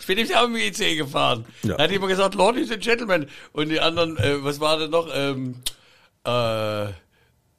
Ich 0.00 0.06
bin 0.06 0.16
nämlich 0.16 0.36
auch 0.36 0.44
im 0.44 0.56
IC 0.56 0.96
gefahren. 0.96 1.44
Ja. 1.62 1.76
Da 1.76 1.84
hat 1.84 1.90
jemand 1.90 2.10
gesagt, 2.10 2.34
Ladies 2.34 2.70
and 2.70 2.82
Gentlemen. 2.82 3.26
Und 3.52 3.68
die 3.68 3.80
anderen, 3.80 4.16
äh, 4.18 4.42
was 4.44 4.60
war 4.60 4.78
denn 4.78 4.90
noch? 4.90 5.08
Ähm, 5.14 5.56
äh, 6.26 6.84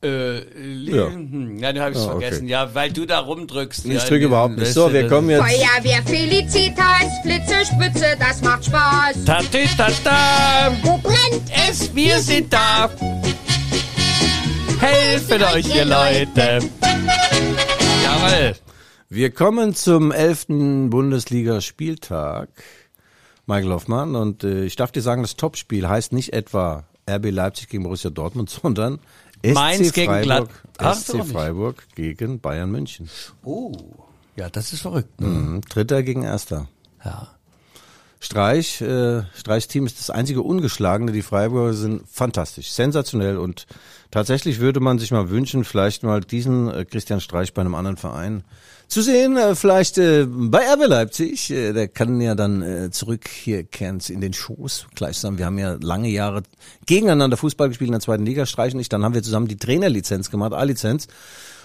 äh, 0.02 0.40
Ja. 0.86 1.08
hm, 1.08 1.58
ja, 1.60 1.74
den 1.74 1.82
habe 1.82 1.92
ich 1.92 1.98
Ah, 1.98 2.04
okay. 2.06 2.20
vergessen. 2.22 2.48
Ja, 2.48 2.74
weil 2.74 2.92
du 2.92 3.06
da 3.06 3.20
rumdrückst. 3.20 3.86
Ich 3.86 3.94
ja, 3.94 4.00
drücke 4.06 4.26
überhaupt 4.26 4.58
nicht. 4.58 4.74
So, 4.74 4.92
wir 4.92 5.08
kommen 5.08 5.30
jetzt. 5.30 5.42
Feuerwehr 5.42 6.04
Felicitas, 6.06 7.22
Blitze, 7.24 7.66
Spitze, 7.66 8.16
das 8.20 8.42
macht 8.42 8.66
Spaß. 8.66 9.26
Tatütata, 9.26 10.72
Wo 10.84 10.98
brennt 11.00 11.44
es, 11.70 11.94
wir 11.94 12.20
sind 12.20 12.52
da. 12.54 12.90
Helfen 14.80 15.44
euch, 15.44 15.76
ihr 15.76 15.86
Leute. 15.86 16.60
Jawohl. 18.04 18.56
Wir 19.10 19.32
kommen 19.32 19.74
zum 19.76 20.12
elften 20.12 20.90
Bundesligaspieltag. 20.90 22.50
Michael 23.46 23.72
Hoffmann 23.72 24.16
und 24.16 24.44
äh, 24.44 24.64
ich 24.66 24.76
darf 24.76 24.92
dir 24.92 25.02
sagen, 25.02 25.24
das 25.24 25.36
Topspiel 25.36 25.88
heißt 25.90 26.14
nicht 26.14 26.34
etwa 26.34 26.84
RB 27.10 27.32
Leipzig 27.32 27.68
gegen 27.70 27.84
Borussia 27.84 28.12
Dortmund, 28.12 28.50
sondern 28.52 29.00
SC 29.44 29.54
Mainz 29.56 29.92
gegen 29.94 30.12
Freiburg, 30.12 30.24
Glad- 30.24 30.50
Ach, 30.78 30.96
SC. 30.96 31.26
Freiburg 31.26 31.84
gegen 31.96 32.40
Bayern 32.40 32.70
München. 32.70 33.10
Oh, 33.44 33.72
ja, 34.36 34.50
das 34.50 34.72
ist 34.72 34.82
verrückt. 34.82 35.20
Ne? 35.20 35.28
Mhm. 35.28 35.62
Dritter 35.62 36.04
gegen 36.04 36.22
Erster. 36.24 36.68
Ja. 37.04 37.30
Streich, 38.20 38.82
äh, 38.82 39.24
Streichs 39.34 39.68
Team 39.68 39.86
ist 39.88 39.98
das 39.98 40.10
einzige 40.12 40.44
ungeschlagene. 40.44 41.12
Die 41.12 41.22
Freiburger 41.24 41.74
sind 41.74 42.04
fantastisch, 42.08 42.70
sensationell 42.72 43.38
und 43.38 43.66
tatsächlich 44.12 44.60
würde 44.60 44.80
man 44.80 45.00
sich 45.00 45.12
mal 45.12 45.30
wünschen, 45.30 45.64
vielleicht 45.64 46.04
mal 46.04 46.22
diesen 46.22 46.70
äh, 46.70 46.86
Christian 46.86 47.22
Streich 47.22 47.54
bei 47.54 47.62
einem 47.62 47.76
anderen 47.76 47.98
Verein 47.98 48.44
zu 48.88 49.02
sehen. 49.02 49.38
Äh, 49.38 49.56
vielleicht 49.56 49.98
äh, 49.98 50.26
bei 50.28 50.72
RB 50.74 50.88
Leipzig. 50.88 51.52
Äh, 51.52 51.74
der 51.74 51.88
kann 51.88 52.20
ja 52.20 52.36
dann 52.36 52.62
äh, 52.62 52.92
zurück 52.92 53.28
hier 53.28 53.64
kehren 53.64 54.00
in 54.10 54.22
den 54.22 54.34
Schoß. 54.34 54.88
Gleichsam, 54.96 55.38
wir 55.38 55.46
haben 55.46 55.58
ja 55.58 55.78
lange 55.82 56.10
Jahre 56.10 56.44
gegeneinander 56.86 57.38
Fußball 57.38 57.70
gespielt 57.70 57.90
in 57.90 57.94
der 57.94 58.02
zweiten 58.02 58.26
Liga. 58.26 58.46
Streich 58.46 58.74
und 58.74 58.80
ich, 58.80 58.90
dann 58.90 59.04
haben 59.04 59.14
wir 59.14 59.24
zusammen 59.24 59.48
die 59.48 59.58
Trainerlizenz 59.58 60.32
gemacht, 60.32 60.54
A-Lizenz. 60.54 61.08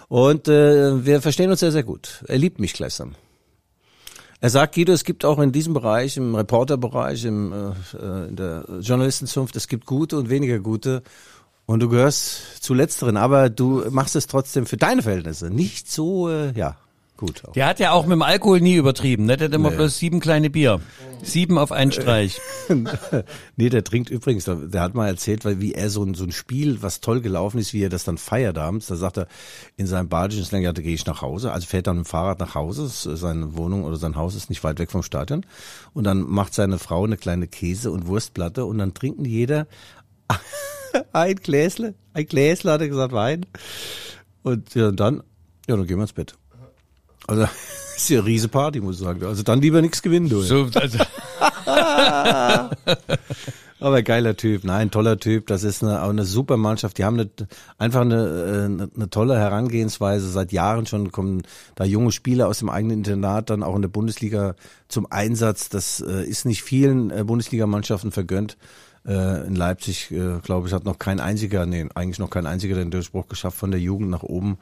Und 0.09 0.49
äh, 0.49 1.05
wir 1.05 1.23
verstehen 1.23 1.51
uns 1.51 1.61
sehr, 1.61 1.73
sehr 1.73 1.83
gut. 1.83 2.25
Er 2.29 2.39
liebt 2.39 2.61
mich 2.61 2.75
gleichsam. 2.75 3.15
Er 4.45 4.51
sagt, 4.51 4.75
Guido, 4.75 4.93
es 4.93 5.05
gibt 5.05 5.25
auch 5.25 5.39
in 5.39 5.53
diesem 5.53 5.73
Bereich, 5.73 6.19
im 6.19 6.35
Reporterbereich, 6.35 7.25
im, 7.25 7.51
äh, 7.51 7.97
äh, 7.97 8.29
in 8.29 8.37
der 8.37 8.67
Journalistenzunft, 8.81 9.57
es 9.57 9.69
gibt 9.69 9.87
gute 9.87 10.19
und 10.19 10.29
weniger 10.29 10.59
gute. 10.59 11.03
Und 11.67 11.81
du 11.81 11.89
gehörst 11.89 12.63
zu 12.63 12.75
letzteren, 12.75 13.17
aber 13.17 13.49
du 13.49 13.85
machst 13.91 14.17
es 14.17 14.27
trotzdem 14.27 14.67
für 14.67 14.77
deine 14.77 15.03
Verhältnisse 15.03 15.51
nicht 15.51 15.91
so, 15.91 16.29
äh, 16.29 16.53
ja, 16.53 16.77
gut. 17.17 17.43
Auch. 17.47 17.53
Der 17.53 17.67
hat 17.67 17.79
ja 17.81 17.93
auch 17.93 18.05
mit 18.05 18.13
dem 18.13 18.23
Alkohol 18.23 18.61
nie 18.61 18.75
übertrieben, 18.75 19.25
ne? 19.25 19.39
Der 19.39 19.49
hat 19.49 19.55
immer 19.55 19.71
Nee. 19.71 19.77
bloß 19.77 19.97
sieben 19.99 20.21
kleine 20.21 20.51
Bier. 20.51 20.81
Sieben 21.23 21.57
auf 21.57 21.73
einen 21.73 21.91
Streich. 21.99 22.39
nee, 23.57 23.71
der 23.71 23.83
trinkt 23.83 24.11
übrigens, 24.11 24.45
der, 24.45 24.81
hat 24.83 24.95
mal 24.95 25.09
erzählt, 25.09 25.47
weil 25.47 25.59
wie 25.63 25.73
er 25.73 25.89
so 25.89 26.03
ein, 26.05 26.13
so 26.13 26.25
ein 26.25 26.33
Spiel, 26.33 26.83
was 26.83 27.01
toll 27.01 27.23
gelaufen 27.23 27.57
ist, 27.59 27.73
wie 27.73 27.83
er 27.83 27.89
das 27.89 28.05
dann 28.05 28.19
feiert 28.19 28.59
abends, 28.59 28.89
da 28.89 28.97
sagt 28.97 29.17
er 29.17 29.29
in 29.79 29.87
seinem 29.87 30.11
badischen 30.11 30.45
Slang, 30.45 30.61
ja, 30.61 30.73
da 30.75 30.83
gehe 30.83 30.93
ich 30.93 31.07
nach 31.07 31.23
Hause, 31.23 31.51
also 31.53 31.67
fährt 31.67 31.87
dann 31.87 31.97
mit 31.97 32.05
dem 32.05 32.09
Fahrrad 32.11 32.41
nach 32.41 32.55
Hause, 32.55 32.89
seine 33.17 33.57
Wohnung 33.57 33.85
oder 33.85 33.97
sein 33.97 34.17
Haus 34.17 34.35
ist 34.35 34.51
nicht 34.51 34.63
weit 34.65 34.79
weg 34.79 34.91
vom 34.91 35.03
Stadion 35.03 35.47
und 35.95 36.05
dann 36.05 36.21
macht 36.29 36.53
seine 36.53 36.79
Frau 36.79 37.05
eine 37.05 37.17
kleine 37.17 37.47
Käse- 37.47 37.91
und 37.91 38.07
Wurstplatte 38.07 38.67
und 38.67 38.77
dann 38.77 38.93
trinken 38.93 39.25
jeder 39.25 39.67
ein 41.13 41.37
Gläsle, 41.37 41.95
ein 42.13 42.27
Gläsle, 42.27 42.73
hat 42.73 42.81
er 42.81 42.89
gesagt, 42.89 43.13
Wein 43.13 43.47
und 44.43 44.75
ja, 44.75 44.89
und 44.89 45.01
dann, 45.01 45.23
ja, 45.69 45.77
dann 45.77 45.87
gehen 45.87 45.99
wir 45.99 46.03
ins 46.03 46.13
Bett. 46.13 46.35
Also, 47.27 47.43
ist 47.97 48.11
ja 48.11 48.19
eine 48.19 48.27
riese 48.27 48.49
Party, 48.49 48.81
muss 48.81 48.97
ich 48.97 49.03
sagen. 49.03 49.25
Also 49.25 49.43
dann 49.43 49.61
lieber 49.61 49.81
nichts 49.81 50.03
gewinnen, 50.03 50.29
du. 50.29 50.43
So, 50.43 50.69
also, 50.75 50.99
Aber 53.81 54.03
geiler 54.03 54.37
Typ, 54.37 54.65
nein, 54.65 54.91
toller 54.91 55.19
Typ. 55.19 55.47
Das 55.47 55.63
ist 55.63 55.83
eine, 55.83 56.03
auch 56.03 56.09
eine 56.09 56.25
super 56.25 56.57
Mannschaft. 56.57 56.97
Die 56.97 57.05
haben 57.05 57.21
eine, 57.21 57.29
einfach 57.77 58.01
eine, 58.01 58.15
äh, 58.15 58.65
eine, 58.65 58.89
eine 58.95 59.11
tolle 59.11 59.37
Herangehensweise. 59.37 60.29
Seit 60.31 60.53
Jahren 60.53 60.87
schon 60.87 61.13
kommen 61.13 61.43
da 61.75 61.85
junge 61.85 62.13
Spieler 62.13 62.49
aus 62.49 62.61
dem 62.61 62.71
eigenen 62.71 62.99
Internat 62.99 63.51
dann 63.51 63.63
auch 63.63 63.77
in 63.77 63.83
der 63.83 63.91
Bundesliga 63.91 64.55
zum 64.89 65.11
Einsatz. 65.11 65.69
Das 65.69 66.01
äh, 66.01 66.25
ist 66.25 66.47
nicht 66.47 66.63
vielen 66.63 67.11
äh, 67.11 67.25
Bundesligamannschaften 67.25 68.11
vergönnt. 68.11 68.57
Äh, 69.07 69.47
in 69.47 69.55
Leipzig, 69.55 70.11
äh, 70.11 70.39
glaube 70.43 70.67
ich, 70.67 70.73
hat 70.73 70.85
noch 70.85 70.99
kein 70.99 71.21
einziger, 71.21 71.67
nee, 71.67 71.87
eigentlich 71.95 72.19
noch 72.19 72.31
kein 72.31 72.47
einziger 72.47 72.75
den 72.75 72.91
Durchbruch 72.91 73.29
geschafft 73.29 73.59
von 73.59 73.71
der 73.71 73.81
Jugend 73.81 74.09
nach 74.09 74.23
oben. 74.23 74.57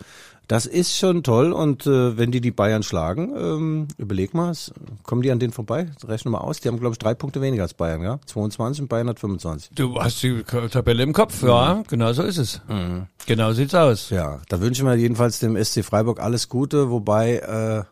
Das 0.48 0.66
ist 0.66 0.98
schon 0.98 1.22
toll 1.22 1.52
und 1.52 1.86
äh, 1.86 2.18
wenn 2.18 2.32
die 2.32 2.40
die 2.40 2.50
Bayern 2.50 2.82
schlagen, 2.82 3.32
ähm, 3.36 3.88
überleg 3.98 4.34
mal, 4.34 4.52
kommen 5.04 5.22
die 5.22 5.30
an 5.30 5.38
denen 5.38 5.52
vorbei? 5.52 5.86
Rechnen 6.04 6.32
wir 6.32 6.38
mal 6.38 6.44
aus. 6.44 6.58
Die 6.60 6.66
haben, 6.66 6.80
glaube 6.80 6.94
ich, 6.94 6.98
drei 6.98 7.14
Punkte 7.14 7.40
weniger 7.40 7.62
als 7.62 7.74
Bayern, 7.74 8.02
ja? 8.02 8.18
22 8.26 8.82
und 8.82 8.88
Bayern 8.88 9.08
hat 9.08 9.20
25. 9.20 9.70
du 9.76 10.00
hast 10.00 10.20
die 10.22 10.42
Tabelle 10.42 11.04
im 11.04 11.12
Kopf, 11.12 11.42
ja, 11.44 11.82
genau 11.88 12.12
so 12.12 12.22
ist 12.22 12.38
es. 12.38 12.60
Genau 13.26 13.52
sieht's 13.52 13.74
aus. 13.76 14.10
Ja, 14.10 14.40
da 14.48 14.60
wünschen 14.60 14.86
wir 14.86 14.94
jedenfalls 14.96 15.38
dem 15.38 15.56
SC 15.62 15.84
Freiburg 15.84 16.18
alles 16.18 16.48
Gute, 16.48 16.90
wobei 16.90 17.36
äh, 17.36 17.84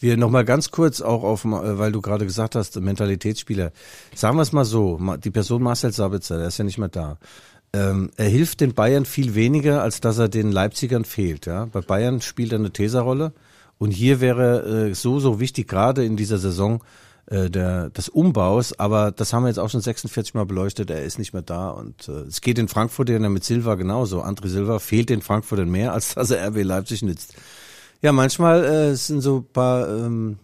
wir 0.00 0.16
nochmal 0.16 0.44
ganz 0.44 0.70
kurz 0.70 1.00
auch 1.00 1.22
auf, 1.22 1.44
äh, 1.44 1.78
weil 1.78 1.92
du 1.92 2.00
gerade 2.00 2.26
gesagt 2.26 2.56
hast, 2.56 2.80
Mentalitätsspieler, 2.80 3.72
sagen 4.14 4.36
wir 4.36 4.42
es 4.42 4.52
mal 4.52 4.64
so, 4.64 4.98
die 5.22 5.30
Person 5.30 5.62
Marcel 5.62 5.92
Sabitzer, 5.92 6.38
der 6.38 6.48
ist 6.48 6.58
ja 6.58 6.64
nicht 6.64 6.78
mehr 6.78 6.88
da. 6.88 7.18
Ähm, 7.72 8.10
er 8.16 8.28
hilft 8.28 8.60
den 8.60 8.74
Bayern 8.74 9.04
viel 9.04 9.34
weniger, 9.34 9.82
als 9.82 10.00
dass 10.00 10.18
er 10.18 10.28
den 10.28 10.50
Leipzigern 10.50 11.04
fehlt. 11.04 11.46
Ja? 11.46 11.66
Bei 11.66 11.80
Bayern 11.80 12.20
spielt 12.20 12.52
er 12.52 12.58
eine 12.58 12.72
Teserrolle 12.72 13.32
und 13.78 13.92
hier 13.92 14.20
wäre 14.20 14.88
äh, 14.88 14.94
so, 14.94 15.20
so 15.20 15.38
wichtig, 15.38 15.68
gerade 15.68 16.04
in 16.04 16.16
dieser 16.16 16.38
Saison, 16.38 16.82
äh, 17.26 17.48
der, 17.48 17.90
des 17.90 18.08
Umbaus, 18.08 18.76
aber 18.76 19.12
das 19.12 19.32
haben 19.32 19.44
wir 19.44 19.48
jetzt 19.48 19.58
auch 19.58 19.70
schon 19.70 19.80
46 19.82 20.34
Mal 20.34 20.46
beleuchtet, 20.46 20.90
er 20.90 21.04
ist 21.04 21.18
nicht 21.18 21.32
mehr 21.32 21.42
da 21.42 21.70
und 21.70 22.08
äh, 22.08 22.22
es 22.22 22.40
geht 22.40 22.58
in 22.58 22.66
Frankfurt 22.66 23.08
ja 23.08 23.18
mit 23.20 23.44
Silva 23.44 23.76
genauso. 23.76 24.22
André 24.22 24.48
Silva 24.48 24.80
fehlt 24.80 25.12
in 25.12 25.22
Frankfurt 25.22 25.64
mehr, 25.66 25.92
als 25.92 26.14
dass 26.14 26.32
er 26.32 26.48
RB 26.48 26.64
Leipzig 26.64 27.02
nützt. 27.02 27.34
Ja, 28.02 28.12
manchmal 28.12 28.64
äh, 28.64 28.94
sind 28.94 29.20
so 29.20 29.38
ein 29.38 29.52
paar 29.52 29.88
ähm, 29.88 30.38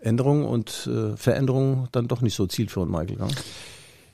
Änderungen 0.00 0.44
und 0.44 0.88
äh, 0.92 1.16
Veränderungen 1.16 1.88
dann 1.92 2.08
doch 2.08 2.20
nicht 2.20 2.34
so 2.34 2.46
zielführend, 2.46 2.92
Michael. 2.92 3.18
Ja? 3.18 3.28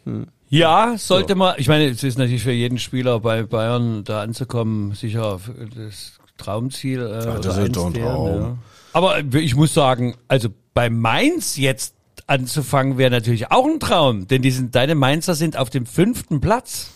Hm. 0.05 0.27
Ja, 0.49 0.95
sollte 0.97 1.33
so. 1.33 1.39
man, 1.39 1.55
ich 1.59 1.69
meine, 1.69 1.87
es 1.87 2.03
ist 2.03 2.19
natürlich 2.19 2.43
für 2.43 2.53
jeden 2.53 2.79
Spieler 2.79 3.21
bei 3.21 3.43
Bayern 3.43 4.05
da 4.05 4.23
anzukommen, 4.23 4.93
sicher 4.93 5.41
das 5.77 6.19
Traumziel. 6.37 7.01
Äh, 7.01 7.25
ja, 7.25 7.39
das 7.39 7.59
ist 7.59 7.77
doch 7.77 7.87
ein 7.87 7.95
Traum. 7.95 8.27
Ja. 8.29 8.59
Aber 8.93 9.19
ich 9.19 9.57
muss 9.57 9.75
sagen, 9.75 10.15
also 10.29 10.49
bei 10.73 10.91
Mainz 10.91 11.57
jetzt 11.57 11.95
anzufangen 12.27 12.97
wäre 12.99 13.11
natürlich 13.11 13.51
auch 13.51 13.67
ein 13.67 13.81
Traum, 13.81 14.29
denn 14.29 14.43
die 14.43 14.51
sind, 14.51 14.75
deine 14.75 14.95
Mainzer 14.95 15.35
sind 15.35 15.57
auf 15.57 15.71
dem 15.71 15.87
fünften 15.87 16.41
Platz. 16.41 16.93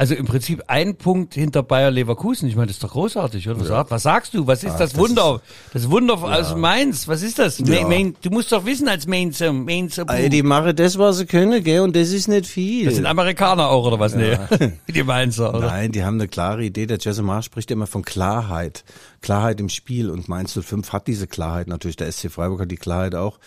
Also 0.00 0.14
im 0.14 0.26
Prinzip 0.26 0.62
ein 0.68 0.94
Punkt 0.94 1.34
hinter 1.34 1.64
Bayer 1.64 1.90
Leverkusen. 1.90 2.48
Ich 2.48 2.54
meine, 2.54 2.68
das 2.68 2.76
ist 2.76 2.84
doch 2.84 2.92
großartig, 2.92 3.48
oder? 3.48 3.58
Was, 3.58 3.68
ja. 3.68 3.84
was 3.90 4.02
sagst 4.04 4.32
du? 4.32 4.46
Was 4.46 4.62
ist 4.62 4.74
Ach, 4.74 4.78
das 4.78 4.96
Wunder? 4.96 5.40
Das, 5.72 5.82
das 5.82 5.90
Wunder 5.90 6.14
ja. 6.14 6.38
aus 6.38 6.54
Mainz. 6.54 7.08
Was 7.08 7.22
ist 7.22 7.40
das? 7.40 7.58
Ja. 7.58 7.84
Main, 7.84 8.14
du 8.22 8.30
musst 8.30 8.52
doch 8.52 8.64
wissen 8.64 8.86
als 8.86 9.08
Mainzer. 9.08 9.52
Mainzer 9.52 10.08
also 10.08 10.28
die 10.28 10.44
machen 10.44 10.76
das, 10.76 10.96
was 10.98 11.18
sie 11.18 11.26
können, 11.26 11.64
gell? 11.64 11.80
Und 11.80 11.96
das 11.96 12.10
ist 12.10 12.28
nicht 12.28 12.46
viel. 12.46 12.84
Das 12.84 12.94
sind 12.94 13.06
Amerikaner 13.06 13.70
auch, 13.70 13.84
oder 13.84 13.98
was? 13.98 14.14
Ja. 14.14 14.48
Nee. 14.60 14.72
die 14.94 15.02
Mainzer, 15.02 15.52
oder? 15.52 15.66
Nein, 15.66 15.90
die 15.90 16.04
haben 16.04 16.14
eine 16.14 16.28
klare 16.28 16.62
Idee. 16.62 16.86
Der 16.86 16.98
Jesse 16.98 17.22
Marsch 17.22 17.46
spricht 17.46 17.72
immer 17.72 17.88
von 17.88 18.02
Klarheit. 18.02 18.84
Klarheit 19.20 19.60
im 19.60 19.68
Spiel 19.68 20.10
und 20.10 20.28
Mainz 20.28 20.58
05 20.58 20.92
hat 20.92 21.06
diese 21.06 21.26
Klarheit 21.26 21.66
natürlich. 21.66 21.96
Der 21.96 22.10
SC 22.10 22.30
Freiburg 22.30 22.60
hat 22.60 22.70
die 22.70 22.76
Klarheit 22.76 23.14
auch. 23.14 23.38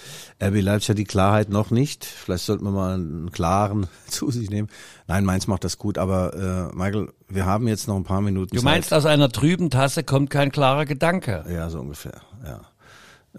RB 0.41 0.61
Leipzig 0.61 0.89
hat 0.89 0.97
die 0.97 1.05
Klarheit 1.05 1.49
noch 1.49 1.71
nicht. 1.71 2.05
Vielleicht 2.05 2.45
sollten 2.45 2.65
wir 2.65 2.71
mal 2.71 2.95
einen 2.95 3.31
klaren 3.31 3.87
zu 4.07 4.31
sich 4.31 4.49
nehmen. 4.49 4.69
Nein, 5.07 5.25
Mainz 5.25 5.47
macht 5.47 5.63
das 5.63 5.77
gut, 5.77 5.97
aber 5.97 6.71
äh, 6.71 6.75
Michael, 6.75 7.09
wir 7.29 7.45
haben 7.45 7.67
jetzt 7.67 7.87
noch 7.87 7.95
ein 7.95 8.03
paar 8.03 8.21
Minuten. 8.21 8.55
Du 8.55 8.61
meinst, 8.61 8.89
Zeit. 8.89 8.97
aus 8.97 9.05
einer 9.05 9.29
trüben 9.29 9.69
Tasse 9.69 10.03
kommt 10.03 10.29
kein 10.29 10.51
klarer 10.51 10.85
Gedanke. 10.85 11.45
Ja, 11.49 11.69
so 11.69 11.79
ungefähr, 11.79 12.21
ja. 12.45 12.61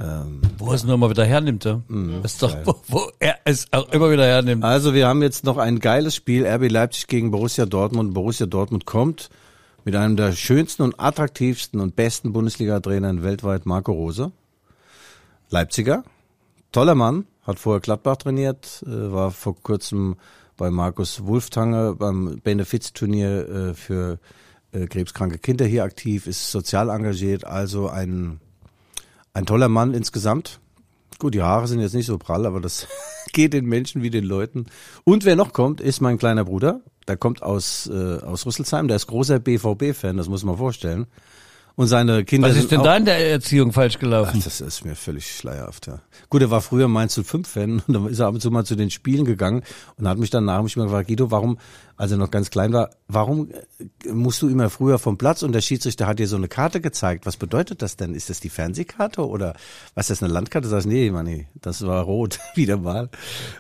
Ähm, 0.00 0.40
wo 0.56 0.68
er 0.68 0.74
es 0.74 0.84
nur 0.84 0.96
mal 0.96 1.10
wieder 1.10 1.26
hernimmt, 1.26 1.66
ja? 1.66 1.82
Mhm, 1.86 2.22
ist 2.24 2.42
doch, 2.42 2.56
wo, 2.64 2.80
wo 2.88 3.10
er 3.18 3.36
es 3.44 3.66
auch 3.72 3.90
immer 3.90 4.10
wieder 4.10 4.24
hernimmt. 4.24 4.64
Also 4.64 4.94
wir 4.94 5.06
haben 5.06 5.20
jetzt 5.20 5.44
noch 5.44 5.58
ein 5.58 5.80
geiles 5.80 6.14
Spiel, 6.14 6.46
RB 6.46 6.70
Leipzig 6.70 7.08
gegen 7.08 7.30
Borussia 7.30 7.66
Dortmund. 7.66 8.14
Borussia 8.14 8.46
Dortmund 8.46 8.86
kommt 8.86 9.28
mit 9.84 9.96
einem 9.96 10.16
der 10.16 10.32
schönsten 10.32 10.82
und 10.82 11.00
attraktivsten 11.00 11.80
und 11.80 11.96
besten 11.96 12.32
Bundesliga-Trainern 12.32 13.22
weltweit, 13.22 13.66
Marco 13.66 13.92
Rose. 13.92 14.32
Leipziger, 15.50 16.04
toller 16.70 16.94
Mann, 16.94 17.26
hat 17.42 17.58
vorher 17.58 17.80
Gladbach 17.80 18.16
trainiert, 18.16 18.82
äh, 18.86 19.12
war 19.12 19.30
vor 19.30 19.56
kurzem 19.60 20.16
bei 20.56 20.70
Markus 20.70 21.24
Wulftange 21.24 21.94
beim 21.96 22.40
Benefizturnier 22.42 23.48
äh, 23.48 23.74
für 23.74 24.18
äh, 24.72 24.86
krebskranke 24.86 25.38
Kinder 25.38 25.64
hier 25.64 25.84
aktiv, 25.84 26.26
ist 26.26 26.50
sozial 26.50 26.88
engagiert, 26.88 27.44
also 27.44 27.88
ein, 27.88 28.40
ein 29.34 29.46
toller 29.46 29.68
Mann 29.68 29.94
insgesamt. 29.94 30.60
Gut, 31.18 31.34
die 31.34 31.42
Haare 31.42 31.68
sind 31.68 31.80
jetzt 31.80 31.94
nicht 31.94 32.06
so 32.06 32.18
prall, 32.18 32.46
aber 32.46 32.60
das 32.60 32.86
geht 33.32 33.52
den 33.52 33.66
Menschen 33.66 34.02
wie 34.02 34.10
den 34.10 34.24
Leuten. 34.24 34.66
Und 35.04 35.24
wer 35.24 35.36
noch 35.36 35.52
kommt, 35.52 35.80
ist 35.80 36.00
mein 36.00 36.18
kleiner 36.18 36.44
Bruder, 36.44 36.80
der 37.08 37.16
kommt 37.16 37.42
aus, 37.42 37.90
äh, 37.92 38.18
aus 38.18 38.46
Rüsselsheim, 38.46 38.88
der 38.88 38.96
ist 38.96 39.06
großer 39.06 39.38
BVB-Fan, 39.38 40.16
das 40.16 40.28
muss 40.28 40.44
man 40.44 40.56
vorstellen. 40.56 41.06
Und 41.74 41.86
seine 41.86 42.24
Kinder. 42.24 42.50
Was 42.50 42.56
ist 42.56 42.70
denn 42.70 42.82
da 42.82 42.96
in 42.96 43.06
der 43.06 43.30
Erziehung 43.30 43.72
falsch 43.72 43.98
gelaufen? 43.98 44.36
Ach, 44.38 44.44
das 44.44 44.60
ist 44.60 44.84
mir 44.84 44.94
völlig 44.94 45.34
schleierhaft, 45.34 45.86
ja. 45.86 46.00
Gut, 46.28 46.42
er 46.42 46.50
war 46.50 46.60
früher 46.60 46.86
Mainz 46.86 47.16
05-Fan 47.16 47.82
und 47.86 47.94
dann 47.94 48.06
ist 48.08 48.18
er 48.18 48.26
ab 48.26 48.34
und 48.34 48.40
zu 48.40 48.50
mal 48.50 48.64
zu 48.64 48.76
den 48.76 48.90
Spielen 48.90 49.24
gegangen 49.24 49.62
und 49.96 50.06
hat 50.06 50.18
mich 50.18 50.28
dann 50.28 50.44
nach 50.44 50.62
mich 50.62 50.76
mal 50.76 50.84
gefragt, 50.84 51.08
Guido, 51.08 51.30
warum, 51.30 51.58
als 52.02 52.10
er 52.10 52.18
noch 52.18 52.32
ganz 52.32 52.50
klein 52.50 52.72
war, 52.72 52.90
warum 53.06 53.48
äh, 53.78 54.12
musst 54.12 54.42
du 54.42 54.48
immer 54.48 54.70
früher 54.70 54.98
vom 54.98 55.18
Platz 55.18 55.44
und 55.44 55.52
der 55.52 55.60
Schiedsrichter 55.60 56.08
hat 56.08 56.18
dir 56.18 56.26
so 56.26 56.34
eine 56.34 56.48
Karte 56.48 56.80
gezeigt? 56.80 57.26
Was 57.26 57.36
bedeutet 57.36 57.80
das 57.80 57.94
denn? 57.94 58.16
Ist 58.16 58.28
das 58.28 58.40
die 58.40 58.48
Fernsehkarte 58.48 59.24
oder 59.24 59.54
was 59.94 60.10
ist 60.10 60.20
das, 60.20 60.24
eine 60.24 60.32
Landkarte? 60.32 60.66
Sagst 60.66 60.88
nee, 60.88 61.12
Manni, 61.12 61.46
das 61.54 61.86
war 61.86 62.02
rot, 62.02 62.40
wieder 62.56 62.76
mal. 62.76 63.08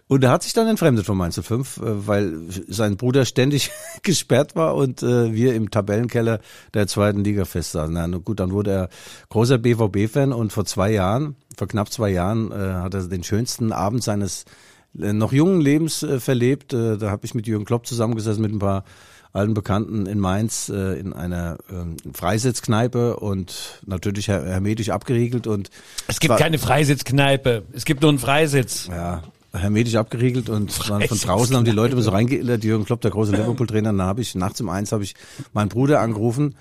Und 0.08 0.24
er 0.24 0.32
hat 0.32 0.42
sich 0.42 0.54
dann 0.54 0.66
entfremdet 0.66 1.06
von 1.06 1.16
Mainz 1.16 1.40
05, 1.40 1.76
äh, 1.76 2.08
weil 2.08 2.36
sein 2.66 2.96
Bruder 2.96 3.26
ständig 3.26 3.70
gesperrt 4.02 4.56
war 4.56 4.74
und 4.74 5.04
äh, 5.04 5.32
wir 5.32 5.54
im 5.54 5.70
Tabellenkeller 5.70 6.40
der 6.74 6.88
zweiten 6.88 7.22
Liga 7.22 7.44
festsaßen. 7.44 7.94
Na 7.94 8.08
gut, 8.08 8.40
dann 8.40 8.50
wurde 8.50 8.72
er 8.72 8.88
großer 9.28 9.58
BVB-Fan 9.58 10.32
und 10.32 10.52
vor 10.52 10.64
zwei 10.64 10.90
Jahren, 10.90 11.36
vor 11.56 11.68
knapp 11.68 11.92
zwei 11.92 12.10
Jahren, 12.10 12.52
hat 12.52 12.94
er 12.94 13.02
den 13.04 13.22
schönsten 13.22 13.70
Abend 13.70 14.02
seines 14.02 14.46
noch 14.94 15.32
jungen 15.32 15.60
Lebens 15.60 16.02
äh, 16.02 16.20
verlebt. 16.20 16.72
Äh, 16.72 16.98
da 16.98 17.10
habe 17.10 17.24
ich 17.24 17.34
mit 17.34 17.46
Jürgen 17.46 17.64
Klopp 17.64 17.86
zusammengesessen 17.86 18.42
mit 18.42 18.52
ein 18.52 18.58
paar 18.58 18.84
alten 19.32 19.54
Bekannten 19.54 20.06
in 20.06 20.18
Mainz 20.18 20.68
äh, 20.68 20.98
in 20.98 21.12
einer 21.12 21.56
ähm, 21.70 21.96
Freisitzkneipe 22.12 23.16
und 23.16 23.80
natürlich 23.86 24.28
her 24.28 24.44
hermetisch 24.44 24.90
abgeriegelt 24.90 25.46
und 25.46 25.70
es 26.06 26.20
gibt 26.20 26.36
keine 26.36 26.58
Freisitzkneipe, 26.58 27.62
es 27.72 27.86
gibt 27.86 28.02
nur 28.02 28.10
einen 28.10 28.18
Freisitz. 28.18 28.88
Ja, 28.88 29.22
hermetisch 29.54 29.94
abgeriegelt 29.94 30.50
und 30.50 30.70
von 30.72 31.00
draußen 31.00 31.56
haben 31.56 31.64
die 31.64 31.70
Leute 31.70 32.00
so 32.02 32.10
reingeillert, 32.10 32.62
Jürgen 32.62 32.84
Klopp, 32.84 33.00
der 33.00 33.10
große 33.10 33.32
Liverpool-Trainer, 33.32 33.92
dann 33.92 34.02
habe 34.02 34.20
ich 34.20 34.34
nachts 34.34 34.60
um 34.60 34.68
eins 34.68 34.92
habe 34.92 35.04
ich 35.04 35.14
meinen 35.54 35.70
Bruder 35.70 36.00
angerufen 36.00 36.54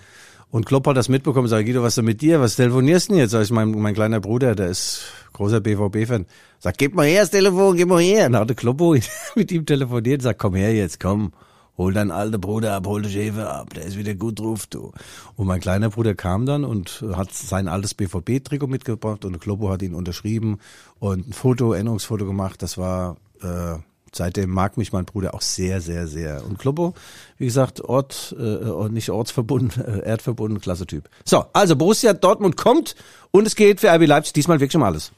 und 0.52 0.66
Klopp 0.66 0.86
hat 0.88 0.98
das 0.98 1.08
mitbekommen, 1.08 1.48
sag 1.48 1.66
Guido, 1.66 1.82
was 1.82 1.90
ist 1.90 1.98
denn 1.98 2.06
mit 2.06 2.22
dir? 2.22 2.42
Was 2.42 2.58
telefonierst 2.58 3.08
du 3.08 3.14
denn 3.14 3.22
jetzt? 3.22 3.32
Sag 3.32 3.44
ich, 3.44 3.52
mein, 3.52 3.72
mein 3.72 3.94
kleiner 3.94 4.20
Bruder, 4.20 4.54
der 4.54 4.68
ist 4.68 5.04
großer 5.32 5.62
BVB-Fan. 5.62 6.26
Sag, 6.64 6.78
gib 6.78 6.93
mal 6.93 7.07
her 7.07 7.22
das 7.22 7.32
Telefon, 7.32 7.76
gib 7.76 7.89
mal 7.89 7.99
her. 7.99 8.30
Dann 8.30 8.39
hat 8.39 8.49
der 8.49 8.55
Kloppo 8.55 8.95
mit 9.36 9.51
ihm 9.51 9.66
telefoniert, 9.66 10.22
sag, 10.22 10.38
komm 10.38 10.53
her 10.53 10.72
jetzt, 10.72 10.99
komm. 10.99 11.34
Hol 11.76 11.91
deinen 11.91 12.12
alten 12.12 12.39
Bruder 12.39 12.76
ab, 12.76 12.86
hol 12.86 13.01
den 13.01 13.12
Schäfer 13.12 13.51
ab, 13.51 13.74
der 13.74 13.86
ist 13.86 13.97
wieder 13.97 14.14
gut 14.14 14.39
drauf, 14.39 14.68
du. 14.68 14.91
Und 15.36 15.47
mein 15.47 15.59
kleiner 15.59 15.89
Bruder 15.89 16.14
kam 16.14 16.45
dann 16.45 16.64
und 16.64 17.03
hat 17.16 17.34
sein 17.34 17.68
altes 17.68 17.95
BVB-Trikot 17.95 18.68
mitgebracht 18.68 19.26
und 19.26 19.39
Kloppo 19.39 19.72
hat 19.72 19.82
ihn 19.82 19.95
unterschrieben 19.95 20.59
und 20.99 21.30
ein 21.30 21.34
Foto, 21.34 21.74
Erinnerungsfoto 21.74 22.28
gemacht. 22.28 22.62
Das 22.62 22.78
war 22.78 23.18
äh, 23.41 23.80
seitdem 24.14 24.51
mag 24.51 24.78
mich 24.78 24.93
mein 24.93 25.05
Bruder 25.05 25.34
auch 25.34 25.41
sehr, 25.41 25.82
sehr, 25.82 26.05
sehr. 26.05 26.45
Und 26.45 26.59
Kloppo, 26.59 26.93
wie 27.38 27.45
gesagt, 27.45 27.82
Ort, 27.82 28.36
äh, 28.38 28.89
nicht 28.89 29.09
ortsverbunden, 29.09 29.84
äh, 29.84 30.07
erdverbunden, 30.07 30.62
klasse 30.62 30.86
Typ. 30.86 31.09
So, 31.26 31.45
also 31.53 31.76
Borussia 31.76 32.14
Dortmund 32.14 32.55
kommt 32.55 32.95
und 33.32 33.47
es 33.47 33.55
geht 33.55 33.80
für 33.80 33.88
RB 33.88 34.05
Leipzig 34.05 34.34
diesmal 34.34 34.59
wirklich 34.59 34.76
um 34.76 34.84
alles. 34.84 35.12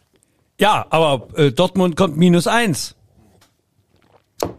Ja, 0.63 0.85
aber 0.91 1.27
äh, 1.35 1.51
Dortmund 1.51 1.97
kommt 1.97 2.15
minus 2.15 2.47
eins. 2.47 2.95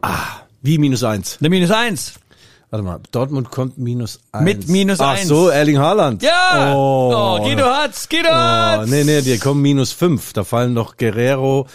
Ah, 0.02 0.42
wie 0.60 0.76
minus 0.76 1.02
eins? 1.02 1.40
Ne, 1.40 1.48
minus 1.48 1.70
eins. 1.70 2.20
Warte 2.68 2.84
mal, 2.84 3.00
Dortmund 3.10 3.50
kommt 3.50 3.78
minus 3.78 4.20
eins. 4.30 4.44
Mit 4.44 4.68
minus 4.68 5.00
Ach 5.00 5.12
eins. 5.12 5.22
Ach 5.22 5.28
so, 5.28 5.48
Erling 5.48 5.78
Haaland. 5.78 6.22
Ja! 6.22 6.74
Oh, 6.74 7.10
oh 7.16 7.42
Guido 7.42 7.64
hat's, 7.64 8.06
Guido 8.06 8.28
oh, 8.28 8.34
hat's! 8.34 8.90
Nee, 8.90 9.04
nee, 9.04 9.22
die 9.22 9.38
kommen 9.38 9.62
minus 9.62 9.92
fünf. 9.92 10.34
Da 10.34 10.44
fallen 10.44 10.74
noch 10.74 10.98
Guerrero, 10.98 11.68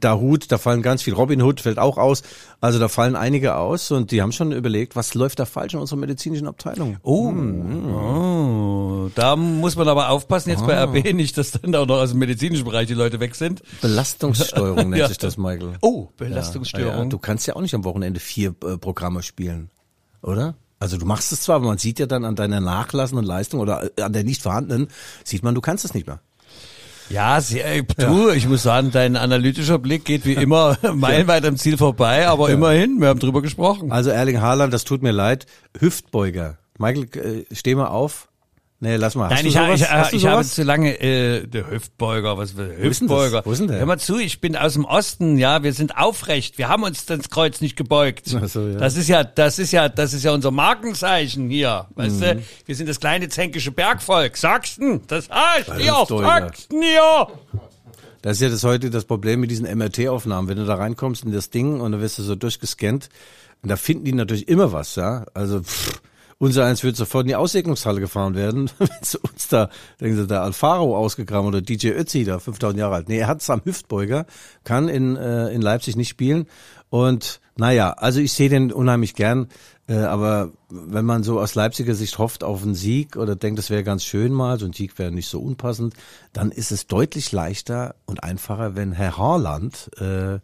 Dahut, 0.00 0.50
da 0.50 0.58
fallen 0.58 0.82
ganz 0.82 1.02
viel. 1.02 1.14
Robin 1.14 1.42
Hood 1.42 1.60
fällt 1.60 1.78
auch 1.78 1.98
aus. 1.98 2.22
Also 2.60 2.78
da 2.78 2.88
fallen 2.88 3.16
einige 3.16 3.56
aus 3.56 3.90
und 3.90 4.10
die 4.10 4.22
haben 4.22 4.32
schon 4.32 4.52
überlegt, 4.52 4.96
was 4.96 5.14
läuft 5.14 5.38
da 5.38 5.44
falsch 5.44 5.74
in 5.74 5.80
unserer 5.80 5.98
medizinischen 5.98 6.46
Abteilung. 6.46 6.96
Oh, 7.02 7.30
hm. 7.30 7.94
oh 7.94 9.10
da 9.14 9.36
muss 9.36 9.76
man 9.76 9.88
aber 9.88 10.10
aufpassen 10.10 10.50
jetzt 10.50 10.62
oh. 10.62 10.66
bei 10.66 10.82
RB 10.82 11.12
nicht, 11.14 11.38
dass 11.38 11.52
dann 11.52 11.74
auch 11.74 11.86
noch 11.86 11.98
aus 11.98 12.10
dem 12.10 12.18
medizinischen 12.18 12.64
Bereich 12.64 12.86
die 12.86 12.94
Leute 12.94 13.20
weg 13.20 13.34
sind. 13.34 13.62
Belastungssteuerung 13.80 14.76
nennt 14.90 14.96
ja. 14.96 15.08
sich 15.08 15.18
das, 15.18 15.36
Michael. 15.36 15.74
Oh, 15.80 16.08
Belastungsstörung. 16.16 16.92
Ja, 16.92 17.02
ja, 17.02 17.08
du 17.08 17.18
kannst 17.18 17.46
ja 17.46 17.56
auch 17.56 17.60
nicht 17.60 17.74
am 17.74 17.84
Wochenende 17.84 18.20
vier 18.20 18.54
äh, 18.64 18.78
Programme 18.78 19.22
spielen, 19.22 19.70
oder? 20.22 20.54
Also 20.80 20.96
du 20.96 21.06
machst 21.06 21.32
es 21.32 21.42
zwar, 21.42 21.56
aber 21.56 21.66
man 21.66 21.78
sieht 21.78 21.98
ja 21.98 22.06
dann 22.06 22.24
an 22.24 22.36
deiner 22.36 22.60
nachlassenden 22.60 23.26
Leistung 23.26 23.60
oder 23.60 23.90
äh, 23.96 24.02
an 24.02 24.12
der 24.12 24.24
nicht 24.24 24.42
vorhandenen, 24.42 24.88
sieht 25.24 25.42
man, 25.42 25.54
du 25.54 25.60
kannst 25.60 25.84
es 25.84 25.94
nicht 25.94 26.06
mehr. 26.06 26.20
Ja, 27.10 27.40
sehr, 27.40 27.82
du, 27.82 28.28
ja. 28.28 28.34
ich 28.34 28.46
muss 28.46 28.62
sagen, 28.62 28.90
dein 28.90 29.16
analytischer 29.16 29.78
Blick 29.78 30.04
geht 30.04 30.26
wie 30.26 30.34
immer 30.34 30.76
meilenweit 30.94 31.44
am 31.46 31.56
Ziel 31.56 31.78
vorbei, 31.78 32.28
aber 32.28 32.48
ja. 32.48 32.54
immerhin, 32.54 33.00
wir 33.00 33.08
haben 33.08 33.20
drüber 33.20 33.40
gesprochen. 33.40 33.90
Also 33.90 34.10
Erling 34.10 34.40
Haaland, 34.40 34.72
das 34.74 34.84
tut 34.84 35.02
mir 35.02 35.12
leid, 35.12 35.46
Hüftbeuger. 35.78 36.58
Michael, 36.78 37.46
äh, 37.50 37.54
steh 37.54 37.74
mal 37.74 37.88
auf. 37.88 38.27
Nee, 38.80 38.94
lass 38.94 39.16
mal. 39.16 39.28
Hast 39.28 39.42
Nein, 39.42 39.46
ich, 39.46 39.56
ha, 39.56 39.74
ich, 39.74 39.90
ha, 39.90 40.08
ich 40.12 40.24
habe 40.26 40.44
zu 40.44 40.62
lange 40.62 41.00
äh, 41.00 41.44
der 41.48 41.68
Hüftbeuger, 41.68 42.38
was 42.38 42.56
will 42.56 42.76
Hüftbeuger? 42.78 43.42
Wo 43.44 43.50
ist 43.50 43.58
denn 43.58 43.66
der? 43.66 43.80
Hör 43.80 43.86
mal 43.86 43.98
zu, 43.98 44.18
ich 44.18 44.40
bin 44.40 44.54
aus 44.54 44.74
dem 44.74 44.84
Osten, 44.84 45.36
ja, 45.36 45.64
wir 45.64 45.72
sind 45.72 45.98
aufrecht, 45.98 46.58
wir 46.58 46.68
haben 46.68 46.84
uns 46.84 47.04
das 47.04 47.28
Kreuz 47.28 47.60
nicht 47.60 47.76
gebeugt. 47.76 48.36
Ach 48.40 48.46
so, 48.46 48.68
ja. 48.68 48.78
Das 48.78 48.96
ist 48.96 49.08
ja, 49.08 49.24
das 49.24 49.58
ist 49.58 49.72
ja, 49.72 49.88
das 49.88 50.12
ist 50.14 50.22
ja 50.22 50.32
unser 50.32 50.52
Markenzeichen 50.52 51.50
hier, 51.50 51.86
weißt 51.96 52.20
mhm. 52.20 52.20
du? 52.20 52.42
Wir 52.66 52.76
sind 52.76 52.88
das 52.88 53.00
kleine 53.00 53.28
zänkische 53.28 53.72
Bergvolk, 53.72 54.36
Sachsen, 54.36 55.00
das 55.08 55.28
heißt 55.28 55.74
hier, 55.76 55.94
Sachsen 56.06 56.80
hier. 56.80 57.26
Das 58.22 58.36
ist 58.36 58.42
ja 58.42 58.48
das 58.48 58.62
heute 58.62 58.90
das 58.90 59.04
Problem 59.04 59.40
mit 59.40 59.50
diesen 59.50 59.66
MRT-Aufnahmen. 59.66 60.48
Wenn 60.48 60.56
du 60.56 60.66
da 60.66 60.74
reinkommst 60.74 61.24
in 61.24 61.32
das 61.32 61.50
Ding 61.50 61.80
und 61.80 61.92
dann 61.92 62.00
wirst 62.00 62.18
du 62.18 62.22
so 62.22 62.36
durchgescannt, 62.36 63.08
und 63.62 63.70
da 63.70 63.76
finden 63.76 64.04
die 64.04 64.12
natürlich 64.12 64.46
immer 64.46 64.72
was, 64.72 64.94
ja. 64.94 65.26
Also 65.34 65.62
pff, 65.62 66.00
Unser 66.40 66.66
eins 66.66 66.84
wird 66.84 66.94
sofort 66.94 67.24
in 67.24 67.28
die 67.28 67.36
Aussegnungshalle 67.36 68.00
gefahren 68.00 68.36
werden, 68.36 68.70
wenn 68.78 68.88
sie 69.02 69.18
uns 69.18 69.48
da, 69.48 69.70
denken 70.00 70.16
Sie, 70.16 70.26
der 70.26 70.42
Alfaro 70.42 70.96
ausgegraben 70.96 71.48
oder 71.48 71.60
DJ 71.60 71.88
Ötzi 71.88 72.24
da, 72.24 72.38
5000 72.38 72.78
Jahre 72.78 72.94
alt. 72.94 73.08
Nee, 73.08 73.18
er 73.18 73.26
hat 73.26 73.40
es 73.40 73.50
am 73.50 73.62
Hüftbeuger, 73.64 74.24
kann 74.62 74.88
in, 74.88 75.16
äh, 75.16 75.48
in 75.48 75.62
Leipzig 75.62 75.96
nicht 75.96 76.08
spielen. 76.08 76.46
Und 76.90 77.40
naja, 77.56 77.90
also 77.90 78.20
ich 78.20 78.32
sehe 78.32 78.48
den 78.48 78.72
unheimlich 78.72 79.14
gern. 79.14 79.48
Äh, 79.88 79.96
aber 79.96 80.52
wenn 80.68 81.04
man 81.04 81.22
so 81.22 81.40
aus 81.40 81.54
Leipziger 81.54 81.94
Sicht 81.94 82.18
hofft 82.18 82.44
auf 82.44 82.62
einen 82.62 82.74
Sieg 82.74 83.16
oder 83.16 83.34
denkt, 83.34 83.58
das 83.58 83.70
wäre 83.70 83.82
ganz 83.82 84.04
schön 84.04 84.32
mal, 84.32 84.58
so 84.58 84.66
ein 84.66 84.72
Sieg 84.72 84.98
wäre 84.98 85.10
nicht 85.10 85.28
so 85.28 85.40
unpassend, 85.40 85.94
dann 86.32 86.52
ist 86.52 86.70
es 86.70 86.86
deutlich 86.86 87.32
leichter 87.32 87.94
und 88.04 88.22
einfacher, 88.22 88.76
wenn 88.76 88.92
Herr 88.92 89.16
Haaland 89.18 89.90
äh, 89.98 90.38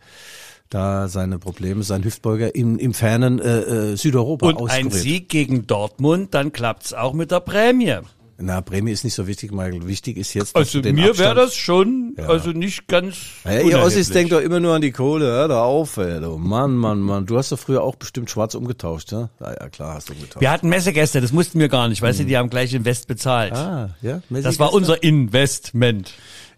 da 0.70 1.08
seine 1.08 1.38
Probleme, 1.38 1.82
sein 1.82 2.04
Hüftbeuger 2.04 2.54
im, 2.54 2.78
im 2.78 2.94
fernen 2.94 3.38
äh, 3.38 3.92
äh, 3.92 3.96
Südeuropa 3.96 4.46
Und 4.48 4.70
ein 4.70 4.90
Sieg 4.90 5.28
gegen 5.28 5.66
Dortmund, 5.66 6.34
dann 6.34 6.52
klappt's 6.52 6.92
auch 6.92 7.12
mit 7.12 7.30
der 7.30 7.40
Prämie. 7.40 7.98
Na, 8.36 8.60
Prämie 8.60 8.90
ist 8.90 9.04
nicht 9.04 9.14
so 9.14 9.28
wichtig, 9.28 9.52
Michael. 9.52 9.86
Wichtig 9.86 10.16
ist 10.16 10.34
jetzt. 10.34 10.56
Also 10.56 10.80
mir 10.80 11.16
wäre 11.16 11.36
das 11.36 11.54
schon, 11.54 12.16
Ja. 12.18 12.26
also 12.26 12.50
nicht 12.50 12.88
ganz. 12.88 13.16
Naja, 13.44 13.60
ihr 13.60 13.78
Ossis 13.78 14.10
denkt 14.10 14.32
doch 14.32 14.40
immer 14.40 14.58
nur 14.58 14.74
an 14.74 14.82
die 14.82 14.90
Kohle, 14.90 15.26
hör 15.26 15.46
doch 15.46 15.62
auf, 15.62 15.96
ey. 15.98 16.20
Du. 16.20 16.36
Mann, 16.36 16.74
Mann, 16.74 17.00
Mann. 17.00 17.26
Du 17.26 17.38
hast 17.38 17.52
doch 17.52 17.58
früher 17.60 17.84
auch 17.84 17.94
bestimmt 17.94 18.28
schwarz 18.30 18.56
umgetauscht, 18.56 19.12
ja? 19.12 19.30
Ja, 19.40 19.52
ja, 19.52 19.68
klar, 19.68 19.94
hast 19.94 20.08
du 20.08 20.14
umgetauscht. 20.14 20.40
Wir 20.40 20.50
hatten 20.50 20.68
Messegäste, 20.68 21.20
das 21.20 21.30
mussten 21.30 21.60
wir 21.60 21.68
gar 21.68 21.86
nicht, 21.88 22.02
weißt 22.02 22.18
du, 22.18 22.24
die 22.24 22.36
haben 22.36 22.50
gleich 22.50 22.74
Invest 22.74 23.06
bezahlt. 23.06 23.52
ah, 23.52 23.90
ja. 24.02 24.20
Das 24.30 24.58
war 24.58 24.72
unser 24.72 25.00
Investment. 25.04 26.12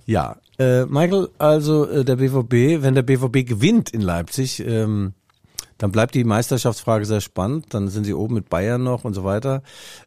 Ja, 0.06 0.36
äh, 0.58 0.86
Michael, 0.86 1.28
also 1.38 1.86
äh, 1.88 2.04
der 2.04 2.16
BVB, 2.16 2.82
wenn 2.82 2.94
der 2.94 3.02
BVB 3.02 3.46
gewinnt 3.46 3.90
in 3.90 4.00
Leipzig, 4.00 4.60
ähm, 4.60 5.12
dann 5.78 5.92
bleibt 5.92 6.14
die 6.14 6.24
Meisterschaftsfrage 6.24 7.04
sehr 7.04 7.20
spannend. 7.20 7.66
Dann 7.70 7.88
sind 7.88 8.04
sie 8.04 8.14
oben 8.14 8.34
mit 8.34 8.48
Bayern 8.48 8.82
noch 8.82 9.04
und 9.04 9.14
so 9.14 9.24
weiter. 9.24 9.62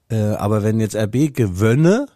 Äh, 0.10 0.18
aber 0.18 0.64
wenn 0.64 0.80
jetzt 0.80 0.95
RB 0.95 1.34
gewönne, 1.34 2.08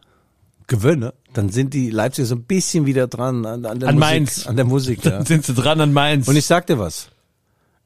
gewönne, 0.67 1.13
dann 1.33 1.49
sind 1.49 1.73
die 1.73 1.89
Leipziger 1.89 2.25
so 2.25 2.35
ein 2.35 2.43
bisschen 2.43 2.85
wieder 2.85 3.07
dran 3.07 3.45
an, 3.45 3.65
an 3.65 3.79
der 3.79 3.89
An 3.89 3.95
Musik. 3.95 4.09
Mainz. 4.09 4.47
An 4.47 4.55
der 4.55 4.65
Musik, 4.65 5.03
ja. 5.05 5.11
Dann 5.11 5.25
sind 5.25 5.45
sie 5.45 5.53
dran 5.53 5.81
an 5.81 5.93
Mainz. 5.93 6.27
Und 6.27 6.35
ich 6.35 6.45
sag 6.45 6.65
dir 6.67 6.79
was. 6.79 7.09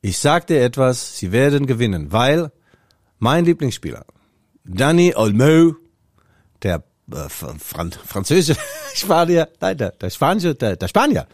Ich 0.01 0.17
sag 0.19 0.47
dir 0.47 0.61
etwas, 0.61 1.17
sie 1.17 1.31
werden 1.31 1.65
gewinnen, 1.65 2.11
weil 2.11 2.51
mein 3.19 3.45
Lieblingsspieler, 3.45 4.05
Danny 4.63 5.13
Olmo, 5.15 5.75
der 6.61 6.83
äh, 7.11 7.29
Fran 7.29 7.91
französische 8.05 8.59
Spanier, 8.95 9.47
nein, 9.61 9.77
der, 9.77 9.91
der 9.91 10.09
Spanische, 10.09 10.55
der, 10.55 10.75
der 10.75 10.87
Spanier. 10.87 11.27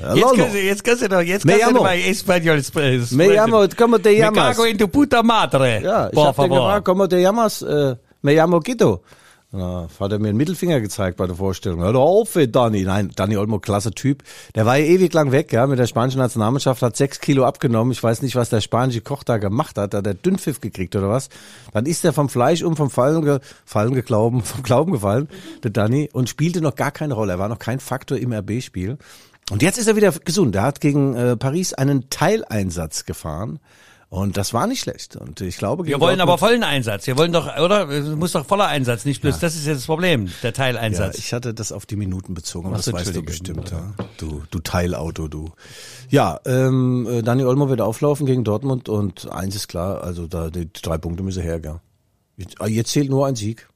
Äh, 0.00 0.14
jetzt, 0.14 0.20
Lolo. 0.20 0.36
kannst 0.36 0.54
du, 0.54 0.60
jetzt 0.60 0.84
kannst 0.84 1.02
du 1.02 1.08
doch, 1.08 1.20
jetzt 1.22 1.44
Me 1.44 1.52
kannst 1.52 1.64
du 1.64 1.66
llamo. 1.70 1.78
doch 1.78 1.84
mal 1.84 1.98
Espanol 1.98 2.62
sprechen. 2.62 3.16
Me 3.16 3.28
llamo, 3.28 3.66
como 3.76 3.98
te 3.98 4.10
Me 4.10 4.18
llamas? 4.18 4.56
cago 4.56 4.66
en 4.66 4.78
tu 4.78 4.88
puta 4.88 5.22
madre. 5.22 5.80
Ja, 5.82 6.06
ich 6.08 6.14
Por 6.14 6.26
hab 6.28 6.36
favor. 6.36 6.58
gefragt, 6.58 6.84
como 6.84 7.08
te 7.08 7.20
llamas? 7.20 7.62
Äh, 7.62 7.96
me 8.22 8.34
llamo 8.34 8.60
Guido. 8.60 9.02
Na, 9.50 9.88
hat 9.98 10.12
er 10.12 10.18
mir 10.18 10.28
einen 10.28 10.36
Mittelfinger 10.36 10.78
gezeigt 10.78 11.16
bei 11.16 11.26
der 11.26 11.36
Vorstellung. 11.36 11.80
Hör 11.80 11.94
doch 11.94 12.04
auf, 12.04 12.36
ey, 12.36 12.52
Dani. 12.52 12.82
Nein, 12.82 13.10
Dani 13.16 13.38
Olmo, 13.38 13.58
klasse 13.58 13.92
Typ. 13.92 14.22
Der 14.54 14.66
war 14.66 14.76
ja 14.76 14.84
ewig 14.84 15.10
lang 15.14 15.32
weg, 15.32 15.54
ja, 15.54 15.66
mit 15.66 15.78
der 15.78 15.86
spanischen 15.86 16.18
Nationalmannschaft, 16.18 16.82
hat 16.82 16.98
sechs 16.98 17.18
Kilo 17.18 17.46
abgenommen. 17.46 17.92
Ich 17.92 18.02
weiß 18.02 18.20
nicht, 18.20 18.36
was 18.36 18.50
der 18.50 18.60
spanische 18.60 19.00
Koch 19.00 19.22
da 19.22 19.38
gemacht 19.38 19.78
hat. 19.78 19.94
Hat 19.94 20.06
er 20.06 20.12
Dünnpfiff 20.12 20.60
gekriegt 20.60 20.94
oder 20.96 21.08
was? 21.08 21.30
Dann 21.72 21.86
ist 21.86 22.04
er 22.04 22.12
vom 22.12 22.28
Fleisch 22.28 22.62
um, 22.62 22.76
vom 22.76 22.90
Fallen, 22.90 23.24
ge, 23.24 23.38
Fallen 23.64 23.94
geglauben, 23.94 24.42
vom 24.44 24.62
Glauben 24.62 24.92
gefallen, 24.92 25.28
der 25.62 25.70
Dani, 25.70 26.10
und 26.12 26.28
spielte 26.28 26.60
noch 26.60 26.74
gar 26.74 26.90
keine 26.90 27.14
Rolle. 27.14 27.32
Er 27.32 27.38
war 27.38 27.48
noch 27.48 27.58
kein 27.58 27.80
Faktor 27.80 28.18
im 28.18 28.34
RB-Spiel. 28.34 28.98
Und 29.50 29.62
jetzt 29.62 29.78
ist 29.78 29.86
er 29.86 29.96
wieder 29.96 30.12
gesund. 30.12 30.56
Er 30.56 30.62
hat 30.62 30.82
gegen 30.82 31.14
äh, 31.14 31.38
Paris 31.38 31.72
einen 31.72 32.10
Teileinsatz 32.10 33.06
gefahren. 33.06 33.60
Und 34.10 34.38
das 34.38 34.54
war 34.54 34.66
nicht 34.66 34.80
schlecht. 34.80 35.16
Und 35.16 35.42
ich 35.42 35.58
glaube, 35.58 35.84
Wir 35.86 36.00
wollen 36.00 36.20
aber 36.22 36.32
Dortmund- 36.32 36.48
vollen 36.48 36.62
Einsatz. 36.64 37.06
Wir 37.06 37.18
wollen 37.18 37.30
doch, 37.30 37.46
oder? 37.58 37.90
Es 37.90 38.08
muss 38.16 38.32
doch 38.32 38.46
voller 38.46 38.66
Einsatz, 38.66 39.04
nicht 39.04 39.20
bloß. 39.20 39.38
Das 39.38 39.54
ist 39.54 39.66
jetzt 39.66 39.80
das 39.80 39.86
Problem, 39.86 40.30
der 40.42 40.48
Ja, 40.48 40.52
Teileinsatz. 40.52 41.18
ich 41.18 41.34
hatte 41.34 41.52
das 41.52 41.72
auf 41.72 41.84
die 41.84 41.96
Minuten 41.96 42.32
bezogen, 42.32 42.68
aber 42.68 42.78
das 42.78 42.90
weißt 42.90 43.14
du 43.14 43.22
bestimmt. 43.22 43.70
Ja. 43.70 43.92
Du, 44.16 44.42
du 44.50 44.60
Teilauto, 44.60 45.28
du. 45.28 45.50
Ja, 46.08 46.40
ähm, 46.46 47.06
äh, 47.06 47.22
Dani 47.22 47.44
Olmo 47.44 47.68
wird 47.68 47.82
auflaufen 47.82 48.24
gegen 48.24 48.44
Dortmund 48.44 48.88
und 48.88 49.30
eins 49.30 49.54
ist 49.54 49.68
klar, 49.68 50.02
also 50.02 50.26
da 50.26 50.48
die 50.48 50.70
drei 50.72 50.96
Punkte 50.96 51.22
müssen 51.22 51.42
her, 51.42 51.60
gell. 51.60 51.80
Jetzt, 52.38 52.60
ah, 52.62 52.66
jetzt 52.66 52.92
zählt 52.92 53.10
nur 53.10 53.26
ein 53.26 53.36
Sieg. 53.36 53.68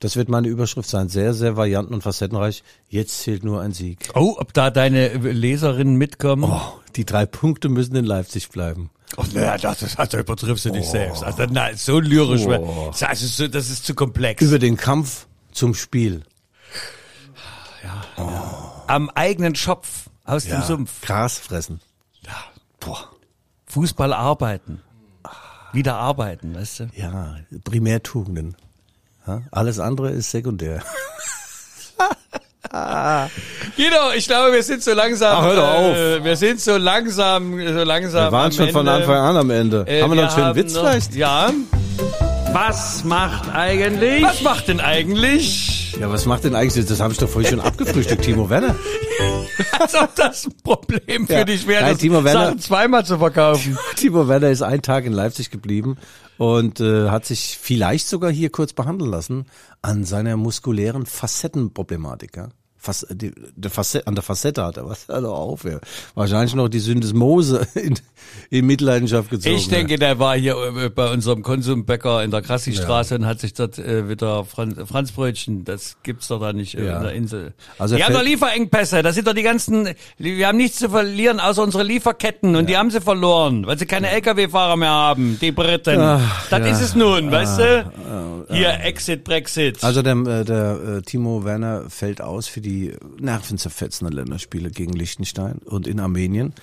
Das 0.00 0.16
wird 0.16 0.28
meine 0.28 0.48
Überschrift 0.48 0.88
sein. 0.88 1.08
Sehr, 1.08 1.32
sehr 1.32 1.56
varianten- 1.56 1.94
und 1.94 2.02
facettenreich. 2.02 2.64
Jetzt 2.88 3.20
zählt 3.22 3.44
nur 3.44 3.60
ein 3.60 3.72
Sieg. 3.72 4.08
oh, 4.14 4.34
ob 4.36 4.52
da 4.52 4.70
deine 4.70 5.08
Leserinnen 5.14 5.94
mitkommen? 5.94 6.42
Oh, 6.44 6.60
die 6.96 7.04
drei 7.04 7.24
Punkte 7.24 7.68
müssen 7.68 7.94
in 7.94 8.04
Leipzig 8.04 8.48
bleiben. 8.50 8.90
Oh, 9.16 9.24
naja, 9.32 9.56
das, 9.58 9.82
ist, 9.82 9.98
also 9.98 10.18
übertriffst 10.18 10.64
du 10.64 10.70
dich 10.70 10.86
selbst. 10.86 11.22
Also, 11.22 11.46
na, 11.50 11.74
so 11.76 12.00
lyrisch. 12.00 12.42
Oh. 12.46 12.92
Das, 12.98 13.22
ist, 13.22 13.36
so- 13.36 13.48
das 13.48 13.70
ist 13.70 13.84
zu 13.86 13.94
komplex. 13.94 14.42
Über 14.42 14.58
den 14.58 14.76
Kampf 14.76 15.26
zum 15.52 15.74
Spiel. 15.74 16.22
Am 18.86 19.10
eigenen 19.10 19.54
Schopf 19.54 20.08
aus 20.24 20.44
dem 20.44 20.62
Sumpf. 20.62 21.00
Gras 21.02 21.38
fressen. 21.38 21.80
Boah. 22.80 23.10
Fußball 23.66 24.12
arbeiten. 24.12 24.80
Wieder 25.72 25.96
arbeiten, 25.96 26.54
weißt 26.54 26.80
du? 26.80 26.90
Ja, 26.94 27.36
Primärtugenden. 27.64 28.56
Ja, 29.26 29.42
alles 29.50 29.78
andere 29.80 30.10
ist 30.10 30.30
sekundär. 30.30 30.82
Guido, 33.76 34.12
ich 34.16 34.26
glaube, 34.26 34.52
wir 34.52 34.62
sind 34.62 34.82
so 34.82 34.92
langsam. 34.94 35.36
Ach, 35.38 35.44
hör 35.44 35.56
doch 35.56 35.68
auf. 35.74 35.96
Äh, 35.96 36.24
wir 36.24 36.36
sind 36.36 36.60
so 36.60 36.76
langsam, 36.76 37.52
so 37.58 37.84
langsam. 37.84 38.24
Wir 38.26 38.32
waren 38.32 38.46
am 38.46 38.52
schon 38.52 38.70
von 38.70 38.80
Ende. 38.86 38.92
Anfang 38.92 39.16
an 39.16 39.36
am 39.36 39.50
Ende. 39.50 39.84
Äh, 39.86 40.02
Haben 40.02 40.12
wir 40.14 40.22
noch 40.22 40.30
einen 40.36 40.42
schönen 40.44 40.54
Witz 40.56 40.74
noch- 40.74 40.80
vielleicht? 40.82 41.14
Ja. 41.14 41.50
Was 42.52 43.02
macht 43.04 43.52
eigentlich? 43.54 44.22
Was 44.22 44.42
macht 44.42 44.68
denn 44.68 44.80
eigentlich? 44.80 45.96
Ja, 46.00 46.10
was 46.10 46.24
macht 46.26 46.44
denn 46.44 46.54
eigentlich, 46.54 46.86
das 46.86 47.00
habe 47.00 47.12
ich 47.12 47.18
doch 47.18 47.28
vorhin 47.28 47.50
schon 47.50 47.60
abgefrühstückt, 47.60 48.22
Timo 48.24 48.48
Werner. 48.50 48.74
Als 49.78 49.94
ob 49.94 50.14
das 50.16 50.46
ein 50.46 50.52
Problem 50.62 51.26
für 51.26 51.32
Ja. 51.32 51.44
dich 51.44 51.66
wäre, 51.66 51.82
Nein, 51.82 51.92
das 51.92 52.00
Timo 52.00 52.24
Werner- 52.24 52.46
Sachen 52.46 52.58
zweimal 52.60 53.04
zu 53.04 53.18
verkaufen. 53.18 53.76
Timo 53.96 54.26
Werner 54.28 54.50
ist 54.50 54.62
einen 54.62 54.82
Tag 54.82 55.04
in 55.04 55.12
Leipzig 55.12 55.50
geblieben 55.50 55.96
und 56.38 56.80
äh, 56.80 57.10
hat 57.10 57.24
sich 57.26 57.58
vielleicht 57.60 58.06
sogar 58.06 58.30
hier 58.30 58.50
kurz 58.50 58.72
behandeln 58.72 59.10
lassen 59.10 59.46
an 59.82 60.04
seiner 60.04 60.36
muskulären 60.36 61.06
Facettenproblematik. 61.06 62.36
Ja? 62.36 62.48
Die, 63.10 63.32
der 63.56 63.70
Facette, 63.70 64.06
an 64.06 64.14
der 64.14 64.22
Facette 64.22 64.64
hat 64.64 64.76
er 64.76 64.86
was. 64.86 65.08
Auf, 65.24 65.64
ja. 65.64 65.78
Wahrscheinlich 66.14 66.54
noch 66.54 66.68
die 66.68 66.78
Syndesmose 66.80 67.66
in, 67.74 67.98
in 68.50 68.66
Mitleidenschaft 68.66 69.30
gezogen. 69.30 69.54
Ich 69.56 69.68
denke, 69.68 69.98
der 69.98 70.18
war 70.18 70.36
hier 70.36 70.56
äh, 70.76 70.88
bei 70.90 71.10
unserem 71.10 71.42
Konsumbäcker 71.42 72.22
in 72.22 72.30
der 72.30 72.42
Krassi-Straße 72.42 73.14
und 73.16 73.26
hat 73.26 73.40
sich 73.40 73.54
dort 73.54 73.78
äh, 73.78 74.08
wieder 74.08 74.44
Franz, 74.44 74.76
Franzbrötchen, 74.88 75.64
das 75.64 75.96
gibt's 76.02 76.28
doch 76.28 76.40
da 76.40 76.52
nicht 76.52 76.74
äh, 76.74 76.86
Ja. 76.86 76.96
in 76.98 77.02
der 77.02 77.12
Insel. 77.12 77.54
Also 77.78 77.96
die 77.96 78.04
haben 78.04 78.12
doch 78.12 78.22
Lieferengpässe, 78.22 79.02
das 79.02 79.14
sind 79.14 79.26
doch 79.26 79.34
die 79.34 79.42
ganzen, 79.42 79.88
wir 80.18 80.46
haben 80.46 80.58
nichts 80.58 80.78
zu 80.78 80.90
verlieren 80.90 81.40
außer 81.40 81.62
unsere 81.62 81.84
Lieferketten 81.84 82.56
und 82.56 82.68
die 82.68 82.76
haben 82.76 82.90
sie 82.90 83.00
verloren, 83.00 83.66
weil 83.66 83.78
sie 83.78 83.86
keine 83.86 84.10
LKW-Fahrer 84.10 84.76
mehr 84.76 84.90
haben, 84.90 85.38
die 85.40 85.52
Briten. 85.52 86.00
Ach, 86.00 86.48
das 86.50 86.60
ja. 86.60 86.66
ist 86.66 86.80
es 86.80 86.94
nun, 86.94 87.30
weißt 87.30 87.58
du? 87.58 88.44
Hier, 88.50 88.80
Exit, 88.80 89.24
Brexit. 89.24 89.82
Also 89.82 90.02
der, 90.02 90.16
äh, 90.16 90.44
der 90.44 90.78
äh, 90.98 91.02
Timo 91.02 91.44
Werner 91.44 91.84
fällt 91.88 92.20
aus 92.20 92.46
für 92.46 92.60
die 92.60 92.73
nervenzerfetzenden 93.18 94.14
Länderspiele 94.14 94.70
gegen 94.70 94.92
Liechtenstein 94.92 95.58
und 95.58 95.86
in 95.86 96.00
Armenien. 96.00 96.54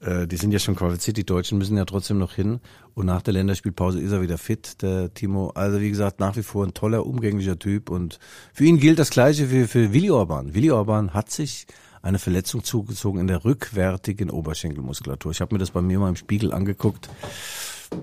Äh, 0.00 0.26
die 0.26 0.36
sind 0.36 0.52
ja 0.52 0.58
schon 0.58 0.76
qualifiziert, 0.76 1.16
die 1.16 1.24
Deutschen 1.24 1.58
müssen 1.58 1.76
ja 1.76 1.84
trotzdem 1.84 2.18
noch 2.18 2.34
hin. 2.34 2.60
Und 2.94 3.06
nach 3.06 3.22
der 3.22 3.34
Länderspielpause 3.34 4.00
ist 4.00 4.12
er 4.12 4.22
wieder 4.22 4.38
fit, 4.38 4.82
der 4.82 5.12
Timo. 5.12 5.50
Also 5.54 5.80
wie 5.80 5.90
gesagt, 5.90 6.20
nach 6.20 6.36
wie 6.36 6.42
vor 6.42 6.64
ein 6.64 6.74
toller, 6.74 7.06
umgänglicher 7.06 7.58
Typ. 7.58 7.90
Und 7.90 8.18
für 8.52 8.64
ihn 8.64 8.78
gilt 8.78 8.98
das 8.98 9.10
Gleiche 9.10 9.50
wie 9.50 9.64
für 9.64 9.92
Willi 9.92 10.10
Orban. 10.10 10.54
Willi 10.54 10.70
Orban 10.70 11.14
hat 11.14 11.30
sich 11.30 11.66
eine 12.02 12.18
Verletzung 12.18 12.62
zugezogen 12.62 13.20
in 13.20 13.26
der 13.26 13.44
rückwärtigen 13.44 14.30
Oberschenkelmuskulatur. 14.30 15.32
Ich 15.32 15.40
habe 15.40 15.54
mir 15.54 15.58
das 15.58 15.72
bei 15.72 15.82
mir 15.82 15.98
mal 15.98 16.08
im 16.08 16.16
Spiegel 16.16 16.52
angeguckt. 16.52 17.08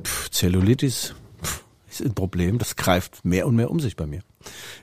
Pff, 0.03 0.30
Zellulitis 0.30 1.16
ist 1.89 2.01
ein 2.01 2.14
Problem, 2.14 2.57
das 2.57 2.76
greift 2.76 3.24
mehr 3.24 3.47
und 3.47 3.55
mehr 3.55 3.72
um 3.72 3.80
sich 3.80 3.95
bei 3.95 4.05
mir. 4.05 4.22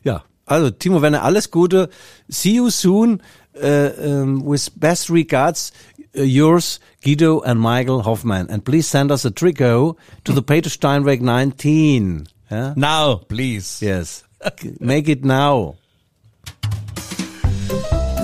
Ja, 0.03 0.25
also 0.51 0.71
Timo 0.71 1.01
Werner, 1.01 1.23
alles 1.23 1.51
Gute. 1.51 1.89
See 2.29 2.55
you 2.55 2.71
soon. 2.71 3.23
Uh, 3.61 3.91
um, 3.99 4.45
with 4.45 4.71
best 4.79 5.11
regards, 5.11 5.73
uh, 6.17 6.23
yours, 6.23 6.79
Guido 7.03 7.41
and 7.41 7.61
Michael 7.61 8.03
Hoffman. 8.03 8.49
And 8.49 8.65
please 8.65 8.87
send 8.87 9.11
us 9.11 9.25
a 9.25 9.31
tricot 9.31 9.97
to 10.25 10.33
the 10.33 10.43
Peter 10.43 10.71
Steinweg 10.71 11.21
19. 11.21 12.27
Yeah? 12.51 12.75
Now, 12.77 13.17
please. 13.17 13.83
Yes. 13.83 14.25
Make 14.81 15.09
it 15.09 15.25
now. 15.25 15.77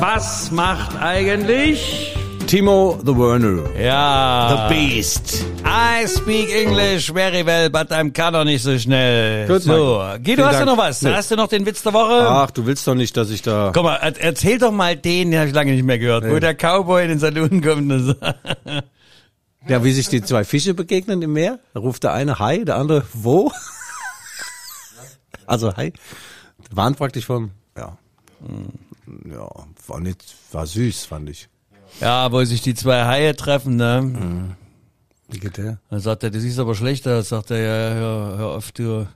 Was 0.00 0.50
macht 0.50 0.96
eigentlich? 0.96 2.15
Timo 2.46 2.98
the 3.04 3.12
Werner. 3.16 3.64
Ja. 3.76 4.68
The 4.68 4.74
Beast. 4.74 5.44
I 5.64 6.06
speak 6.06 6.48
English 6.54 7.10
very 7.12 7.44
well, 7.44 7.68
but 7.70 7.90
I'm 7.90 8.12
kann 8.12 8.34
doch 8.34 8.44
nicht 8.44 8.62
so 8.62 8.78
schnell. 8.78 9.48
Gut, 9.48 9.62
so. 9.62 10.00
Guido, 10.22 10.44
hast 10.44 10.60
du 10.60 10.64
Dank. 10.64 10.66
noch 10.66 10.78
was? 10.78 11.02
Nee. 11.02 11.12
Hast 11.12 11.30
du 11.32 11.36
noch 11.36 11.48
den 11.48 11.66
Witz 11.66 11.82
der 11.82 11.92
Woche? 11.92 12.24
Ach, 12.28 12.50
du 12.52 12.64
willst 12.66 12.86
doch 12.86 12.94
nicht, 12.94 13.16
dass 13.16 13.30
ich 13.30 13.42
da... 13.42 13.72
Guck 13.74 13.82
mal, 13.82 13.96
er- 13.96 14.20
erzähl 14.20 14.58
doch 14.58 14.70
mal 14.70 14.96
den, 14.96 15.32
den 15.32 15.40
habe 15.40 15.48
ich 15.48 15.54
lange 15.54 15.72
nicht 15.72 15.82
mehr 15.84 15.98
gehört, 15.98 16.24
wo 16.30 16.38
der 16.38 16.54
Cowboy 16.54 17.02
in 17.02 17.08
den 17.10 17.18
Saloon 17.18 17.60
kommt 17.62 17.90
und 17.90 18.04
sagt, 18.20 18.46
Ja, 19.68 19.82
wie 19.82 19.90
sich 19.92 20.08
die 20.08 20.22
zwei 20.22 20.44
Fische 20.44 20.74
begegnen 20.74 21.20
im 21.22 21.32
Meer. 21.32 21.58
Da 21.74 21.80
ruft 21.80 22.04
der 22.04 22.12
eine 22.12 22.38
Hi, 22.38 22.64
der 22.64 22.76
andere 22.76 23.02
wo? 23.12 23.50
Also, 25.48 25.76
hi. 25.76 25.92
Waren 26.72 26.96
praktisch 26.96 27.24
vom, 27.26 27.52
ja. 27.76 27.96
Ja, 29.30 29.48
war 29.86 30.00
nicht, 30.00 30.24
war 30.50 30.66
süß, 30.66 31.04
fand 31.06 31.30
ich. 31.30 31.48
Ja, 32.00 32.30
wo 32.30 32.44
sich 32.44 32.60
die 32.60 32.74
zwei 32.74 33.04
Haie 33.04 33.34
treffen, 33.34 33.76
ne? 33.76 34.54
Wie 35.28 35.40
geht 35.40 35.56
der? 35.56 35.78
Dann 35.90 36.00
sagt 36.00 36.22
er, 36.22 36.30
du 36.30 36.40
siehst 36.40 36.58
aber 36.58 36.74
schlechter. 36.74 37.22
Sagt 37.22 37.50
er, 37.50 37.58
ja, 37.58 37.94
hör, 37.94 38.38
hör 38.38 38.48
auf, 38.50 38.72
du. 38.72 39.06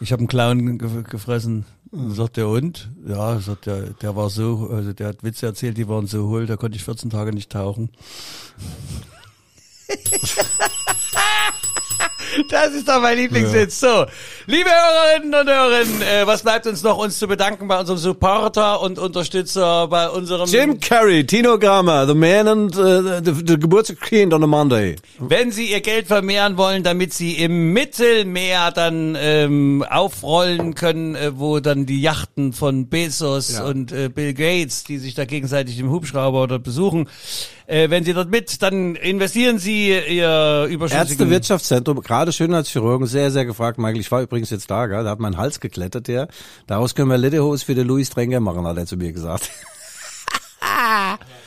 Ich 0.00 0.10
habe 0.12 0.20
einen 0.20 0.28
Clown 0.28 0.78
ge 0.78 1.02
gefressen. 1.04 1.64
Dann 1.92 2.12
sagt 2.14 2.36
der 2.36 2.48
und? 2.48 2.90
Ja, 3.06 3.38
sagt 3.38 3.66
der, 3.66 3.90
der 3.90 4.16
war 4.16 4.30
so, 4.30 4.68
also 4.72 4.92
der 4.92 5.08
hat 5.08 5.22
Witze 5.22 5.46
erzählt, 5.46 5.76
die 5.76 5.88
waren 5.88 6.06
so 6.06 6.28
hohl, 6.28 6.46
da 6.46 6.56
konnte 6.56 6.76
ich 6.76 6.84
14 6.84 7.10
Tage 7.10 7.32
nicht 7.32 7.52
tauchen. 7.52 7.90
Das 12.48 12.72
ist 12.72 12.88
doch 12.88 13.00
mein 13.02 13.18
Lieblingssitz. 13.18 13.80
So, 13.80 14.06
liebe 14.46 14.70
Hörerinnen 14.70 15.34
und 15.34 15.48
Hörer, 15.48 15.80
äh, 15.80 16.26
was 16.26 16.42
bleibt 16.42 16.66
uns 16.66 16.82
noch, 16.82 16.96
uns 16.96 17.18
zu 17.18 17.26
bedanken 17.28 17.68
bei 17.68 17.78
unserem 17.78 17.98
Supporter 17.98 18.80
und 18.80 18.98
Unterstützer, 18.98 19.86
bei 19.88 20.08
unserem... 20.08 20.48
Jim 20.48 20.80
Carrey, 20.80 21.26
Tino 21.26 21.58
Grammer, 21.58 22.06
The 22.06 22.14
Man 22.14 22.48
and 22.48 22.76
uh, 22.76 23.20
the, 23.22 23.32
the 23.46 23.58
Geburtstagskind 23.58 24.32
on 24.32 24.42
a 24.42 24.46
Monday. 24.46 24.96
Wenn 25.18 25.52
Sie 25.52 25.70
Ihr 25.70 25.80
Geld 25.82 26.06
vermehren 26.06 26.56
wollen, 26.56 26.82
damit 26.82 27.12
Sie 27.12 27.32
im 27.34 27.72
Mittelmeer 27.74 28.70
dann 28.70 29.16
ähm, 29.20 29.84
aufrollen 29.88 30.74
können, 30.74 31.14
äh, 31.14 31.32
wo 31.38 31.60
dann 31.60 31.84
die 31.86 32.00
Yachten 32.00 32.54
von 32.54 32.88
Bezos 32.88 33.52
Ja. 33.54 33.64
und 33.64 33.92
äh, 33.92 34.08
Bill 34.08 34.32
Gates, 34.32 34.84
die 34.84 34.96
sich 34.98 35.14
da 35.14 35.26
gegenseitig 35.26 35.78
im 35.78 35.90
Hubschrauber 35.90 36.46
dort 36.46 36.62
besuchen, 36.62 37.08
äh, 37.72 37.88
wenn 37.90 38.04
Sie 38.04 38.12
dort 38.12 38.30
mit, 38.30 38.60
dann 38.62 38.94
investieren 38.96 39.58
Sie 39.58 39.88
Ihr 39.88 40.66
überschüssigen... 40.70 41.08
Ärztewirtschaftszentrum, 41.08 42.00
gerade 42.02 42.32
Schönheitschirurgen, 42.32 43.06
sehr, 43.06 43.30
sehr 43.30 43.46
gefragt, 43.46 43.78
Michael. 43.78 44.00
Ich 44.00 44.12
war 44.12 44.20
übrigens 44.20 44.50
jetzt 44.50 44.70
da, 44.70 44.86
gell? 44.86 45.04
da 45.04 45.10
hat 45.10 45.20
mein 45.20 45.38
Hals 45.38 45.58
geklettert, 45.58 46.06
der. 46.06 46.28
Daraus 46.66 46.94
können 46.94 47.08
wir 47.08 47.16
Lederhose 47.16 47.64
für 47.64 47.74
den 47.74 47.86
Louis 47.86 48.08
Strenger 48.08 48.40
machen, 48.40 48.66
hat 48.66 48.76
er 48.76 48.86
zu 48.86 48.96
mir 48.96 49.12
gesagt. 49.12 49.50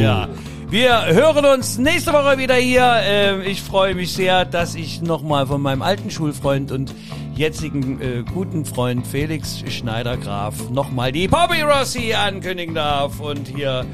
Ja. 0.01 0.29
Wir 0.71 1.07
hören 1.07 1.47
uns 1.47 1.79
nächste 1.79 2.13
Woche 2.13 2.37
wieder 2.37 2.57
hier. 2.57 3.01
Ähm, 3.03 3.41
ich 3.41 3.63
freue 3.63 3.95
mich 3.95 4.13
sehr, 4.13 4.45
dass 4.45 4.75
ich 4.75 5.01
nochmal 5.01 5.47
von 5.47 5.63
meinem 5.63 5.81
alten 5.81 6.11
Schulfreund 6.11 6.73
und 6.73 6.95
jetzigen 7.35 8.01
äh, 8.03 8.23
guten 8.35 8.67
Freund 8.67 9.07
Felix 9.07 9.65
Schneider-Graf 9.67 10.69
nochmal 10.69 11.11
die 11.11 11.27
Bobby 11.27 11.63
Rossi 11.63 12.13
ankündigen 12.13 12.75
darf. 12.75 13.19
Und 13.19 13.49
hier 13.49 13.87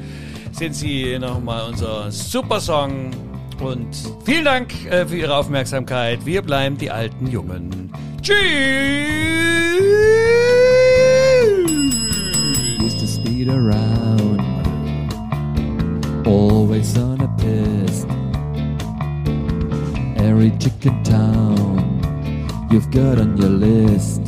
sind 0.51 0.75
sie 0.75 1.17
nochmal 1.17 1.69
unser 1.69 2.11
Supersong. 2.11 3.11
Und 3.63 3.95
vielen 4.25 4.43
Dank 4.43 4.73
äh, 4.87 5.05
für 5.05 5.15
Ihre 5.15 5.37
Aufmerksamkeit. 5.37 6.25
Wir 6.25 6.41
bleiben 6.41 6.77
die 6.77 6.91
alten 6.91 7.27
Jungen. 7.27 7.89
Tschüss! 8.21 8.35
to 13.05 13.11
speed 13.11 13.49
around, 13.49 14.04
always 16.65 16.97
on 16.97 17.21
a 17.21 17.27
piss. 17.37 18.05
Every 20.17 20.49
chicken 20.57 21.03
town 21.03 22.67
you've 22.71 22.89
got 22.89 23.19
on 23.19 23.37
your 23.37 23.51
list. 23.51 24.21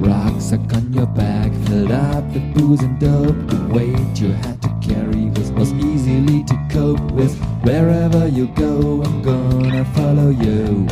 Rucksack 0.00 0.72
on 0.72 0.90
your 0.90 1.06
back, 1.08 1.52
filled 1.66 1.90
up 1.90 2.24
with 2.32 2.54
booze 2.54 2.80
and 2.80 2.98
dope. 2.98 3.36
The 3.48 3.60
weight 3.74 4.18
you 4.18 4.32
had 4.32 4.62
to 4.62 4.70
carry 4.80 5.26
was, 5.36 5.52
was 5.52 5.70
easily 5.74 6.42
to 6.44 6.56
cope 6.70 7.10
with. 7.12 7.38
Wherever 7.62 8.26
you 8.28 8.46
go, 8.54 9.02
I'm 9.02 9.20
gonna 9.20 9.84
follow 9.96 10.30
you. 10.30 10.86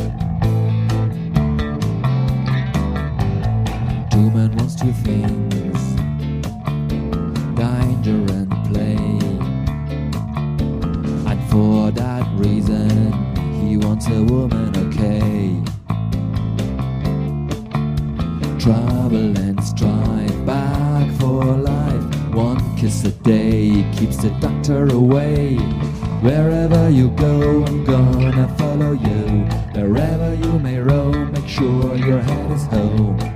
Two 4.10 4.30
men 4.36 4.54
wants 4.58 4.74
two 4.74 4.92
things 4.92 5.73
for 11.54 11.92
that 11.92 12.26
reason, 12.36 13.12
he 13.60 13.76
wants 13.76 14.08
a 14.08 14.20
woman, 14.24 14.76
okay. 14.88 15.62
Trouble 18.58 19.38
and 19.38 19.62
strife, 19.62 20.44
back 20.44 21.08
for 21.20 21.44
life. 21.44 22.34
One 22.34 22.76
kiss 22.76 23.04
a 23.04 23.12
day 23.12 23.88
keeps 23.96 24.16
the 24.16 24.30
doctor 24.40 24.88
away. 24.88 25.54
Wherever 26.26 26.90
you 26.90 27.10
go, 27.10 27.64
I'm 27.64 27.84
gonna 27.84 28.48
follow 28.58 28.90
you. 28.90 29.44
Wherever 29.80 30.34
you 30.34 30.58
may 30.58 30.80
roam, 30.80 31.30
make 31.30 31.46
sure 31.46 31.94
your 31.94 32.20
head 32.20 32.50
is 32.50 32.64
home. 32.64 33.33